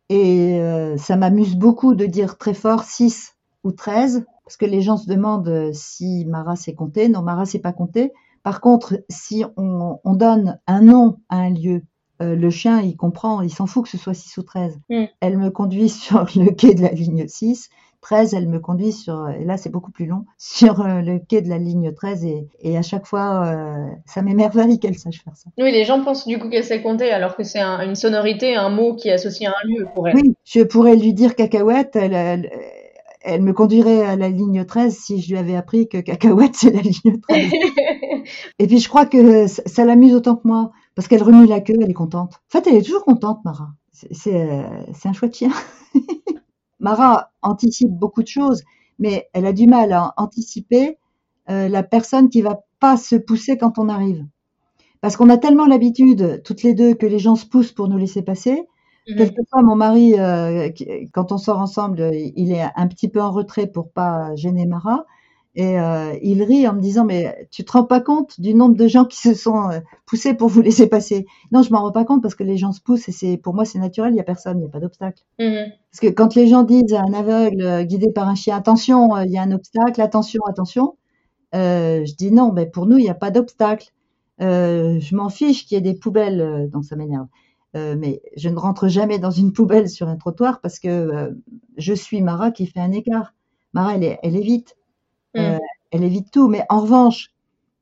Et 0.08 0.62
ça 0.96 1.18
m'amuse 1.18 1.58
beaucoup 1.58 1.94
de 1.94 2.06
dire 2.06 2.38
très 2.38 2.54
fort 2.54 2.84
6 2.84 3.36
ou 3.66 3.74
13 3.74 4.26
parce 4.48 4.56
que 4.56 4.66
les 4.66 4.82
gens 4.82 4.96
se 4.96 5.10
demandent 5.10 5.50
euh, 5.50 5.72
si 5.74 6.24
Mara 6.24 6.56
s'est 6.56 6.74
compté. 6.74 7.10
Non, 7.10 7.22
Mara 7.22 7.46
s'est 7.46 7.60
pas 7.60 7.74
compté. 7.74 8.14
Par 8.44 8.62
contre, 8.62 9.04
si 9.10 9.44
on, 9.58 10.00
donne 10.06 10.58
un 10.68 10.80
nom 10.80 11.18
à 11.28 11.40
un 11.40 11.50
lieu, 11.50 11.84
euh, 12.22 12.34
le 12.34 12.50
chien, 12.50 12.80
il 12.80 12.96
comprend, 12.96 13.42
il 13.42 13.50
s'en 13.50 13.68
fout 13.68 13.84
que 13.84 13.90
ce 13.90 13.98
soit 13.98 14.14
6 14.14 14.38
ou 14.38 14.44
13. 14.44 14.80
Mm. 14.90 15.04
Elle 15.20 15.38
me 15.38 15.50
conduit 15.50 15.90
sur 15.90 16.26
le 16.38 16.52
quai 16.52 16.74
de 16.76 16.82
la 16.82 16.92
ligne 16.92 17.28
6. 17.28 17.68
13, 18.00 18.36
elle 18.36 18.48
me 18.48 18.60
conduit 18.60 18.94
sur, 18.94 19.28
et 19.28 19.44
là 19.44 19.58
c'est 19.58 19.70
beaucoup 19.70 19.92
plus 19.92 20.06
long, 20.06 20.24
sur 20.38 20.80
euh, 20.80 21.02
le 21.02 21.20
quai 21.20 21.42
de 21.42 21.50
la 21.50 21.58
ligne 21.58 21.92
13 21.92 22.26
et, 22.62 22.78
à 22.78 22.82
chaque 22.82 23.06
fois, 23.06 23.54
ça 24.06 24.22
m'émerveille 24.22 24.80
qu'elle 24.80 24.98
sache 24.98 25.22
faire 25.26 25.36
ça. 25.36 25.50
Oui, 25.58 25.74
les 25.74 25.84
gens 25.84 26.02
pensent 26.06 26.26
du 26.26 26.40
coup 26.40 26.48
qu'elle 26.50 26.64
sait 26.64 26.82
compter 26.82 27.12
alors 27.12 27.36
que 27.36 27.44
c'est 27.44 27.60
une 27.60 27.96
sonorité, 27.96 28.56
un 28.56 28.70
mot 28.70 28.96
qui 28.96 29.10
est 29.10 29.14
associé 29.14 29.48
à 29.48 29.50
un 29.50 29.68
lieu 29.68 29.88
pour 29.94 30.08
elle. 30.08 30.16
Oui, 30.16 30.36
je 30.46 30.62
pourrais 30.62 30.96
lui 30.96 31.14
dire 31.14 31.36
cacahuète, 31.36 31.98
elle, 31.98 32.14
elle 32.14 32.50
me 33.26 33.52
conduirait 33.52 34.06
à 34.06 34.16
la 34.16 34.30
ligne 34.30 34.66
13 34.66 34.96
si 34.96 35.22
je 35.22 35.30
lui 35.30 35.38
avais 35.38 35.56
appris 35.56 35.88
que 35.88 35.98
cacahuète, 35.98 36.56
c'est 36.56 36.72
la 36.72 36.82
ligne 36.82 37.20
13. 37.28 37.52
et 38.60 38.68
puis 38.68 38.80
je 38.80 38.90
crois 38.90 39.06
que 39.06 39.48
ça, 39.48 39.86
l'amuse 39.86 40.14
autant 40.14 40.36
que 40.36 40.48
moi, 40.48 40.72
parce 40.96 41.08
qu'elle 41.08 41.24
remue 41.24 41.46
la 41.46 41.62
queue, 41.62 41.76
elle 41.82 41.90
est 41.90 41.94
contente. 41.94 42.34
En 42.36 42.52
fait, 42.52 42.68
elle 42.68 42.76
est 42.76 42.84
toujours 42.84 43.04
contente, 43.04 43.44
Mara. 43.46 43.70
C'est 43.92 44.36
un 45.06 45.14
chouette 45.14 45.36
chien. 45.36 45.52
Mara 46.80 47.32
anticipe 47.42 47.92
beaucoup 47.92 48.22
de 48.22 48.28
choses, 48.28 48.64
mais 49.00 49.28
elle 49.34 49.46
a 49.46 49.54
du 49.54 49.68
mal 49.68 49.92
à 49.94 50.14
anticiper 50.18 50.98
euh, 51.50 51.70
la 51.70 51.84
personne 51.84 52.30
qui 52.30 52.42
va 52.42 52.60
pas 52.80 52.98
se 52.98 53.16
pousser 53.16 53.58
quand 53.58 53.80
on 53.80 53.90
arrive. 53.90 54.26
Parce 55.02 55.16
qu'on 55.16 55.30
a 55.30 55.38
tellement 55.38 55.66
l'habitude, 55.66 56.42
toutes 56.44 56.64
les 56.64 56.74
deux, 56.74 56.94
que 56.94 57.06
les 57.06 57.20
gens 57.20 57.36
se 57.36 57.46
poussent 57.46 57.72
pour 57.72 57.88
nous 57.88 57.98
laisser 57.98 58.22
passer, 58.22 58.68
Mhm. 59.08 59.16
Quelquefois, 59.18 59.62
mon 59.64 59.76
mari, 59.76 60.20
euh, 60.20 60.70
quand 61.14 61.32
on 61.32 61.38
sort 61.38 61.60
ensemble, 61.60 62.12
il 62.14 62.52
est 62.52 62.64
un 62.76 62.88
petit 62.88 63.08
peu 63.08 63.22
en 63.22 63.32
retrait 63.32 63.68
pour 63.68 63.90
pas 63.92 64.36
gêner 64.36 64.66
Mara. 64.66 65.06
Et 65.56 65.80
euh, 65.80 66.14
il 66.22 66.44
rit 66.44 66.68
en 66.68 66.74
me 66.74 66.82
disant 66.82 67.04
mais 67.04 67.48
tu 67.50 67.66
te 67.66 67.72
rends 67.72 67.84
pas 67.86 68.00
compte 68.00 68.40
du 68.40 68.54
nombre 68.54 68.76
de 68.76 68.88
gens 68.88 69.06
qui 69.06 69.18
se 69.18 69.34
sont 69.34 69.72
euh, 69.72 69.80
poussés 70.06 70.36
pour 70.36 70.50
vous 70.50 70.62
laisser 70.62 70.86
passer? 70.88 71.26
Non, 71.52 71.64
je 71.64 71.72
m'en 71.72 71.82
rends 71.82 71.92
pas 71.92 72.06
compte 72.06 72.22
parce 72.22 72.36
que 72.36 72.44
les 72.44 72.58
gens 72.58 72.72
se 72.74 72.82
poussent 72.82 73.10
et 73.10 73.12
c'est 73.12 73.38
pour 73.38 73.56
moi 73.56 73.66
c'est 73.66 73.80
naturel, 73.80 74.14
il 74.14 74.18
y 74.18 74.20
a 74.20 74.24
personne, 74.24 74.58
il 74.60 74.62
n'y 74.62 74.68
a 74.68 74.70
pas 74.70 74.80
d'obstacle. 74.80 75.24
Mhm. 75.40 75.72
Parce 75.92 76.00
que 76.02 76.08
quand 76.14 76.36
les 76.36 76.48
gens 76.48 76.62
disent 76.64 76.94
à 76.94 77.02
un 77.02 77.14
aveugle 77.14 77.86
guidé 77.86 78.12
par 78.12 78.28
un 78.28 78.36
chien 78.36 78.56
attention, 78.56 79.18
il 79.22 79.32
y 79.32 79.38
a 79.40 79.42
un 79.42 79.52
obstacle, 79.52 80.00
attention, 80.00 80.42
attention, 80.48 80.96
je 81.54 82.16
dis 82.16 82.32
non, 82.32 82.52
mais 82.54 82.68
pour 82.68 82.86
nous 82.86 82.98
il 82.98 83.04
n'y 83.04 83.10
a 83.10 83.16
pas 83.16 83.32
d'obstacle. 83.32 83.88
je 84.40 85.16
m'en 85.16 85.30
fiche 85.30 85.66
qu'il 85.66 85.76
y 85.76 85.80
ait 85.80 85.82
des 85.82 85.96
poubelles, 85.98 86.70
donc 86.72 86.86
ça 86.86 86.96
m'énerve. 86.96 87.28
Euh, 87.76 87.96
mais 87.98 88.22
je 88.36 88.50
ne 88.50 88.58
rentre 88.58 88.88
jamais 88.88 89.20
dans 89.20 89.32
une 89.32 89.52
poubelle 89.52 89.90
sur 89.90 90.08
un 90.08 90.16
trottoir 90.16 90.62
parce 90.62 90.80
que 90.80 90.88
euh, 90.88 91.32
je 91.78 91.94
suis 91.94 92.22
Mara 92.22 92.52
qui 92.52 92.66
fait 92.66 92.80
un 92.80 92.92
écart. 92.92 93.34
Mara, 93.74 93.96
elle, 93.96 94.04
est, 94.04 94.20
elle 94.24 94.36
évite. 94.36 94.78
Mm. 95.36 95.40
Euh, 95.40 95.60
elle 95.92 96.04
évite 96.04 96.32
tout. 96.32 96.48
Mais 96.48 96.66
en 96.70 96.80
revanche, 96.80 97.34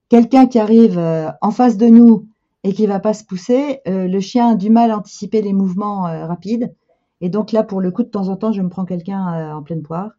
quelqu'un 0.09 0.47
qui 0.47 0.59
arrive 0.59 0.99
en 1.41 1.51
face 1.51 1.77
de 1.77 1.87
nous 1.87 2.27
et 2.63 2.73
qui 2.73 2.87
va 2.87 2.99
pas 2.99 3.13
se 3.13 3.23
pousser, 3.23 3.81
le 3.85 4.19
chien 4.19 4.51
a 4.51 4.55
du 4.55 4.69
mal 4.69 4.91
à 4.91 4.97
anticiper 4.97 5.41
les 5.41 5.53
mouvements 5.53 6.01
rapides. 6.01 6.73
Et 7.21 7.29
donc 7.29 7.51
là, 7.51 7.63
pour 7.63 7.81
le 7.81 7.89
coup, 7.91 8.03
de 8.03 8.09
temps 8.09 8.27
en 8.27 8.35
temps, 8.35 8.51
je 8.51 8.61
me 8.61 8.69
prends 8.69 8.85
quelqu'un 8.85 9.55
en 9.55 9.63
pleine 9.63 9.81
poire. 9.81 10.11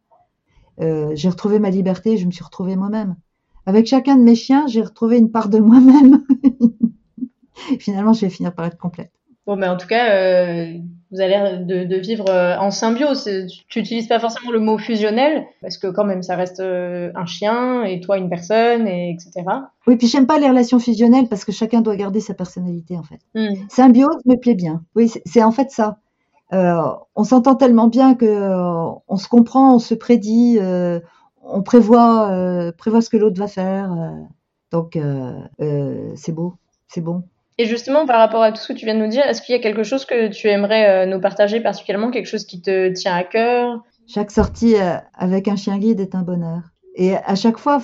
j'ai 0.79 1.29
retrouvé 1.29 1.59
ma 1.59 1.69
liberté, 1.69 2.17
je 2.17 2.25
me 2.25 2.31
suis 2.31 2.43
retrouvée 2.43 2.75
moi-même. 2.75 3.15
Avec 3.65 3.85
chacun 3.87 4.17
de 4.17 4.23
mes 4.23 4.35
chiens, 4.35 4.67
j'ai 4.67 4.81
retrouvé 4.81 5.17
une 5.17 5.31
part 5.31 5.47
de 5.47 5.59
moi-même. 5.59 6.25
Finalement, 7.79 8.13
je 8.13 8.21
vais 8.21 8.29
finir 8.29 8.53
par 8.53 8.65
être 8.65 8.77
complète. 8.77 9.16
Bon, 9.47 9.55
mais 9.55 9.69
en 9.69 9.77
tout 9.77 9.87
cas, 9.87 10.11
euh, 10.11 10.73
vous 11.09 11.21
avez 11.21 11.29
l'air 11.29 11.65
de, 11.65 11.85
de, 11.85 11.95
vivre 11.95 12.29
euh, 12.29 12.57
en 12.57 12.69
symbiose. 12.69 13.29
Tu 13.69 13.79
n'utilises 13.79 14.07
pas 14.07 14.19
forcément 14.19 14.51
le 14.51 14.59
mot 14.59 14.77
fusionnel, 14.77 15.45
parce 15.61 15.77
que 15.77 15.87
quand 15.87 16.03
même, 16.03 16.21
ça 16.21 16.35
reste 16.35 16.59
euh, 16.59 17.11
un 17.15 17.25
chien 17.25 17.83
et 17.83 18.01
toi 18.01 18.17
une 18.17 18.29
personne, 18.29 18.85
et 18.89 19.11
etc. 19.11 19.45
Oui, 19.87 19.95
puis 19.95 20.07
j'aime 20.07 20.27
pas 20.27 20.37
les 20.37 20.49
relations 20.49 20.79
fusionnelles 20.79 21.29
parce 21.29 21.45
que 21.45 21.53
chacun 21.53 21.79
doit 21.79 21.95
garder 21.95 22.19
sa 22.19 22.33
personnalité, 22.33 22.97
en 22.97 23.03
fait. 23.03 23.19
Mm. 23.35 23.55
Symbiose 23.69 24.17
me 24.25 24.35
plaît 24.35 24.53
bien. 24.53 24.83
Oui, 24.95 25.09
c'est 25.25 25.43
en 25.43 25.51
fait 25.51 25.71
ça. 25.71 25.97
Euh, 26.51 26.81
on 27.15 27.23
s'entend 27.23 27.55
tellement 27.55 27.87
bien 27.87 28.15
que 28.15 28.25
euh, 28.25 28.91
on 29.07 29.15
se 29.15 29.29
comprend, 29.29 29.75
on 29.75 29.79
se 29.79 29.95
prédit, 29.95 30.59
on 31.41 31.61
prévoit, 31.63 32.73
prévoit 32.77 32.99
ce 32.99 33.09
que 33.09 33.15
l'autre 33.15 33.39
va 33.39 33.47
faire. 33.47 33.95
donc, 34.71 34.99
c'est 36.15 36.33
beau, 36.33 36.55
c'est 36.89 37.01
bon. 37.01 37.23
Et 37.59 37.65
justement, 37.65 38.05
par 38.05 38.19
rapport 38.19 38.43
à 38.43 38.51
tout 38.51 38.61
ce 38.61 38.71
que 38.71 38.77
tu 38.77 38.85
viens 38.85 38.93
de 38.93 38.99
nous 38.99 39.09
dire, 39.09 39.25
est-ce 39.25 39.41
qu'il 39.41 39.53
y 39.53 39.57
a 39.57 39.61
quelque 39.61 39.83
chose 39.83 40.05
que 40.05 40.27
tu 40.27 40.47
aimerais 40.47 40.89
euh, 40.89 41.05
nous 41.07 41.19
partager 41.19 41.59
particulièrement, 41.59 42.11
quelque 42.11 42.27
chose 42.27 42.45
qui 42.45 42.61
te 42.61 42.89
tient 42.89 43.15
à 43.15 43.23
cœur? 43.23 43.83
Chaque 44.07 44.29
sortie 44.29 44.75
euh, 44.75 44.97
avec 45.15 45.47
un 45.47 45.55
chien 45.55 45.79
guide 45.79 45.99
est 45.99 46.13
un 46.13 46.21
bonheur. 46.21 46.61
Et 46.95 47.15
à 47.15 47.35
chaque 47.35 47.57
fois, 47.57 47.79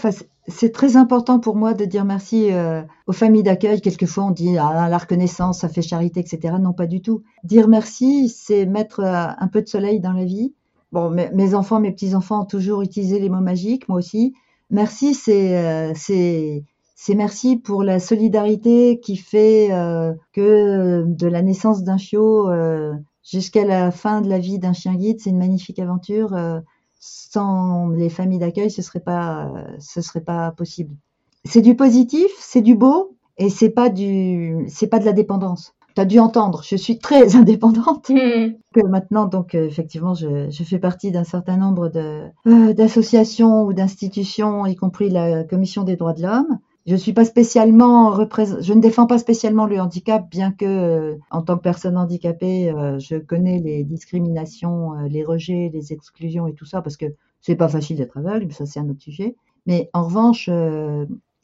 c'est 0.47 0.71
très 0.71 0.95
important 0.95 1.39
pour 1.39 1.55
moi 1.55 1.73
de 1.73 1.85
dire 1.85 2.05
merci 2.05 2.51
euh, 2.51 2.81
aux 3.07 3.13
familles 3.13 3.43
d'accueil. 3.43 3.81
Quelquefois, 3.81 4.25
on 4.25 4.31
dit 4.31 4.57
ah, 4.59 4.87
la 4.89 4.97
reconnaissance, 4.97 5.59
ça 5.59 5.69
fait 5.69 5.81
charité, 5.81 6.19
etc. 6.19 6.55
Non, 6.59 6.73
pas 6.73 6.87
du 6.87 7.01
tout. 7.01 7.23
Dire 7.43 7.67
merci, 7.67 8.29
c'est 8.29 8.65
mettre 8.65 9.01
un 9.01 9.47
peu 9.47 9.61
de 9.61 9.67
soleil 9.67 9.99
dans 9.99 10.13
la 10.13 10.25
vie. 10.25 10.55
Bon, 10.91 11.09
mes 11.09 11.53
enfants, 11.55 11.79
mes 11.79 11.91
petits-enfants 11.91 12.41
ont 12.41 12.45
toujours 12.45 12.81
utilisé 12.81 13.19
les 13.19 13.29
mots 13.29 13.39
magiques, 13.39 13.87
moi 13.87 13.97
aussi. 13.99 14.33
Merci, 14.71 15.13
c'est 15.13 16.63
c'est 17.05 17.15
merci 17.15 17.57
pour 17.57 17.83
la 17.83 17.99
solidarité 17.99 19.01
qui 19.01 19.17
fait 19.17 19.73
euh, 19.73 20.13
que 20.31 21.03
de 21.05 21.27
la 21.27 21.41
naissance 21.41 21.83
d'un 21.83 21.97
chiot 21.97 22.49
euh, 22.49 22.93
jusqu'à 23.29 23.65
la 23.65 23.91
fin 23.91 24.21
de 24.21 24.29
la 24.29 24.39
vie 24.39 24.57
d'un 24.57 24.71
chien 24.71 24.95
guide, 24.95 25.19
c'est 25.19 25.31
une 25.31 25.37
magnifique 25.37 25.79
aventure. 25.79 26.33
Euh, 26.33 26.61
sans 27.01 27.89
les 27.89 28.07
familles 28.07 28.39
d'accueil, 28.39 28.71
ce 28.71 28.81
serait 28.81 29.01
pas, 29.01 29.51
ce 29.79 29.99
serait 29.99 30.21
pas 30.21 30.51
possible. 30.51 30.95
C'est 31.43 31.59
du 31.59 31.75
positif, 31.75 32.31
c'est 32.39 32.61
du 32.61 32.73
beau, 32.73 33.17
et 33.37 33.49
c'est 33.49 33.71
pas 33.71 33.89
du, 33.89 34.63
c'est 34.69 34.87
pas 34.87 34.99
de 34.99 35.05
la 35.05 35.11
dépendance. 35.11 35.73
Tu 35.95 36.01
as 36.01 36.05
dû 36.05 36.19
entendre, 36.19 36.63
je 36.63 36.77
suis 36.77 36.99
très 36.99 37.35
indépendante. 37.35 38.11
Mmh. 38.11 38.53
Que 38.73 38.87
maintenant, 38.87 39.25
donc, 39.25 39.55
effectivement, 39.55 40.13
je, 40.13 40.49
je 40.49 40.63
fais 40.63 40.79
partie 40.79 41.11
d'un 41.11 41.25
certain 41.25 41.57
nombre 41.57 41.89
de, 41.89 42.71
d'associations 42.71 43.65
ou 43.65 43.73
d'institutions, 43.73 44.65
y 44.65 44.77
compris 44.77 45.09
la 45.09 45.43
Commission 45.43 45.83
des 45.83 45.97
droits 45.97 46.13
de 46.13 46.21
l'homme. 46.21 46.59
Je 46.85 46.95
ne 46.95 48.81
défends 48.81 49.07
pas 49.07 49.17
spécialement 49.17 49.65
le 49.65 49.79
handicap, 49.79 50.29
bien 50.29 50.51
que 50.51 50.65
euh, 50.65 51.15
en 51.31 51.41
tant 51.41 51.55
que 51.55 51.61
personne 51.61 51.95
handicapée, 51.97 52.69
euh, 52.71 52.99
je 52.99 53.15
connais 53.15 53.59
les 53.59 53.85
discriminations, 53.85 54.93
euh, 54.93 55.07
les 55.07 55.23
rejets, 55.23 55.71
les 55.73 55.93
exclusions 55.93 56.45
et 56.45 56.53
tout 56.53 56.65
ça, 56.65 56.81
parce 56.81 56.97
que 56.97 57.05
c'est 57.39 57.55
pas 57.55 57.69
facile 57.69 57.95
d'être 57.97 58.17
aveugle, 58.17 58.47
mais 58.47 58.53
ça 58.53 58.65
c'est 58.65 58.81
un 58.81 58.89
autre 58.89 59.01
sujet. 59.01 59.37
Mais 59.65 59.89
en 59.93 60.03
revanche, 60.03 60.49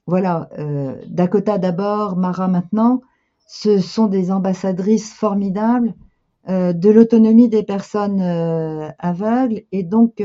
voilà, 0.07 0.49
Dakota 1.07 1.57
d'abord, 1.57 2.17
Mara 2.17 2.49
maintenant, 2.49 3.01
ce 3.47 3.79
sont 3.79 4.07
des 4.07 4.31
ambassadrices 4.31 5.13
formidables 5.13 5.93
de 6.47 6.89
l'autonomie 6.89 7.47
des 7.47 7.63
personnes 7.63 8.21
aveugles 8.99 9.63
et 9.71 9.83
donc 9.83 10.21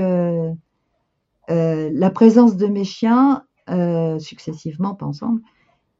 la 1.48 2.10
présence 2.10 2.56
de 2.56 2.66
mes 2.66 2.84
chiens 2.84 3.44
euh, 3.70 4.18
successivement, 4.18 4.94
pas 4.94 5.06
ensemble. 5.06 5.40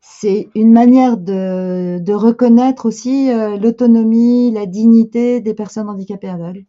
C'est 0.00 0.50
une 0.54 0.72
manière 0.72 1.16
de, 1.16 1.98
de 1.98 2.12
reconnaître 2.12 2.86
aussi 2.86 3.30
euh, 3.30 3.56
l'autonomie, 3.56 4.50
la 4.50 4.66
dignité 4.66 5.40
des 5.40 5.54
personnes 5.54 5.88
handicapées 5.88 6.28
aveugles. 6.28 6.66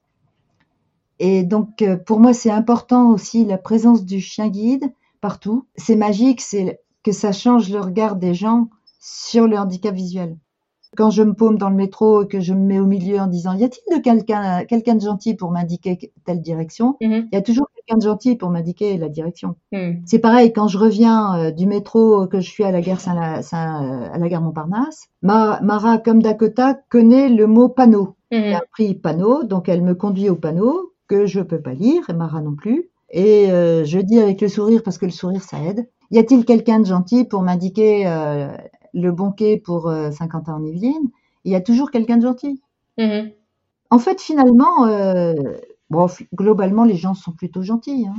Et 1.20 1.44
donc, 1.44 1.82
euh, 1.82 1.98
pour 1.98 2.20
moi, 2.20 2.34
c'est 2.34 2.52
important 2.52 3.10
aussi 3.12 3.46
la 3.46 3.58
présence 3.58 4.06
du 4.06 4.20
chien 4.20 4.50
guide 4.50 4.92
partout. 5.22 5.66
C'est 5.76 5.96
magique, 5.96 6.42
c'est 6.42 6.80
que 7.04 7.12
ça 7.12 7.32
change 7.32 7.70
le 7.70 7.80
regard 7.80 8.16
des 8.16 8.34
gens 8.34 8.70
sur 9.00 9.48
le 9.48 9.58
handicap 9.58 9.94
visuel. 9.94 10.38
Quand 10.96 11.10
je 11.10 11.24
me 11.24 11.34
paume 11.34 11.58
dans 11.58 11.70
le 11.70 11.76
métro 11.76 12.24
et 12.24 12.28
que 12.28 12.40
je 12.40 12.54
me 12.54 12.60
mets 12.60 12.80
au 12.80 12.86
milieu 12.86 13.20
en 13.20 13.28
disant 13.28 13.54
y 13.54 13.64
a-t-il 13.64 13.98
de 13.98 14.02
quelqu'un 14.02 14.64
quelqu'un 14.66 14.96
de 14.96 15.02
gentil 15.02 15.36
pour 15.36 15.52
m'indiquer 15.52 16.12
telle 16.26 16.42
direction? 16.42 16.98
Mm-hmm. 17.02 17.28
Il 17.32 17.36
y 17.36 17.38
a 17.38 17.42
toujours 17.42 17.68
quelqu'un 17.76 17.98
de 17.98 18.04
gentil 18.04 18.36
pour 18.36 18.50
m'indiquer 18.50 18.98
la 18.98 19.10
direction. 19.10 19.56
Mm. 19.72 20.02
C'est 20.06 20.20
pareil 20.20 20.54
quand 20.54 20.68
je 20.68 20.78
reviens 20.78 21.38
euh, 21.38 21.52
du 21.52 21.68
métro 21.68 22.28
que 22.28 22.40
je 22.40 22.50
suis 22.50 22.64
à 22.64 22.72
la 22.72 22.82
gare 22.82 23.02
Saint, 23.02 23.16
euh, 23.16 24.10
à 24.12 24.18
la 24.18 24.30
gare 24.30 24.42
Montparnasse. 24.42 25.08
Mara 25.22 25.98
comme 25.98 26.22
Dakota 26.22 26.80
connaît 26.90 27.30
le 27.30 27.48
mot 27.48 27.70
panneau. 27.70 28.16
Mm-hmm. 28.32 28.42
Elle 28.42 28.56
a 28.56 28.64
pris 28.72 28.94
panneau, 28.96 29.44
donc 29.44 29.70
elle 29.70 29.82
me 29.82 29.96
conduit 29.96 30.30
au 30.30 30.36
panneau 30.36 30.94
que 31.08 31.26
je 31.26 31.42
peux 31.42 31.62
pas 31.62 31.74
lire 31.74 32.10
et 32.10 32.14
Mara 32.14 32.42
non 32.42 32.56
plus. 32.56 32.90
Et 33.12 33.52
euh, 33.52 33.86
je 33.86 34.00
dis 34.00 34.20
avec 34.20 34.42
le 34.42 34.48
sourire 34.48 34.82
parce 34.84 34.98
que 34.98 35.06
le 35.06 35.12
sourire 35.12 35.44
ça 35.44 35.62
aide. 35.62 35.88
Y 36.12 36.20
a-t-il 36.20 36.46
quelqu'un 36.46 36.80
de 36.80 36.86
gentil 36.86 37.26
pour 37.26 37.42
m'indiquer 37.42 38.06
le 38.96 39.12
bon 39.12 39.32
quai 39.32 39.58
pour 39.58 39.88
euh, 39.88 40.10
Saint-Quentin-en-Yvelines, 40.10 41.12
il 41.44 41.52
y 41.52 41.56
a 41.56 41.62
toujours 41.62 41.92
quelqu'un 41.92 42.18
de 42.18 42.24
gentil. 42.24 42.62
Mm-hmm. 42.98 43.34
En 43.92 44.00
fait, 44.00 44.20
finalement, 44.20 44.88
euh, 44.88 45.34
bon, 45.90 46.08
globalement, 46.34 46.86
les 46.86 46.96
gens 46.96 47.14
sont 47.14 47.34
plutôt 47.34 47.62
gentils. 47.62 48.08
Hein. 48.08 48.16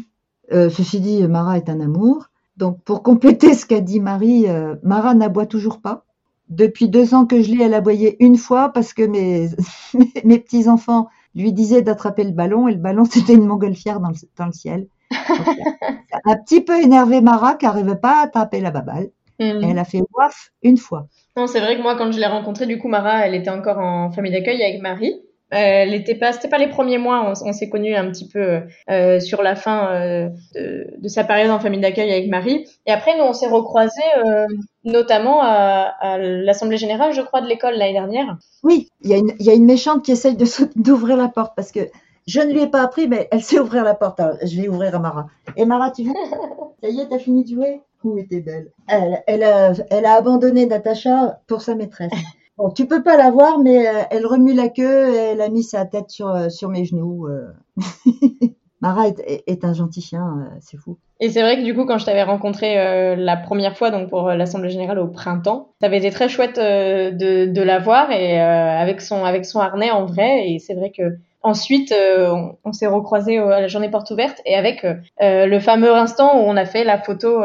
Euh, 0.53 0.71
ceci 0.71 1.01
dit, 1.01 1.27
Mara 1.27 1.57
est 1.57 1.69
un 1.69 1.81
amour. 1.81 2.27
Donc, 2.57 2.81
pour 2.83 3.03
compléter 3.03 3.55
ce 3.55 3.67
qu'a 3.67 3.81
dit 3.81 4.01
Marie, 4.01 4.47
Mara 4.83 5.15
n'aboie 5.15 5.47
toujours 5.47 5.81
pas. 5.81 6.05
Depuis 6.49 6.89
deux 6.89 7.13
ans 7.13 7.27
que 7.27 7.43
je 7.43 7.51
l'ai, 7.51 7.65
elle 7.65 7.75
aboyait 7.75 8.17
une 8.21 8.37
fois 8.37 8.69
parce 8.69 8.95
que 8.95 9.03
mes, 9.03 9.49
mes 10.25 10.39
petits-enfants 10.39 11.09
lui 11.35 11.53
disaient 11.53 11.83
d'attraper 11.83 12.25
le 12.25 12.31
ballon 12.31 12.69
et 12.69 12.73
le 12.73 12.79
ballon, 12.79 13.05
c'était 13.11 13.35
une 13.35 13.47
montgolfière 13.47 14.01
dans 14.01 14.11
le, 14.11 14.17
dans 14.37 14.47
le 14.47 14.53
ciel. 14.53 14.89
ça 15.11 16.19
a 16.25 16.33
un 16.33 16.37
petit 16.37 16.61
peu 16.61 16.81
énervé 16.81 17.21
Mara 17.21 17.55
qui 17.55 17.67
n'arrivait 17.67 17.97
pas 17.97 18.21
à 18.21 18.25
attraper 18.25 18.61
la 18.61 18.71
baballe. 18.71 19.11
Mm. 19.39 19.65
Elle 19.71 19.79
a 19.79 19.85
fait 19.85 20.01
waf 20.15 20.51
une 20.63 20.79
fois. 20.79 21.07
Non, 21.37 21.47
c'est 21.47 21.61
vrai 21.61 21.77
que 21.77 21.83
moi, 21.83 21.97
quand 21.97 22.11
je 22.13 22.19
l'ai 22.19 22.27
rencontrée, 22.27 22.67
du 22.67 22.79
coup, 22.79 22.89
Mara, 22.89 23.27
elle 23.27 23.35
était 23.35 23.51
encore 23.51 23.79
en 23.79 24.11
famille 24.11 24.33
d'accueil 24.33 24.63
avec 24.63 24.81
Marie. 24.81 25.21
Euh, 25.55 25.59
elle 25.59 25.95
était 25.95 26.17
pas, 26.17 26.33
c'était 26.33 26.49
pas 26.49 26.59
les 26.59 26.69
premiers 26.69 26.99
mois. 26.99 27.33
On, 27.45 27.53
s'est 27.53 27.69
connus 27.69 27.95
un 27.95 28.11
petit 28.11 28.27
peu 28.27 28.63
euh, 28.91 29.21
sur 29.21 29.43
la 29.43 29.55
fin 29.55 29.93
euh, 29.93 30.29
de, 30.55 30.89
de, 30.99 31.09
sa 31.09 31.23
période 31.23 31.51
en 31.51 31.61
famille 31.61 31.81
d'accueil 31.81 32.11
avec 32.11 32.29
Marie. 32.29 32.67
Et 32.87 32.91
après, 32.91 33.17
nous, 33.17 33.23
on 33.23 33.33
s'est 33.33 33.47
recroisés, 33.47 34.03
euh, 34.25 34.47
notamment 34.83 35.43
à, 35.43 35.95
à 36.01 36.19
l'assemblée 36.19 36.79
générale, 36.79 37.13
je 37.13 37.21
crois, 37.21 37.43
de 37.43 37.47
l'école 37.47 37.75
l'année 37.75 37.93
dernière. 37.93 38.37
Oui, 38.65 38.89
il 39.03 39.11
y, 39.11 39.15
a 39.15 39.19
une, 39.19 39.35
y 39.39 39.51
a 39.51 39.55
une 39.55 39.67
méchante 39.67 40.05
qui 40.05 40.13
essaye 40.13 40.37
d'ouvrir 40.75 41.17
la 41.17 41.29
porte 41.29 41.55
parce 41.55 41.71
que 41.71 41.81
je 42.27 42.41
ne 42.41 42.53
lui 42.53 42.63
ai 42.63 42.67
pas 42.67 42.83
appris, 42.83 43.07
mais 43.07 43.29
elle 43.31 43.43
sait 43.43 43.61
ouvrir 43.61 43.85
la 43.85 43.95
porte. 43.95 44.21
je 44.43 44.61
vais 44.61 44.69
ouvrir 44.69 44.97
à 44.97 44.99
Mara. 44.99 45.27
Et 45.57 45.65
Mara, 45.65 45.93
tu 45.93 46.03
veux? 46.03 46.13
Ça 46.83 46.89
y 46.89 47.01
est, 47.01 47.09
t'as 47.09 47.21
fini 47.21 47.45
de 47.45 47.49
jouer? 47.49 47.81
Où 48.05 48.19
était 48.19 48.41
belle? 48.41 48.71
Elle, 48.89 49.23
elle, 49.27 49.43
a, 49.43 49.73
elle 49.91 50.07
a 50.07 50.15
abandonné 50.15 50.67
Natacha 50.67 51.41
pour 51.47 51.63
sa 51.63 51.75
maîtresse. 51.75 52.13
Bon, 52.59 52.71
tu 52.71 52.87
peux 52.87 53.03
pas 53.03 53.19
la 53.19 53.31
voir, 53.31 53.59
mais 53.59 53.87
euh, 53.87 54.03
elle 54.11 54.25
remue 54.25 54.55
la 54.55 54.71
queue 54.71 55.15
et 55.15 55.17
elle 55.17 55.43
a 55.43 55.51
mis 55.51 55.63
sa 55.63 55.85
tête 55.85 56.09
sur, 56.09 56.29
euh, 56.29 56.49
sur 56.49 56.71
mes 56.71 56.87
genoux. 56.87 57.27
Euh. 57.27 57.53
Mara 58.81 59.09
est, 59.09 59.43
est, 59.47 59.65
un 59.65 59.75
gentil 59.75 60.01
chien, 60.01 60.51
c'est 60.61 60.79
fou. 60.79 60.97
Et 61.21 61.29
c'est 61.29 61.43
vrai 61.43 61.59
que 61.59 61.65
du 61.65 61.75
coup, 61.75 61.85
quand 61.85 61.99
je 61.99 62.07
t'avais 62.07 62.23
rencontré 62.23 63.17
la 63.17 63.37
première 63.37 63.77
fois, 63.77 63.91
donc 63.91 64.11
pour 64.11 64.29
l'assemblée 64.29 64.69
générale 64.69 64.99
au 64.99 65.09
printemps, 65.09 65.73
ça 65.81 65.87
avait 65.87 65.97
été 65.97 66.11
très 66.11 66.29
chouette 66.29 66.57
de, 66.57 67.47
de 67.47 67.63
la 67.63 67.79
voir 67.79 68.11
et 68.11 68.39
avec 68.39 69.01
son 69.01 69.25
avec 69.25 69.47
son 69.47 69.61
harnais 69.61 69.91
en 69.91 70.05
vrai. 70.05 70.51
Et 70.51 70.59
c'est 70.59 70.75
vrai 70.75 70.91
que 70.91 71.17
Ensuite, 71.47 71.93
euh, 71.93 72.35
on, 72.65 72.73
s'est 72.73 72.89
recroisés 72.89 73.39
à 73.39 73.61
la 73.61 73.69
journée 73.69 73.89
porte 73.89 74.11
ouverte 74.11 74.43
et 74.45 74.57
avec 74.57 74.85
euh, 74.85 74.95
euh, 75.23 75.47
le 75.47 75.61
fameux 75.61 75.95
instant 75.95 76.41
où 76.41 76.41
on 76.41 76.57
a 76.57 76.65
fait 76.65 76.83
la 76.83 76.99
photo 76.99 77.41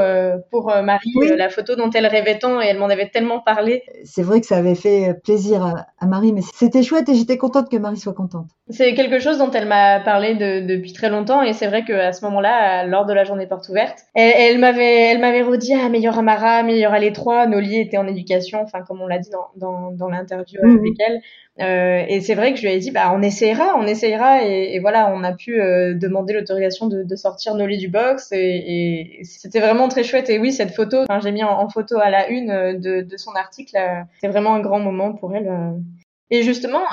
pour 0.50 0.74
Marie, 0.84 1.12
la 1.38 1.50
photo 1.50 1.76
dont 1.76 1.92
elle 1.92 2.08
rêvait 2.08 2.40
tant 2.40 2.60
et 2.60 2.66
elle 2.66 2.80
m'en 2.80 2.88
avait 2.88 3.10
tellement 3.10 3.42
parlé. 3.42 3.84
C'est 4.04 4.24
vrai 4.24 4.42
que 4.42 4.48
ça 4.48 4.58
avait 4.58 4.74
fait 4.74 5.14
plaisir 5.24 5.86
à, 6.00 6.06
Marie, 6.08 6.34
mais 6.34 6.42
c'était 6.56 6.82
chouette 6.82 7.10
et 7.10 7.14
j'étais 7.14 7.38
contente 7.38 7.70
que 7.70 7.78
Marie 7.78 7.98
soit 7.98 8.14
contente. 8.14 8.48
C'est 8.72 8.96
quelque 8.96 9.20
chose 9.20 9.38
dont 9.38 9.52
elle 9.52 9.68
m'a 9.68 10.00
parlé 10.00 10.34
depuis 10.34 10.94
très 10.94 11.10
longtemps 11.10 11.44
et 11.44 11.54
c'est 11.54 11.68
vrai 11.68 11.84
qu'à 11.84 12.12
ce 12.12 12.26
moment-là, 12.26 12.86
lors 12.86 13.06
de 13.06 13.14
la 13.14 13.24
journée 13.24 13.46
porte 13.46 13.70
ouverte, 13.70 14.00
elle, 14.16 14.58
m'avait, 14.58 15.12
elle 15.12 15.20
m'avait 15.20 15.44
redit 15.44 15.76
ah 15.76 15.90
meilleur 15.90 16.18
Amara, 16.18 16.64
meilleur 16.64 16.94
à 16.94 17.00
l'étroit. 17.00 17.46
Noli 17.46 17.80
était 17.80 18.00
en 18.00 18.08
éducation, 18.08 18.62
enfin 18.64 18.82
comme 18.82 19.00
on 19.00 19.08
l'a 19.08 19.20
dit 19.20 19.30
dans, 19.30 19.92
dans, 19.92 20.10
l'interview 20.10 20.60
mhm. 20.64 20.80
avec 20.80 20.94
elle. 21.08 21.22
Euh, 21.60 22.06
et 22.08 22.22
c'est 22.22 22.36
vrai 22.36 22.54
que 22.54 22.60
je 22.60 22.64
lui 22.64 22.74
ai 22.74 22.80
dit, 22.80 22.92
bah, 22.92 23.12
on 23.14 23.22
essayera, 23.22 23.76
on 23.78 23.86
essayera. 23.92 24.44
Et, 24.44 24.80
voilà, 24.80 25.12
on 25.14 25.24
a 25.24 25.34
pu 25.34 25.62
euh, 25.62 25.94
demander 25.94 26.34
l'autorisation 26.34 26.88
de, 26.88 27.04
de, 27.04 27.16
sortir 27.16 27.56
Noli 27.56 27.78
du 27.78 27.88
box. 27.88 28.30
Et, 28.32 29.20
c'était 29.24 29.60
vraiment 29.60 29.88
très 29.88 30.04
chouette. 30.04 30.30
Et 30.30 30.40
oui, 30.40 30.52
cette 30.52 30.74
photo, 30.74 31.06
j'ai 31.22 31.32
mis 31.32 31.44
en, 31.44 31.70
photo 31.70 31.98
à 32.00 32.10
la 32.10 32.30
une 32.30 32.50
euh, 32.50 32.74
de, 32.74 33.18
son 33.18 33.32
article. 33.34 33.78
c'est 34.20 34.28
vraiment 34.28 34.54
un 34.56 34.62
grand 34.62 34.80
moment 34.80 35.14
pour 35.14 35.36
elle. 35.36 35.52
Et 36.30 36.44
justement, 36.44 36.84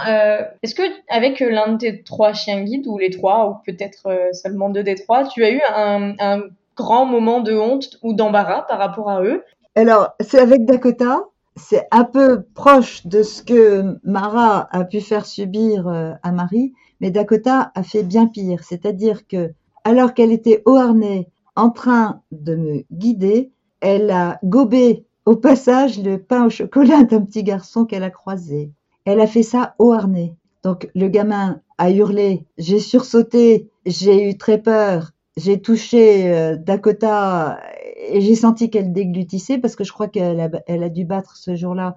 est-ce 0.62 0.74
que 0.74 0.82
avec 1.08 1.40
l'un 1.40 1.72
de 1.72 1.78
tes 1.78 2.02
trois 2.02 2.32
chiens 2.32 2.62
guides, 2.62 2.86
ou 2.88 2.98
les 2.98 3.10
trois, 3.10 3.48
ou 3.48 3.54
peut-être 3.64 4.32
seulement 4.32 4.68
deux 4.68 4.82
des 4.82 4.96
trois, 4.96 5.28
tu 5.28 5.44
as 5.44 5.50
eu 5.50 5.60
un, 5.74 6.42
grand 6.76 7.06
moment 7.06 7.40
de 7.40 7.54
honte 7.54 7.98
ou 8.02 8.14
d'embarras 8.14 8.62
par 8.62 8.78
rapport 8.78 9.10
à 9.10 9.22
eux? 9.22 9.44
Alors, 9.74 10.14
c'est 10.20 10.38
avec 10.38 10.64
Dakota 10.64 11.22
c'est 11.58 11.86
un 11.90 12.04
peu 12.04 12.42
proche 12.54 13.06
de 13.06 13.22
ce 13.22 13.42
que 13.42 13.98
Mara 14.04 14.68
a 14.70 14.84
pu 14.84 15.00
faire 15.00 15.26
subir 15.26 15.88
euh, 15.88 16.12
à 16.22 16.32
Marie, 16.32 16.72
mais 17.00 17.10
Dakota 17.10 17.72
a 17.74 17.82
fait 17.82 18.02
bien 18.02 18.26
pire. 18.26 18.64
C'est-à-dire 18.64 19.26
que, 19.26 19.52
alors 19.84 20.14
qu'elle 20.14 20.32
était 20.32 20.62
au 20.66 20.74
harnais, 20.74 21.28
en 21.56 21.70
train 21.70 22.22
de 22.30 22.54
me 22.54 22.84
guider, 22.92 23.50
elle 23.80 24.10
a 24.10 24.38
gobé 24.44 25.04
au 25.24 25.36
passage 25.36 26.02
le 26.02 26.18
pain 26.18 26.46
au 26.46 26.50
chocolat 26.50 27.04
d'un 27.04 27.20
petit 27.20 27.42
garçon 27.42 27.84
qu'elle 27.84 28.04
a 28.04 28.10
croisé. 28.10 28.70
Elle 29.04 29.20
a 29.20 29.26
fait 29.26 29.42
ça 29.42 29.74
au 29.78 29.92
harnais. 29.92 30.34
Donc 30.62 30.88
le 30.94 31.08
gamin 31.08 31.60
a 31.78 31.90
hurlé, 31.90 32.46
j'ai 32.58 32.80
sursauté, 32.80 33.70
j'ai 33.86 34.28
eu 34.28 34.36
très 34.36 34.58
peur, 34.58 35.12
j'ai 35.36 35.60
touché 35.60 36.32
euh, 36.34 36.56
Dakota 36.56 37.60
et 38.08 38.20
j'ai 38.20 38.34
senti 38.34 38.70
qu'elle 38.70 38.92
déglutissait 38.92 39.58
parce 39.58 39.76
que 39.76 39.84
je 39.84 39.92
crois 39.92 40.08
qu'elle 40.08 40.40
a, 40.40 40.88
dû 40.88 41.04
battre 41.04 41.36
ce 41.36 41.54
jour-là 41.54 41.94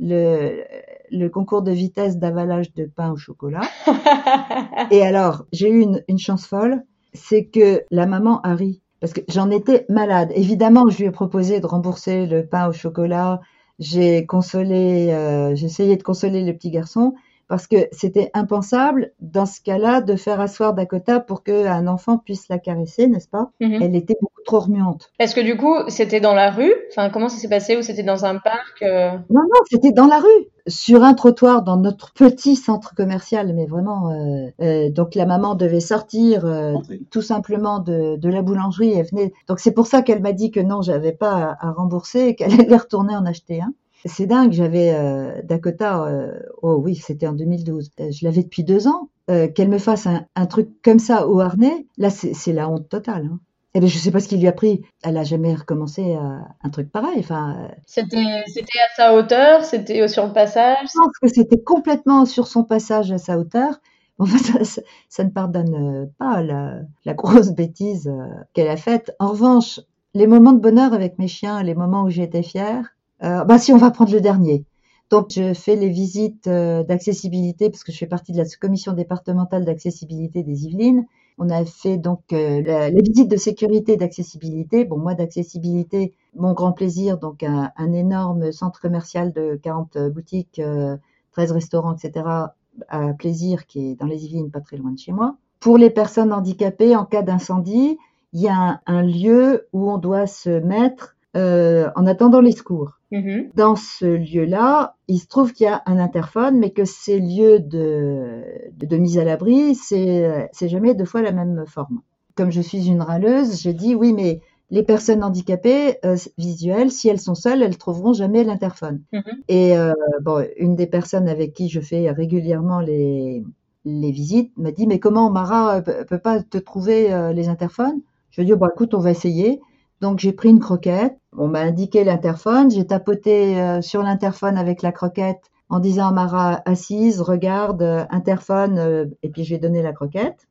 le, 0.00 0.62
le 1.10 1.28
concours 1.28 1.62
de 1.62 1.72
vitesse 1.72 2.18
d'avalage 2.18 2.72
de 2.74 2.86
pain 2.86 3.12
au 3.12 3.16
chocolat. 3.16 3.62
et 4.90 5.02
alors, 5.02 5.44
j'ai 5.52 5.68
eu 5.68 5.80
une, 5.80 6.02
une 6.08 6.18
chance 6.18 6.46
folle, 6.46 6.82
c'est 7.12 7.46
que 7.46 7.82
la 7.90 8.06
maman 8.06 8.40
a 8.42 8.54
ri 8.54 8.80
parce 9.04 9.12
que 9.12 9.20
j'en 9.28 9.50
étais 9.50 9.84
malade. 9.90 10.32
Évidemment, 10.34 10.88
je 10.88 10.96
lui 10.96 11.04
ai 11.04 11.10
proposé 11.10 11.60
de 11.60 11.66
rembourser 11.66 12.24
le 12.24 12.46
pain 12.46 12.68
au 12.68 12.72
chocolat. 12.72 13.42
J'ai 13.78 14.24
consolé, 14.24 15.10
euh, 15.12 15.54
j'ai 15.54 15.66
essayé 15.66 15.98
de 15.98 16.02
consoler 16.02 16.42
le 16.42 16.54
petit 16.54 16.70
garçon, 16.70 17.12
parce 17.48 17.66
que 17.66 17.76
c'était 17.92 18.30
impensable 18.34 19.12
dans 19.20 19.46
ce 19.46 19.60
cas-là 19.60 20.00
de 20.00 20.16
faire 20.16 20.40
asseoir 20.40 20.74
Dakota 20.74 21.20
pour 21.20 21.42
qu'un 21.42 21.86
enfant 21.86 22.18
puisse 22.18 22.48
la 22.48 22.58
caresser, 22.58 23.06
n'est-ce 23.06 23.28
pas? 23.28 23.50
Mhm. 23.60 23.78
Elle 23.82 23.96
était 23.96 24.16
beaucoup 24.20 24.42
trop 24.44 24.60
remuante. 24.60 25.10
Est-ce 25.18 25.34
que 25.34 25.40
du 25.40 25.56
coup, 25.56 25.74
c'était 25.88 26.20
dans 26.20 26.34
la 26.34 26.50
rue? 26.50 26.72
Enfin, 26.90 27.10
comment 27.10 27.28
ça 27.28 27.38
s'est 27.38 27.48
passé? 27.48 27.76
Ou 27.76 27.82
c'était 27.82 28.02
dans 28.02 28.24
un 28.24 28.38
parc 28.38 28.82
euh? 28.82 29.12
Non, 29.30 29.42
non, 29.42 29.60
c'était 29.70 29.92
dans 29.92 30.06
la 30.06 30.18
rue, 30.18 30.46
sur 30.66 31.02
un 31.04 31.14
trottoir 31.14 31.62
dans 31.62 31.76
notre 31.76 32.12
petit 32.12 32.56
centre 32.56 32.94
commercial, 32.94 33.52
mais 33.54 33.66
vraiment. 33.66 34.10
euh, 34.10 34.48
euh, 34.60 34.90
donc 34.90 35.14
la 35.14 35.26
maman 35.26 35.54
devait 35.54 35.80
sortir 35.80 36.44
euh, 36.46 36.74
tout 37.10 37.22
simplement 37.22 37.78
de, 37.78 38.16
de 38.16 38.28
la 38.28 38.42
boulangerie. 38.42 39.02
Venait. 39.10 39.32
Donc 39.48 39.60
c'est 39.60 39.72
pour 39.72 39.86
ça 39.86 40.02
qu'elle 40.02 40.22
m'a 40.22 40.32
dit 40.32 40.50
que 40.50 40.60
non, 40.60 40.82
j'avais 40.82 41.12
pas 41.12 41.56
à, 41.60 41.68
à 41.68 41.72
rembourser 41.72 42.28
et 42.28 42.34
qu'elle 42.34 42.52
allait 42.60 42.76
retourner 42.76 43.14
en 43.16 43.26
acheter 43.26 43.60
un. 43.60 43.72
C'est 44.06 44.26
dingue, 44.26 44.52
j'avais 44.52 44.92
euh, 44.94 45.40
Dakota, 45.44 46.04
euh, 46.06 46.38
oh 46.62 46.74
oui, 46.76 46.94
c'était 46.96 47.26
en 47.26 47.32
2012. 47.32 47.90
Euh, 48.00 48.10
Je 48.10 48.24
l'avais 48.24 48.42
depuis 48.42 48.64
deux 48.64 48.86
ans. 48.86 49.08
Euh, 49.30 49.48
Qu'elle 49.48 49.70
me 49.70 49.78
fasse 49.78 50.06
un, 50.06 50.26
un 50.36 50.46
truc 50.46 50.68
comme 50.82 50.98
ça 50.98 51.26
au 51.26 51.40
harnais, 51.40 51.86
là, 51.96 52.10
c'est 52.10 52.52
la 52.52 52.68
honte 52.68 52.88
totale. 52.88 53.30
Hein. 53.32 53.40
Eh 53.72 53.80
ben, 53.80 53.88
je 53.88 53.98
sais 53.98 54.10
pas 54.10 54.20
ce 54.20 54.28
qui 54.28 54.36
lui 54.36 54.46
a 54.46 54.52
pris. 54.52 54.82
Elle 55.02 55.16
a 55.16 55.24
jamais 55.24 55.54
recommencé 55.54 56.14
un 56.14 56.70
truc 56.70 56.92
pareil. 56.92 57.18
Enfin, 57.18 57.56
euh, 57.58 57.68
C'était 57.86 58.18
à 58.18 58.94
sa 58.96 59.14
hauteur 59.14 59.64
C'était 59.64 60.06
sur 60.06 60.26
le 60.26 60.32
passage? 60.32 60.78
Je 60.82 60.98
pense 60.98 61.18
que 61.20 61.28
c'était 61.28 61.62
complètement 61.62 62.24
sur 62.26 62.46
son 62.46 62.62
passage 62.64 63.10
à 63.10 63.18
sa 63.18 63.38
hauteur. 63.38 63.80
Enfin, 64.20 64.38
ça, 64.38 64.62
ça, 64.64 64.82
ça 65.08 65.24
ne 65.24 65.30
pardonne 65.30 65.74
euh, 65.74 66.06
pas 66.18 66.40
la, 66.40 66.82
la 67.04 67.14
grosse 67.14 67.50
bêtise 67.56 68.08
qu'elle 68.52 68.68
a 68.68 68.76
faite. 68.76 69.10
En 69.18 69.28
revanche, 69.30 69.80
les 70.14 70.28
moments 70.28 70.52
de 70.52 70.60
bonheur 70.60 70.92
avec 70.94 71.18
mes 71.18 71.26
chiens, 71.26 71.60
les 71.64 71.74
moments 71.74 72.04
où 72.04 72.10
j'étais 72.10 72.44
fière, 72.44 72.93
euh, 73.24 73.44
bah 73.44 73.58
si 73.58 73.72
on 73.72 73.76
va 73.78 73.90
prendre 73.90 74.12
le 74.12 74.20
dernier. 74.20 74.64
Donc 75.10 75.32
je 75.34 75.54
fais 75.54 75.76
les 75.76 75.88
visites 75.90 76.46
euh, 76.46 76.82
d'accessibilité 76.82 77.70
parce 77.70 77.84
que 77.84 77.92
je 77.92 77.98
fais 77.98 78.06
partie 78.06 78.32
de 78.32 78.38
la 78.38 78.44
commission 78.60 78.92
départementale 78.92 79.64
d'accessibilité 79.64 80.42
des 80.42 80.66
Yvelines. 80.66 81.04
On 81.38 81.50
a 81.50 81.64
fait 81.64 81.98
donc 81.98 82.20
euh, 82.32 82.62
la- 82.62 82.90
les 82.90 83.02
visites 83.02 83.28
de 83.30 83.36
sécurité 83.36 83.92
et 83.94 83.96
d'accessibilité. 83.96 84.84
Bon, 84.84 84.98
moi 84.98 85.14
d'accessibilité, 85.14 86.14
mon 86.36 86.52
grand 86.52 86.72
plaisir, 86.72 87.18
donc 87.18 87.42
un, 87.42 87.70
un 87.76 87.92
énorme 87.92 88.52
centre 88.52 88.80
commercial 88.80 89.32
de 89.32 89.58
40 89.62 89.98
boutiques, 90.08 90.58
euh, 90.60 90.96
13 91.32 91.52
restaurants, 91.52 91.94
etc. 91.94 92.54
à 92.88 93.12
plaisir 93.14 93.66
qui 93.66 93.90
est 93.90 93.94
dans 93.96 94.06
les 94.06 94.24
Yvelines, 94.24 94.50
pas 94.50 94.60
très 94.60 94.76
loin 94.76 94.92
de 94.92 94.98
chez 94.98 95.12
moi. 95.12 95.36
Pour 95.60 95.78
les 95.78 95.90
personnes 95.90 96.32
handicapées, 96.32 96.96
en 96.96 97.04
cas 97.04 97.22
d'incendie, 97.22 97.98
il 98.32 98.40
y 98.40 98.48
a 98.48 98.80
un 98.86 99.02
lieu 99.02 99.68
où 99.72 99.90
on 99.90 99.98
doit 99.98 100.26
se 100.26 100.50
mettre 100.50 101.13
euh, 101.36 101.90
en 101.96 102.06
attendant 102.06 102.40
les 102.40 102.52
secours. 102.52 102.98
Mhm. 103.10 103.50
Dans 103.54 103.76
ce 103.76 104.04
lieu-là, 104.04 104.96
il 105.08 105.18
se 105.18 105.26
trouve 105.26 105.52
qu'il 105.52 105.66
y 105.66 105.68
a 105.68 105.82
un 105.86 105.98
interphone, 105.98 106.58
mais 106.58 106.70
que 106.70 106.84
ces 106.84 107.18
lieux 107.20 107.60
de, 107.60 108.42
de, 108.72 108.86
de 108.86 108.96
mise 108.96 109.18
à 109.18 109.24
l'abri, 109.24 109.74
c'est 109.74 110.48
jamais 110.62 110.94
deux 110.94 111.04
fois 111.04 111.22
la 111.22 111.32
même 111.32 111.64
forme. 111.66 112.00
Comme 112.34 112.50
je 112.50 112.60
suis 112.60 112.88
une 112.88 113.02
râleuse, 113.02 113.60
j'ai 113.60 113.72
dit 113.72 113.94
oui, 113.94 114.12
mais 114.12 114.40
les 114.70 114.82
personnes 114.82 115.22
handicapées 115.22 115.98
euh, 116.04 116.16
visuelles, 116.38 116.90
si 116.90 117.08
elles 117.08 117.20
sont 117.20 117.34
seules, 117.34 117.62
elles 117.62 117.78
trouveront 117.78 118.12
jamais 118.12 118.44
l'interphone. 118.44 119.02
Mhm. 119.12 119.22
Et 119.48 119.76
euh, 119.76 119.92
bon, 120.22 120.44
une 120.56 120.74
des 120.74 120.86
personnes 120.86 121.28
avec 121.28 121.52
qui 121.52 121.68
je 121.68 121.80
fais 121.80 122.10
régulièrement 122.10 122.80
les, 122.80 123.44
les 123.84 124.10
visites 124.10 124.56
m'a 124.56 124.72
dit 124.72 124.86
mais 124.86 124.98
comment 124.98 125.30
Mara 125.30 125.76
euh, 125.76 126.04
peut, 126.04 126.18
pas 126.18 126.42
te 126.42 126.58
trouver 126.58 127.12
euh, 127.12 127.32
les 127.32 127.48
interphones? 127.48 128.00
Je 128.30 128.40
lui 128.40 128.48
ai 128.48 128.52
dit 128.52 128.58
bon 128.58 128.68
écoute 128.68 128.94
on 128.94 128.98
va 128.98 129.10
essayer. 129.10 129.60
Donc 130.04 130.18
j'ai 130.18 130.32
pris 130.32 130.50
une 130.50 130.60
croquette, 130.60 131.16
on 131.34 131.48
m'a 131.48 131.60
indiqué 131.60 132.04
l'interphone, 132.04 132.70
j'ai 132.70 132.86
tapoté 132.86 133.58
euh, 133.58 133.80
sur 133.80 134.02
l'interphone 134.02 134.58
avec 134.58 134.82
la 134.82 134.92
croquette 134.92 135.50
en 135.70 135.78
disant 135.78 136.08
à 136.08 136.10
Mara 136.10 136.60
assise, 136.66 137.22
regarde, 137.22 137.80
euh, 137.80 138.04
interphone, 138.10 138.78
euh, 138.78 139.06
et 139.22 139.30
puis 139.30 139.44
j'ai 139.44 139.56
donné 139.56 139.80
la 139.80 139.94
croquette. 139.94 140.46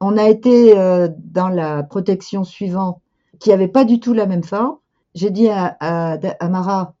On 0.00 0.18
a 0.18 0.28
été 0.28 0.74
dans 1.16 1.48
la 1.48 1.82
protection 1.84 2.44
suivante 2.44 3.00
qui 3.38 3.50
avait 3.50 3.66
pas 3.66 3.86
du 3.86 3.98
tout 3.98 4.12
la 4.12 4.26
même 4.26 4.44
forme. 4.44 4.76
J'ai 5.14 5.30
dit 5.30 5.48
à, 5.48 6.18
Mara 6.42 6.92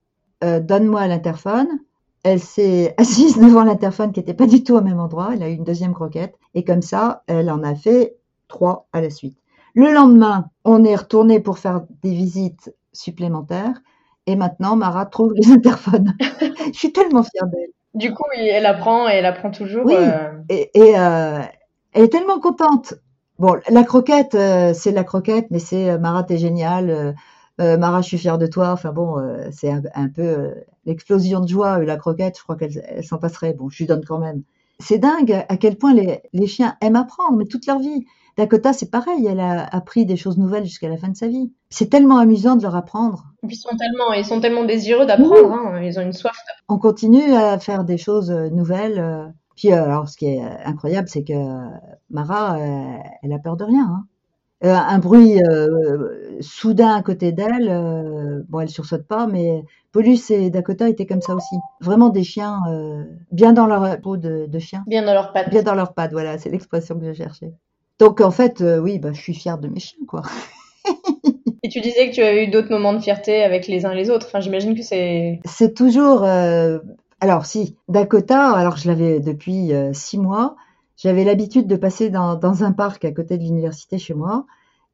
donne-moi 0.42 1.06
l'interphone. 1.08 1.68
Elle 2.22 2.40
s'est 2.40 2.94
assise 2.98 3.36
devant 3.36 3.64
l'interphone 3.64 4.12
qui 4.12 4.20
était 4.20 4.32
pas 4.32 4.46
du 4.46 4.64
tout 4.64 4.76
au 4.76 4.80
même 4.80 4.98
endroit. 4.98 5.28
Elle 5.34 5.42
a 5.42 5.50
eu 5.50 5.54
une 5.54 5.64
deuxième 5.64 5.92
croquette 5.92 6.36
et 6.54 6.64
comme 6.64 6.82
ça, 6.82 7.22
elle 7.26 7.50
en 7.50 7.62
a 7.62 7.74
fait 7.74 8.16
trois 8.48 8.88
à 8.94 9.02
la 9.02 9.10
suite. 9.10 9.36
Le 9.74 9.92
lendemain, 9.92 10.50
on 10.64 10.84
est 10.84 10.96
retourné 10.96 11.40
pour 11.40 11.58
faire 11.58 11.82
des 12.02 12.10
visites 12.14 12.74
supplémentaires 12.92 13.80
et 14.26 14.36
maintenant 14.36 14.76
Mara 14.76 15.06
trouve 15.06 15.32
les 15.34 15.50
interphones. 15.52 16.14
Je 16.72 16.78
suis 16.78 16.92
tellement 16.92 17.22
fière 17.22 17.46
d'elle. 17.46 17.70
Du 17.94 18.12
coup, 18.12 18.24
elle 18.36 18.66
apprend 18.66 19.08
et 19.08 19.12
elle 19.14 19.26
apprend 19.26 19.50
toujours. 19.50 19.86
Oui. 19.86 19.94
euh, 19.96 20.32
Et, 20.48 20.70
et 20.74 20.98
euh, 20.98 21.40
elle 21.92 22.04
est 22.04 22.08
tellement 22.08 22.40
contente. 22.40 22.94
Bon, 23.38 23.56
la 23.68 23.84
croquette, 23.84 24.34
euh, 24.34 24.74
c'est 24.74 24.90
la 24.92 25.04
croquette, 25.04 25.46
mais 25.50 25.58
c'est 25.60 25.98
Mara, 25.98 26.24
t'es 26.24 26.38
géniale. 26.38 27.14
Mara, 27.58 28.02
je 28.02 28.06
suis 28.06 28.18
fière 28.18 28.38
de 28.38 28.46
toi. 28.46 28.70
Enfin 28.70 28.92
bon, 28.92 29.16
c'est 29.50 29.70
un, 29.70 29.82
un 29.94 30.08
peu 30.08 30.54
l'explosion 30.86 31.40
de 31.40 31.48
joie. 31.48 31.78
La 31.80 31.96
croquette, 31.96 32.36
je 32.38 32.42
crois 32.44 32.56
qu'elle 32.56 32.80
elle 32.88 33.04
s'en 33.04 33.18
passerait. 33.18 33.52
Bon, 33.52 33.68
je 33.68 33.78
lui 33.78 33.86
donne 33.86 34.04
quand 34.04 34.18
même. 34.18 34.42
C'est 34.78 34.98
dingue 34.98 35.44
à 35.48 35.56
quel 35.56 35.76
point 35.76 35.92
les, 35.92 36.20
les 36.32 36.46
chiens 36.46 36.76
aiment 36.80 36.94
apprendre, 36.96 37.36
mais 37.36 37.46
toute 37.46 37.66
leur 37.66 37.80
vie. 37.80 38.06
Dakota, 38.38 38.72
c'est 38.72 38.90
pareil, 38.90 39.26
elle 39.26 39.40
a 39.40 39.66
appris 39.66 40.06
des 40.06 40.16
choses 40.16 40.38
nouvelles 40.38 40.64
jusqu'à 40.64 40.88
la 40.88 40.96
fin 40.96 41.08
de 41.08 41.16
sa 41.16 41.26
vie. 41.28 41.52
C'est 41.70 41.90
tellement 41.90 42.18
amusant 42.18 42.56
de 42.56 42.62
leur 42.62 42.74
apprendre. 42.76 43.24
ils 43.42 43.54
sont 43.56 43.76
tellement, 43.76 44.12
ils 44.16 44.24
sont 44.24 44.40
tellement 44.40 44.64
désireux 44.64 45.04
d'apprendre. 45.06 45.52
Hein, 45.52 45.82
ils 45.82 45.98
ont 45.98 46.02
une 46.02 46.12
soif. 46.12 46.36
On 46.68 46.78
continue 46.78 47.34
à 47.34 47.58
faire 47.58 47.84
des 47.84 47.98
choses 47.98 48.30
euh, 48.30 48.48
nouvelles. 48.50 48.98
euh. 49.00 49.26
Puis 49.56 49.72
euh, 49.72 49.82
alors, 49.84 50.08
ce 50.08 50.16
qui 50.16 50.26
est 50.26 50.40
incroyable, 50.64 51.08
c'est 51.08 51.24
que 51.24 51.34
Mara, 52.10 52.58
elle 53.22 53.32
a 53.32 53.38
peur 53.38 53.56
de 53.56 53.64
rien. 53.64 53.84
hein. 53.90 54.04
Euh, 54.64 54.74
un 54.74 54.98
bruit 54.98 55.40
euh, 55.44 56.36
soudain 56.40 56.94
à 56.96 57.02
côté 57.02 57.30
d'elle, 57.30 57.68
euh, 57.68 58.42
bon, 58.48 58.58
elle 58.60 58.68
sursaute 58.68 59.06
pas, 59.06 59.26
mais 59.28 59.62
Paulus 59.92 60.18
et 60.30 60.50
Dakota 60.50 60.88
étaient 60.88 61.06
comme 61.06 61.22
ça 61.22 61.34
aussi. 61.36 61.54
Vraiment 61.80 62.08
des 62.08 62.24
chiens 62.24 62.60
euh, 62.68 63.04
bien 63.30 63.52
dans 63.52 63.66
leur 63.66 64.00
peau 64.00 64.16
de, 64.16 64.46
de 64.46 64.58
chien, 64.58 64.82
Bien 64.88 65.04
dans 65.04 65.12
leurs 65.14 65.32
pattes. 65.32 65.50
bien 65.50 65.62
dans 65.62 65.74
leurs 65.76 65.94
pattes. 65.94 66.10
Voilà, 66.12 66.38
c'est 66.38 66.50
l'expression 66.50 66.98
que 66.98 67.06
je 67.06 67.12
cherchais. 67.12 67.52
Donc 67.98 68.20
en 68.20 68.30
fait, 68.30 68.60
euh, 68.60 68.78
oui, 68.80 68.98
bah, 68.98 69.12
je 69.12 69.20
suis 69.20 69.34
fière 69.34 69.58
de 69.58 69.68
mes 69.68 69.80
chiens, 69.80 69.98
quoi. 70.06 70.22
Et 71.62 71.68
tu 71.68 71.80
disais 71.80 72.10
que 72.10 72.14
tu 72.16 72.20
as 72.22 72.42
eu 72.42 72.48
d'autres 72.48 72.70
moments 72.70 72.92
de 72.92 72.98
fierté 72.98 73.42
avec 73.44 73.68
les 73.68 73.86
uns 73.86 73.94
les 73.94 74.10
autres. 74.10 74.26
Enfin, 74.26 74.40
j'imagine 74.40 74.74
que 74.74 74.82
c'est. 74.82 75.40
c'est 75.44 75.74
toujours. 75.74 76.24
euh, 76.24 76.78
alors 77.20 77.46
si 77.46 77.76
Dakota, 77.88 78.52
alors 78.52 78.76
je 78.76 78.88
l'avais 78.88 79.20
depuis 79.20 79.72
euh, 79.72 79.92
six 79.92 80.18
mois. 80.18 80.56
J'avais 80.96 81.24
l'habitude 81.24 81.66
de 81.68 81.76
passer 81.76 82.10
dans, 82.10 82.34
dans 82.36 82.64
un 82.64 82.72
parc 82.72 83.04
à 83.04 83.12
côté 83.12 83.38
de 83.38 83.42
l'université 83.44 83.98
chez 83.98 84.14
moi. 84.14 84.46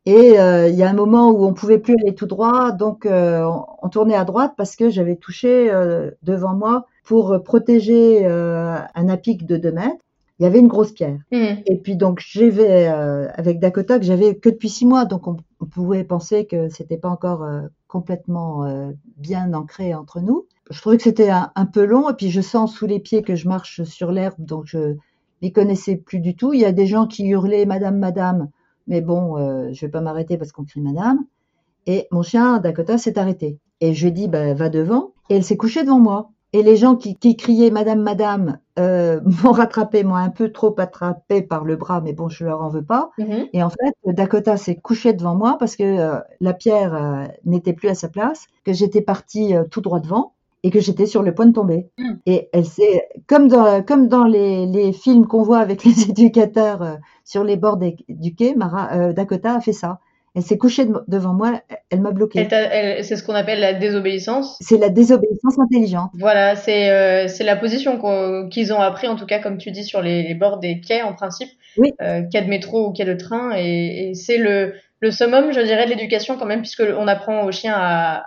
Et 0.07 0.41
euh, 0.41 0.69
il 0.69 0.77
y 0.77 0.85
a 0.85 0.91
un 0.91 0.95
moment 0.95 1.31
où 1.31 1.45
on 1.47 1.55
pouvait 1.55 1.79
plus 1.81 1.97
aller 2.03 2.15
tout 2.15 2.27
droit, 2.29 2.73
donc 2.73 3.07
euh, 3.07 3.43
on, 3.45 3.67
on 3.83 3.91
tournait 3.91 4.17
à 4.17 4.25
droite 4.25 4.55
parce 4.57 4.77
que 4.77 4.91
j'avais 4.91 5.17
touché 5.17 5.71
euh, 5.73 6.13
devant 6.23 6.55
moi 6.55 6.87
pour 7.05 7.43
protéger 7.45 8.27
euh, 8.27 8.79
un 8.95 9.09
apic 9.11 9.47
de 9.47 9.59
2 9.59 9.73
mètres. 9.73 10.04
Il 10.39 10.43
y 10.43 10.47
avait 10.47 10.59
une 10.59 10.68
grosse 10.68 10.93
pierre. 10.93 11.18
Mhm. 11.30 11.62
Et 11.66 11.78
puis 11.78 11.97
donc 11.97 12.20
j'avais 12.20 12.89
euh, 12.89 13.28
avec 13.35 13.61
Dakota 13.61 13.99
que 13.99 14.05
j'avais 14.05 14.37
que 14.37 14.49
depuis 14.49 14.68
six 14.68 14.85
mois, 14.87 15.05
donc 15.05 15.28
on, 15.28 15.37
on 15.61 15.66
pouvait 15.66 16.05
penser 16.05 16.47
que 16.47 16.68
c'était 16.68 16.97
pas 16.97 17.09
encore 17.09 17.45
euh, 17.45 17.62
complètement 17.87 18.64
euh, 18.64 18.91
bien 19.16 19.53
ancré 19.55 19.95
entre 19.95 20.20
nous. 20.20 20.47
Je 20.70 20.80
trouvais 20.80 20.97
que 20.97 21.05
c'était 21.05 21.30
un, 21.30 21.53
un 21.55 21.66
peu 21.66 21.85
long, 21.85 22.11
et 22.11 22.14
puis 22.14 22.30
je 22.30 22.41
sens 22.41 22.74
sous 22.74 22.87
les 22.87 22.99
pieds 22.99 23.22
que 23.22 23.37
je 23.37 23.47
marche 23.47 23.85
sur 23.85 24.11
l'herbe, 24.11 24.35
donc 24.39 24.64
je 24.66 24.97
m'y 25.43 25.53
connaissais 25.53 25.97
plus 25.97 26.20
du 26.20 26.35
tout. 26.35 26.53
Il 26.53 26.61
y 26.61 26.64
a 26.64 26.72
des 26.72 26.87
gens 26.87 27.07
qui 27.07 27.26
hurlaient 27.26 27.66
Madame, 27.66 27.99
Madame, 27.99 28.49
mais 28.87 29.01
bon, 29.03 29.37
je 29.72 29.80
vais 29.80 29.91
pas 29.91 30.01
m'arrêter 30.01 30.39
parce 30.39 30.53
qu'on 30.53 30.64
crie 30.64 30.80
Madame. 30.80 31.24
Et 31.87 32.09
mon 32.11 32.22
chien 32.22 32.59
Dakota 32.59 32.97
s'est 32.99 33.18
arrêté. 33.18 33.59
Et 33.80 33.93
je 33.93 34.03
lui 34.03 34.09
ai 34.09 34.12
dit, 34.12 34.28
bah, 34.28 34.55
va 34.55 34.70
devant. 34.70 35.12
Et 35.28 35.37
elle 35.37 35.45
s'est 35.45 35.57
couchée 35.57 35.82
devant 35.82 36.01
moi. 36.01 36.30
Et 36.55 36.63
les 36.63 36.77
gens 36.77 36.95
qui, 36.95 37.17
qui 37.17 37.37
criaient 37.37 37.73
Madame, 37.73 38.01
Madame 38.01 38.59
euh, 38.79 39.21
m'ont 39.43 39.51
rattrapé, 39.51 40.05
m'ont 40.05 40.15
un 40.15 40.31
peu 40.31 40.53
trop 40.53 40.73
attrapé 40.79 41.43
par 41.43 41.65
le 41.65 41.75
bras, 41.75 42.01
mais 42.01 42.13
bon, 42.13 42.29
je 42.29 42.45
leur 42.45 42.63
en 42.63 42.69
veux 42.69 42.85
pas. 42.85 43.11
Mhm. 43.19 43.49
Et 43.53 43.63
en 43.63 43.71
fait, 43.71 43.93
Dakota 44.07 44.57
s'est 44.57 44.77
couchée 44.77 45.13
devant 45.15 45.35
moi 45.35 45.57
parce 45.59 45.75
que 45.75 45.83
euh, 45.83 46.21
la 46.41 46.55
pierre 46.55 46.95
euh, 46.95 47.27
n'était 47.45 47.73
plus 47.73 47.89
à 47.89 47.95
sa 47.97 48.09
place, 48.09 48.47
que 48.65 48.73
j'étais 48.73 49.03
partie 49.03 49.53
tout 49.73 49.81
droit 49.81 49.99
devant 49.99 50.33
et 50.63 50.71
que 50.71 50.79
j'étais 50.79 51.07
sur 51.07 51.25
le 51.25 51.35
point 51.35 51.47
de 51.47 51.53
tomber. 51.53 51.89
Mm. 51.99 52.13
Et 52.27 52.49
elle 52.53 52.67
s'est, 52.67 53.09
comme 53.27 53.49
dans, 53.49 53.83
comme 53.83 54.07
dans 54.07 54.25
les, 54.25 54.67
les 54.67 54.93
films 54.93 55.27
qu'on 55.27 55.43
voit 55.43 55.59
avec 55.59 55.83
les 55.85 56.09
éducateurs 56.09 56.99
sur 57.25 57.43
les 57.43 57.57
bords 57.57 57.79
des- 57.79 57.97
du 58.09 58.37
quai, 58.37 58.55
Mara, 58.55 59.13
Dakota 59.13 59.57
a 59.57 59.61
fait 59.61 59.73
ça. 59.73 59.99
Elle 60.37 60.43
s'est 60.43 60.59
couchée 60.59 60.85
de- 60.85 61.05
devant 61.07 61.32
moi, 61.32 61.61
elle 61.91 62.01
m'a 62.01 62.11
bloqué. 62.11 62.47
C'est 62.51 63.16
ce 63.16 63.22
qu'on 63.22 63.35
appelle 63.35 63.61
la 63.61 63.72
désobéissance. 63.72 64.57
C'est 64.61 64.78
la 64.78 64.89
désobéissance 64.89 65.59
intelligente. 65.61 66.11
Voilà, 66.18 66.57
c'est 66.57 66.91
euh, 66.91 67.28
c'est 67.28 67.45
la 67.45 67.55
position 67.57 68.01
qu'ils 68.49 68.72
ont 68.72 68.80
appris, 68.80 69.07
en 69.07 69.14
tout 69.16 69.26
cas, 69.26 69.39
comme 69.39 69.59
tu 69.59 69.70
dis, 69.70 69.85
sur 69.85 70.03
les, 70.03 70.22
les 70.24 70.35
bords 70.35 70.59
des 70.59 70.80
quais, 70.80 71.03
en 71.03 71.12
principe, 71.14 71.51
Oui. 71.76 71.93
euh, 72.03 72.22
quai 72.32 72.43
de 72.43 72.49
métro 72.49 72.89
ou 72.89 72.93
quai 72.93 73.05
de 73.05 73.14
train, 73.14 73.53
et, 73.57 74.11
et 74.11 74.14
c'est 74.14 74.39
le, 74.39 74.74
le 75.01 75.11
summum, 75.12 75.53
je 75.53 75.61
dirais, 75.61 75.85
de 75.85 75.91
l'éducation 75.91 76.37
quand 76.37 76.47
même, 76.47 76.61
puisque 76.62 76.82
on 76.99 77.07
apprend 77.07 77.45
aux 77.45 77.53
chiens 77.53 77.74
à, 77.76 78.24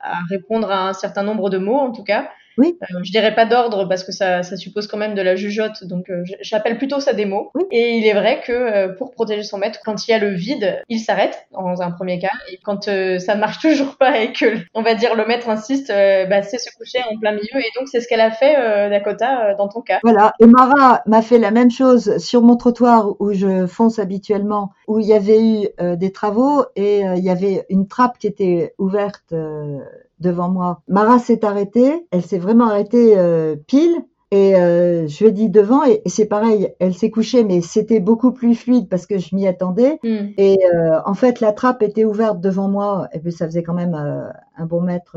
à 0.00 0.18
répondre 0.30 0.70
à 0.70 0.88
un 0.88 0.92
certain 0.92 1.24
nombre 1.24 1.50
de 1.50 1.58
mots, 1.58 1.78
en 1.78 1.90
tout 1.90 2.04
cas. 2.04 2.28
Oui. 2.58 2.76
Euh, 2.82 3.00
je 3.02 3.10
dirais 3.10 3.34
pas 3.34 3.46
d'ordre 3.46 3.86
parce 3.88 4.04
que 4.04 4.12
ça, 4.12 4.42
ça 4.42 4.56
suppose 4.56 4.86
quand 4.86 4.98
même 4.98 5.14
de 5.14 5.22
la 5.22 5.36
jugeote, 5.36 5.84
donc 5.84 6.10
euh, 6.10 6.22
j'appelle 6.40 6.78
plutôt 6.78 7.00
ça 7.00 7.12
des 7.12 7.24
mots. 7.24 7.50
Oui. 7.54 7.64
Et 7.70 7.96
il 7.96 8.06
est 8.06 8.14
vrai 8.14 8.40
que 8.44 8.52
euh, 8.52 8.88
pour 8.88 9.12
protéger 9.12 9.42
son 9.42 9.58
maître, 9.58 9.80
quand 9.84 10.06
il 10.06 10.10
y 10.10 10.14
a 10.14 10.18
le 10.18 10.30
vide, 10.30 10.82
il 10.88 10.98
s'arrête 10.98 11.46
dans 11.52 11.80
un 11.82 11.90
premier 11.90 12.18
cas, 12.18 12.32
et 12.52 12.58
quand 12.62 12.84
ça 13.18 13.34
marche 13.36 13.58
toujours 13.62 13.96
pas 13.96 14.20
et 14.20 14.32
que, 14.32 14.56
on 14.74 14.82
va 14.82 14.94
dire, 14.94 15.14
le 15.14 15.26
maître 15.26 15.48
insiste, 15.48 15.88
bah, 15.88 16.42
c'est 16.42 16.58
se 16.58 16.74
coucher 16.76 16.98
en 17.10 17.18
plein 17.18 17.32
milieu, 17.32 17.58
et 17.58 17.70
donc 17.78 17.88
c'est 17.88 18.00
ce 18.00 18.08
qu'elle 18.08 18.20
a 18.20 18.30
fait, 18.30 18.90
Dakota, 18.90 19.54
dans 19.54 19.68
ton 19.68 19.80
cas. 19.80 20.00
Voilà. 20.02 20.34
Et 20.40 20.46
Mara 20.46 21.02
m'a 21.06 21.22
fait 21.22 21.38
la 21.38 21.50
même 21.50 21.70
chose 21.70 22.18
sur 22.18 22.42
mon 22.42 22.56
trottoir 22.56 23.20
où 23.20 23.32
je 23.32 23.66
fonce 23.66 23.98
habituellement, 23.98 24.72
où 24.86 24.98
il 24.98 25.06
y 25.06 25.12
avait 25.12 25.40
eu 25.40 25.68
des 25.96 26.12
travaux 26.12 26.64
et 26.76 27.00
il 27.00 27.24
y 27.24 27.30
avait 27.30 27.64
une 27.68 27.86
trappe 27.86 28.18
qui 28.18 28.26
était 28.26 28.74
ouverte 28.78 29.32
euh, 29.32 29.78
devant 30.20 30.48
moi. 30.48 30.80
Mara 30.88 31.18
s'est 31.18 31.44
arrêtée, 31.44 32.06
elle 32.10 32.22
s'est 32.22 32.38
vraiment 32.38 32.66
arrêtée 32.66 33.18
euh, 33.18 33.56
pile. 33.66 34.04
Et 34.30 34.56
euh, 34.56 35.06
je 35.08 35.24
lui 35.24 35.30
ai 35.30 35.32
dit 35.32 35.48
devant, 35.48 35.84
et, 35.84 36.02
et 36.04 36.08
c'est 36.10 36.26
pareil, 36.26 36.74
elle 36.80 36.92
s'est 36.92 37.10
couchée, 37.10 37.44
mais 37.44 37.62
c'était 37.62 37.98
beaucoup 37.98 38.30
plus 38.30 38.54
fluide 38.54 38.86
parce 38.86 39.06
que 39.06 39.16
je 39.16 39.34
m'y 39.34 39.46
attendais. 39.46 39.98
Hmm. 40.02 40.32
Et 40.36 40.58
euh, 40.74 41.00
en 41.06 41.14
fait, 41.14 41.40
la 41.40 41.52
trappe 41.52 41.82
était 41.82 42.04
ouverte 42.04 42.38
devant 42.38 42.68
moi, 42.68 43.08
et 43.14 43.20
puis 43.20 43.32
ça 43.32 43.46
faisait 43.46 43.62
quand 43.62 43.72
même 43.72 43.94
euh, 43.94 44.28
un 44.58 44.66
bon 44.66 44.82
mètre 44.82 45.16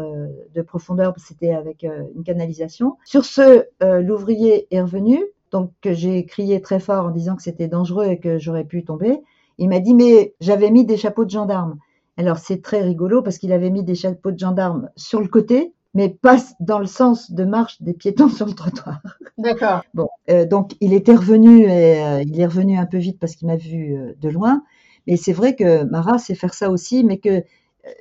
de 0.55 0.61
profondeur, 0.61 1.13
c'était 1.17 1.51
avec 1.51 1.83
une 1.83 2.23
canalisation. 2.23 2.95
Sur 3.03 3.25
ce, 3.25 3.65
l'ouvrier 3.81 4.67
est 4.71 4.81
revenu, 4.81 5.19
donc 5.51 5.71
j'ai 5.83 6.25
crié 6.25 6.61
très 6.61 6.79
fort 6.79 7.07
en 7.07 7.11
disant 7.11 7.35
que 7.35 7.41
c'était 7.41 7.67
dangereux 7.67 8.05
et 8.05 8.17
que 8.17 8.37
j'aurais 8.37 8.63
pu 8.63 8.85
tomber. 8.85 9.19
Il 9.57 9.67
m'a 9.67 9.79
dit, 9.79 9.93
mais 9.93 10.35
j'avais 10.39 10.71
mis 10.71 10.85
des 10.85 10.95
chapeaux 10.95 11.25
de 11.25 11.31
gendarme. 11.31 11.77
Alors 12.18 12.38
c'est 12.38 12.62
très 12.62 12.82
rigolo 12.82 13.22
parce 13.22 13.38
qu'il 13.38 13.51
avait 13.51 13.70
mis 13.70 13.84
des 13.84 13.95
chapeaux 13.95 14.32
de 14.32 14.39
gendarme 14.39 14.89
sur 14.95 15.22
le 15.22 15.28
côté, 15.28 15.74
mais 15.93 16.09
pas 16.09 16.38
dans 16.59 16.80
le 16.80 16.86
sens 16.86 17.32
de 17.32 17.43
marche 17.43 17.82
des 17.82 17.93
piétons 17.93 18.30
sur 18.30 18.45
le 18.45 18.53
trottoir. 18.53 19.01
D'accord. 19.38 19.84
Bon, 19.93 20.09
euh, 20.30 20.45
donc 20.45 20.74
il 20.82 20.93
était 20.93 21.16
revenu 21.16 21.64
et 21.64 22.03
euh, 22.03 22.24
il 22.26 22.39
est 22.39 22.45
revenu 22.45 22.78
un 22.78 22.86
peu 22.86 22.97
vite 22.97 23.20
parce 23.20 23.36
qu'il 23.36 23.47
m'a 23.47 23.57
vu 23.57 23.95
euh, 23.95 24.14
de 24.20 24.30
loin. 24.30 24.64
Mais 25.07 25.18
c'est 25.18 25.34
vrai 25.34 25.55
que 25.55 25.84
Mara 25.86 26.20
sait 26.20 26.36
faire 26.36 26.53
ça 26.53 26.70
aussi, 26.70 27.03
mais 27.03 27.18
que 27.18 27.43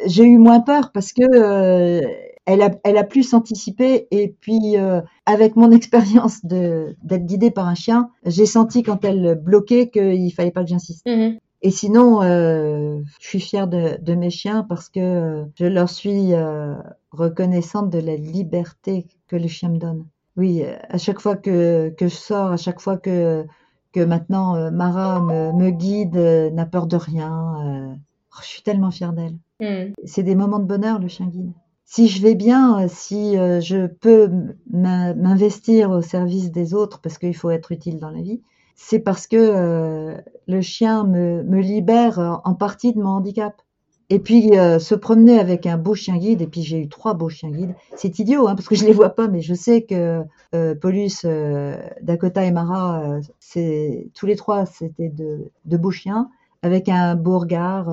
j'ai 0.05 0.25
eu 0.25 0.37
moins 0.37 0.61
peur 0.61 0.93
parce 0.93 1.15
que 1.15 2.03
elle 2.53 2.63
a, 2.63 2.71
elle 2.85 2.97
a 2.97 3.05
plus 3.05 3.33
anticipé 3.35 4.09
et 4.11 4.29
puis 4.41 4.77
euh, 4.77 5.01
avec 5.27 5.57
mon 5.57 5.71
expérience 5.71 6.45
d'être 6.45 7.27
guidée 7.27 7.51
par 7.51 7.69
un 7.69 7.75
chien, 7.75 8.11
j'ai 8.25 8.47
senti 8.47 8.83
quand 8.83 9.05
elle 9.05 9.41
bloquait 9.43 9.89
qu'il 9.91 10.33
fallait 10.33 10.51
pas 10.51 10.63
que 10.63 10.69
j'insiste. 10.69 11.07
Mhm. 11.07 11.39
Et 11.63 11.71
sinon, 11.71 12.23
euh, 12.23 13.01
je 13.21 13.27
suis 13.27 13.41
fière 13.41 13.69
de, 13.69 13.99
de 14.01 14.15
mes 14.15 14.31
chiens 14.31 14.65
parce 14.65 14.89
que 14.89 15.01
euh, 15.01 15.45
je 15.57 15.67
leur 15.67 15.91
suis 15.91 16.33
euh, 16.33 16.75
reconnaissante 17.11 17.91
de 17.91 17.99
la 17.99 18.17
liberté 18.17 19.07
que 19.29 19.37
les 19.37 19.49
chiens 19.49 19.69
me 19.69 19.79
donnent. 19.79 20.07
Oui, 20.37 20.63
à 20.65 20.97
chaque 20.97 21.21
fois 21.21 21.37
que, 21.37 21.91
que 21.91 22.09
je 22.09 22.15
sors, 22.15 22.51
à 22.53 22.57
chaque 22.57 22.81
fois 22.81 22.97
que, 22.97 23.45
que 23.93 24.01
maintenant 24.01 24.57
euh, 24.57 24.71
Mara 24.71 25.21
me, 25.21 25.53
me 25.53 25.71
guide, 25.71 26.17
n'a 26.17 26.65
peur 26.67 26.87
de 26.87 26.97
rien, 26.97 27.99
oh, 28.33 28.39
je 28.43 28.47
suis 28.47 28.63
tellement 28.63 28.91
fière 28.91 29.13
d'elle. 29.13 29.37
Hmm. 29.61 29.93
C'est 30.05 30.23
des 30.23 30.35
moments 30.37 30.61
de 30.61 30.65
bonheur, 30.65 30.99
le 30.99 31.09
chien 31.09 31.27
guide. 31.27 31.53
Si 31.85 32.09
je 32.09 32.23
vais 32.23 32.37
bien, 32.37 32.87
si 32.89 33.35
je 33.35 33.87
peux 33.87 34.31
m'in- 34.71 35.13
m'investir 35.15 35.91
au 35.91 36.01
service 36.01 36.53
des 36.53 36.73
autres, 36.73 37.01
parce 37.01 37.19
qu'il 37.19 37.37
faut 37.37 37.51
être 37.51 37.73
utile 37.73 37.99
dans 37.99 38.11
la 38.11 38.23
vie, 38.23 38.41
c'est 38.83 38.99
parce 38.99 39.27
que 39.27 39.37
euh, 39.37 40.17
le 40.49 40.61
chien 40.63 41.05
me, 41.05 41.61
libère 41.61 42.19
euh, 42.19 42.33
en 42.45 42.55
partie 42.55 42.95
de 42.95 42.99
mon 42.99 43.11
handicap. 43.11 43.61
Et 44.09 44.19
puis 44.19 44.59
euh, 44.59 44.81
se 44.81 44.97
promener 44.97 45.39
avec 45.39 45.67
un 45.67 45.77
beau 45.77 45.95
chien 45.95 46.17
guide, 46.17 46.41
et 46.41 46.47
puis 46.47 46.63
j'ai 46.63 46.81
eu 46.81 46.89
trois 46.89 47.15
beaux 47.15 47.29
chiens 47.29 47.51
guides. 47.51 47.75
C'est 47.95 48.19
idiot, 48.19 48.49
hein, 48.49 48.57
parce 48.57 48.67
que 48.67 48.75
je 48.75 48.85
les 48.85 48.93
vois 48.93 49.11
pas, 49.11 49.29
mais 49.29 49.43
je 49.43 49.55
sais 49.55 49.83
que 49.83 50.23
euh, 50.55 50.75
Paulus, 50.75 51.25
Dakota 52.03 52.45
et 52.45 52.51
Mara, 52.51 53.21
tous 54.15 54.27
les 54.27 54.37
trois, 54.37 54.67
c'était 54.67 55.11
de, 55.11 55.77
beaux 55.77 55.93
chiens 55.93 56.31
avec 56.63 56.89
un 56.89 57.15
beau 57.15 57.39
regard, 57.39 57.87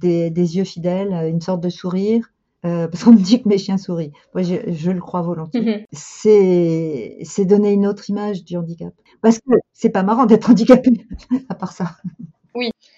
des 0.00 0.30
yeux 0.30 0.64
fidèles, 0.64 1.12
une 1.28 1.40
sorte 1.40 1.60
de 1.60 1.70
sourire. 1.70 2.30
Euh, 2.64 2.88
parce 2.88 3.04
qu'on 3.04 3.12
me 3.12 3.18
dit 3.18 3.42
que 3.42 3.48
mes 3.48 3.58
chiens 3.58 3.78
sourient. 3.78 4.12
Moi, 4.34 4.42
je, 4.42 4.56
je 4.72 4.90
le 4.90 5.00
crois 5.00 5.22
volontiers. 5.22 5.60
Mhm. 5.60 5.84
C'est 5.92 7.18
c'est 7.22 7.44
donner 7.44 7.72
une 7.72 7.86
autre 7.86 8.10
image 8.10 8.44
du 8.44 8.56
handicap. 8.56 8.92
Parce 9.22 9.38
que 9.38 9.52
c'est 9.72 9.90
pas 9.90 10.02
marrant 10.02 10.26
d'être 10.26 10.50
handicapé, 10.50 10.90
à 11.48 11.54
part 11.54 11.72
ça. 11.72 11.86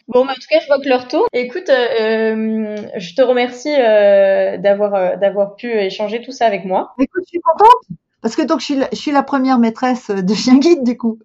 Bon, 0.09 0.25
bah, 0.25 0.33
en 0.33 0.35
tout 0.35 0.49
cas, 0.51 0.61
je 0.61 0.67
vois 0.67 0.81
que 0.81 0.89
leur 0.89 1.09
tourne. 1.09 1.27
Écoute, 1.33 1.69
euh, 1.69 1.75
euh, 2.01 2.77
je 2.97 3.15
te 3.15 3.23
remercie 3.23 3.75
euh, 3.75 4.57
d'avoir 4.59 5.19
d'avoir 5.19 5.57
pu 5.57 5.71
échanger 5.71 6.23
tout 6.23 6.33
ça 6.33 6.47
avec 6.47 6.65
moi. 6.65 6.95
Écoute, 6.99 7.23
je 7.25 7.29
suis 7.29 7.41
contente. 7.41 7.99
Parce 8.23 8.37
que 8.37 8.43
donc 8.43 8.61
je 8.61 8.65
suis 8.67 8.77
la, 8.77 8.89
je 8.93 8.97
suis 8.99 9.13
la 9.13 9.23
première 9.23 9.59
maîtresse 9.59 10.11
de 10.11 10.35
chien 10.35 10.59
guide 10.59 10.85
du 10.85 10.97
coup. 10.97 11.19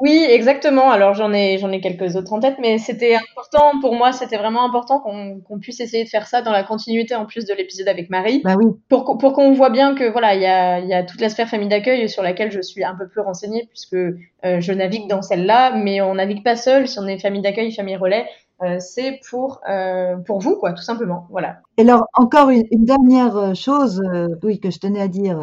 Oui, 0.00 0.24
exactement. 0.28 0.90
Alors 0.90 1.14
j'en 1.14 1.32
ai 1.32 1.58
j'en 1.58 1.70
ai 1.70 1.80
quelques 1.80 2.16
autres 2.16 2.32
en 2.32 2.40
tête, 2.40 2.56
mais 2.60 2.78
c'était 2.78 3.14
important 3.14 3.78
pour 3.80 3.94
moi. 3.94 4.12
C'était 4.12 4.36
vraiment 4.36 4.64
important 4.64 5.00
qu'on 5.00 5.40
qu'on 5.40 5.58
puisse 5.58 5.80
essayer 5.80 6.04
de 6.04 6.08
faire 6.08 6.26
ça 6.26 6.42
dans 6.42 6.50
la 6.50 6.64
continuité 6.64 7.14
en 7.14 7.24
plus 7.26 7.44
de 7.46 7.54
l'épisode 7.54 7.88
avec 7.88 8.10
Marie, 8.10 8.40
Bah 8.44 8.54
oui. 8.58 8.66
pour 8.88 9.04
qu'on- 9.04 9.16
pour 9.16 9.32
qu'on 9.32 9.52
voit 9.52 9.70
bien 9.70 9.94
que 9.94 10.10
voilà, 10.10 10.34
il 10.34 10.40
y 10.42 10.46
a 10.46 10.80
il 10.80 10.88
y 10.88 10.94
a 10.94 11.02
toute 11.04 11.20
la 11.20 11.28
sphère 11.28 11.48
famille 11.48 11.68
d'accueil 11.68 12.08
sur 12.08 12.22
laquelle 12.22 12.50
je 12.50 12.60
suis 12.60 12.82
un 12.84 12.94
peu 12.96 13.06
plus 13.06 13.20
renseignée 13.20 13.66
puisque 13.68 13.94
euh, 13.94 14.16
je 14.60 14.72
navigue 14.72 15.08
dans 15.08 15.22
celle-là, 15.22 15.74
mais 15.76 16.00
on 16.00 16.14
navigue 16.16 16.42
pas 16.42 16.56
seul. 16.56 16.88
Si 16.88 16.98
on 16.98 17.06
est 17.06 17.18
famille 17.18 17.42
d'accueil, 17.42 17.72
famille 17.72 17.96
relais, 17.96 18.26
euh, 18.62 18.76
c'est 18.80 19.20
pour 19.30 19.60
euh, 19.70 20.16
pour 20.16 20.40
vous 20.40 20.56
quoi, 20.56 20.72
tout 20.72 20.82
simplement. 20.82 21.26
Voilà. 21.30 21.58
Et 21.78 21.82
alors 21.82 22.06
encore 22.14 22.48
une, 22.50 22.64
une 22.72 22.84
dernière 22.84 23.36
euh, 23.36 23.54
chose, 23.54 24.02
euh, 24.12 24.28
oui 24.42 24.58
que 24.58 24.70
je 24.70 24.78
tenais 24.80 25.00
à 25.00 25.08
dire. 25.08 25.38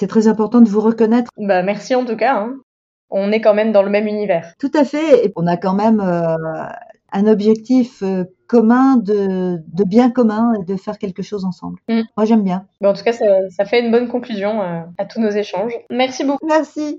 C'est 0.00 0.06
très 0.06 0.26
important 0.28 0.62
de 0.62 0.68
vous 0.70 0.80
reconnaître. 0.80 1.30
Bah 1.36 1.62
merci 1.62 1.94
en 1.94 2.06
tout 2.06 2.16
cas. 2.16 2.34
hein. 2.36 2.54
On 3.10 3.32
est 3.32 3.42
quand 3.42 3.52
même 3.54 3.70
dans 3.70 3.82
le 3.82 3.90
même 3.90 4.06
univers. 4.06 4.54
Tout 4.58 4.70
à 4.74 4.84
fait. 4.84 5.26
Et 5.26 5.32
on 5.36 5.46
a 5.46 5.58
quand 5.58 5.74
même 5.74 6.00
euh, 6.00 6.36
un 7.12 7.26
objectif 7.26 8.02
euh, 8.02 8.24
commun 8.46 8.96
de, 8.96 9.58
de 9.66 9.84
bien 9.84 10.10
commun 10.10 10.54
et 10.58 10.64
de 10.64 10.76
faire 10.76 10.96
quelque 10.96 11.22
chose 11.22 11.44
ensemble. 11.44 11.80
Mm. 11.90 12.00
Moi 12.16 12.24
j'aime 12.24 12.42
bien. 12.42 12.64
Bon, 12.80 12.88
en 12.88 12.92
tout 12.94 13.02
cas, 13.04 13.12
ça, 13.12 13.26
ça 13.50 13.66
fait 13.66 13.84
une 13.84 13.90
bonne 13.90 14.08
conclusion 14.08 14.62
euh, 14.62 14.80
à 14.96 15.04
tous 15.04 15.20
nos 15.20 15.30
échanges. 15.30 15.74
Merci 15.90 16.24
beaucoup. 16.24 16.46
Merci. 16.46 16.98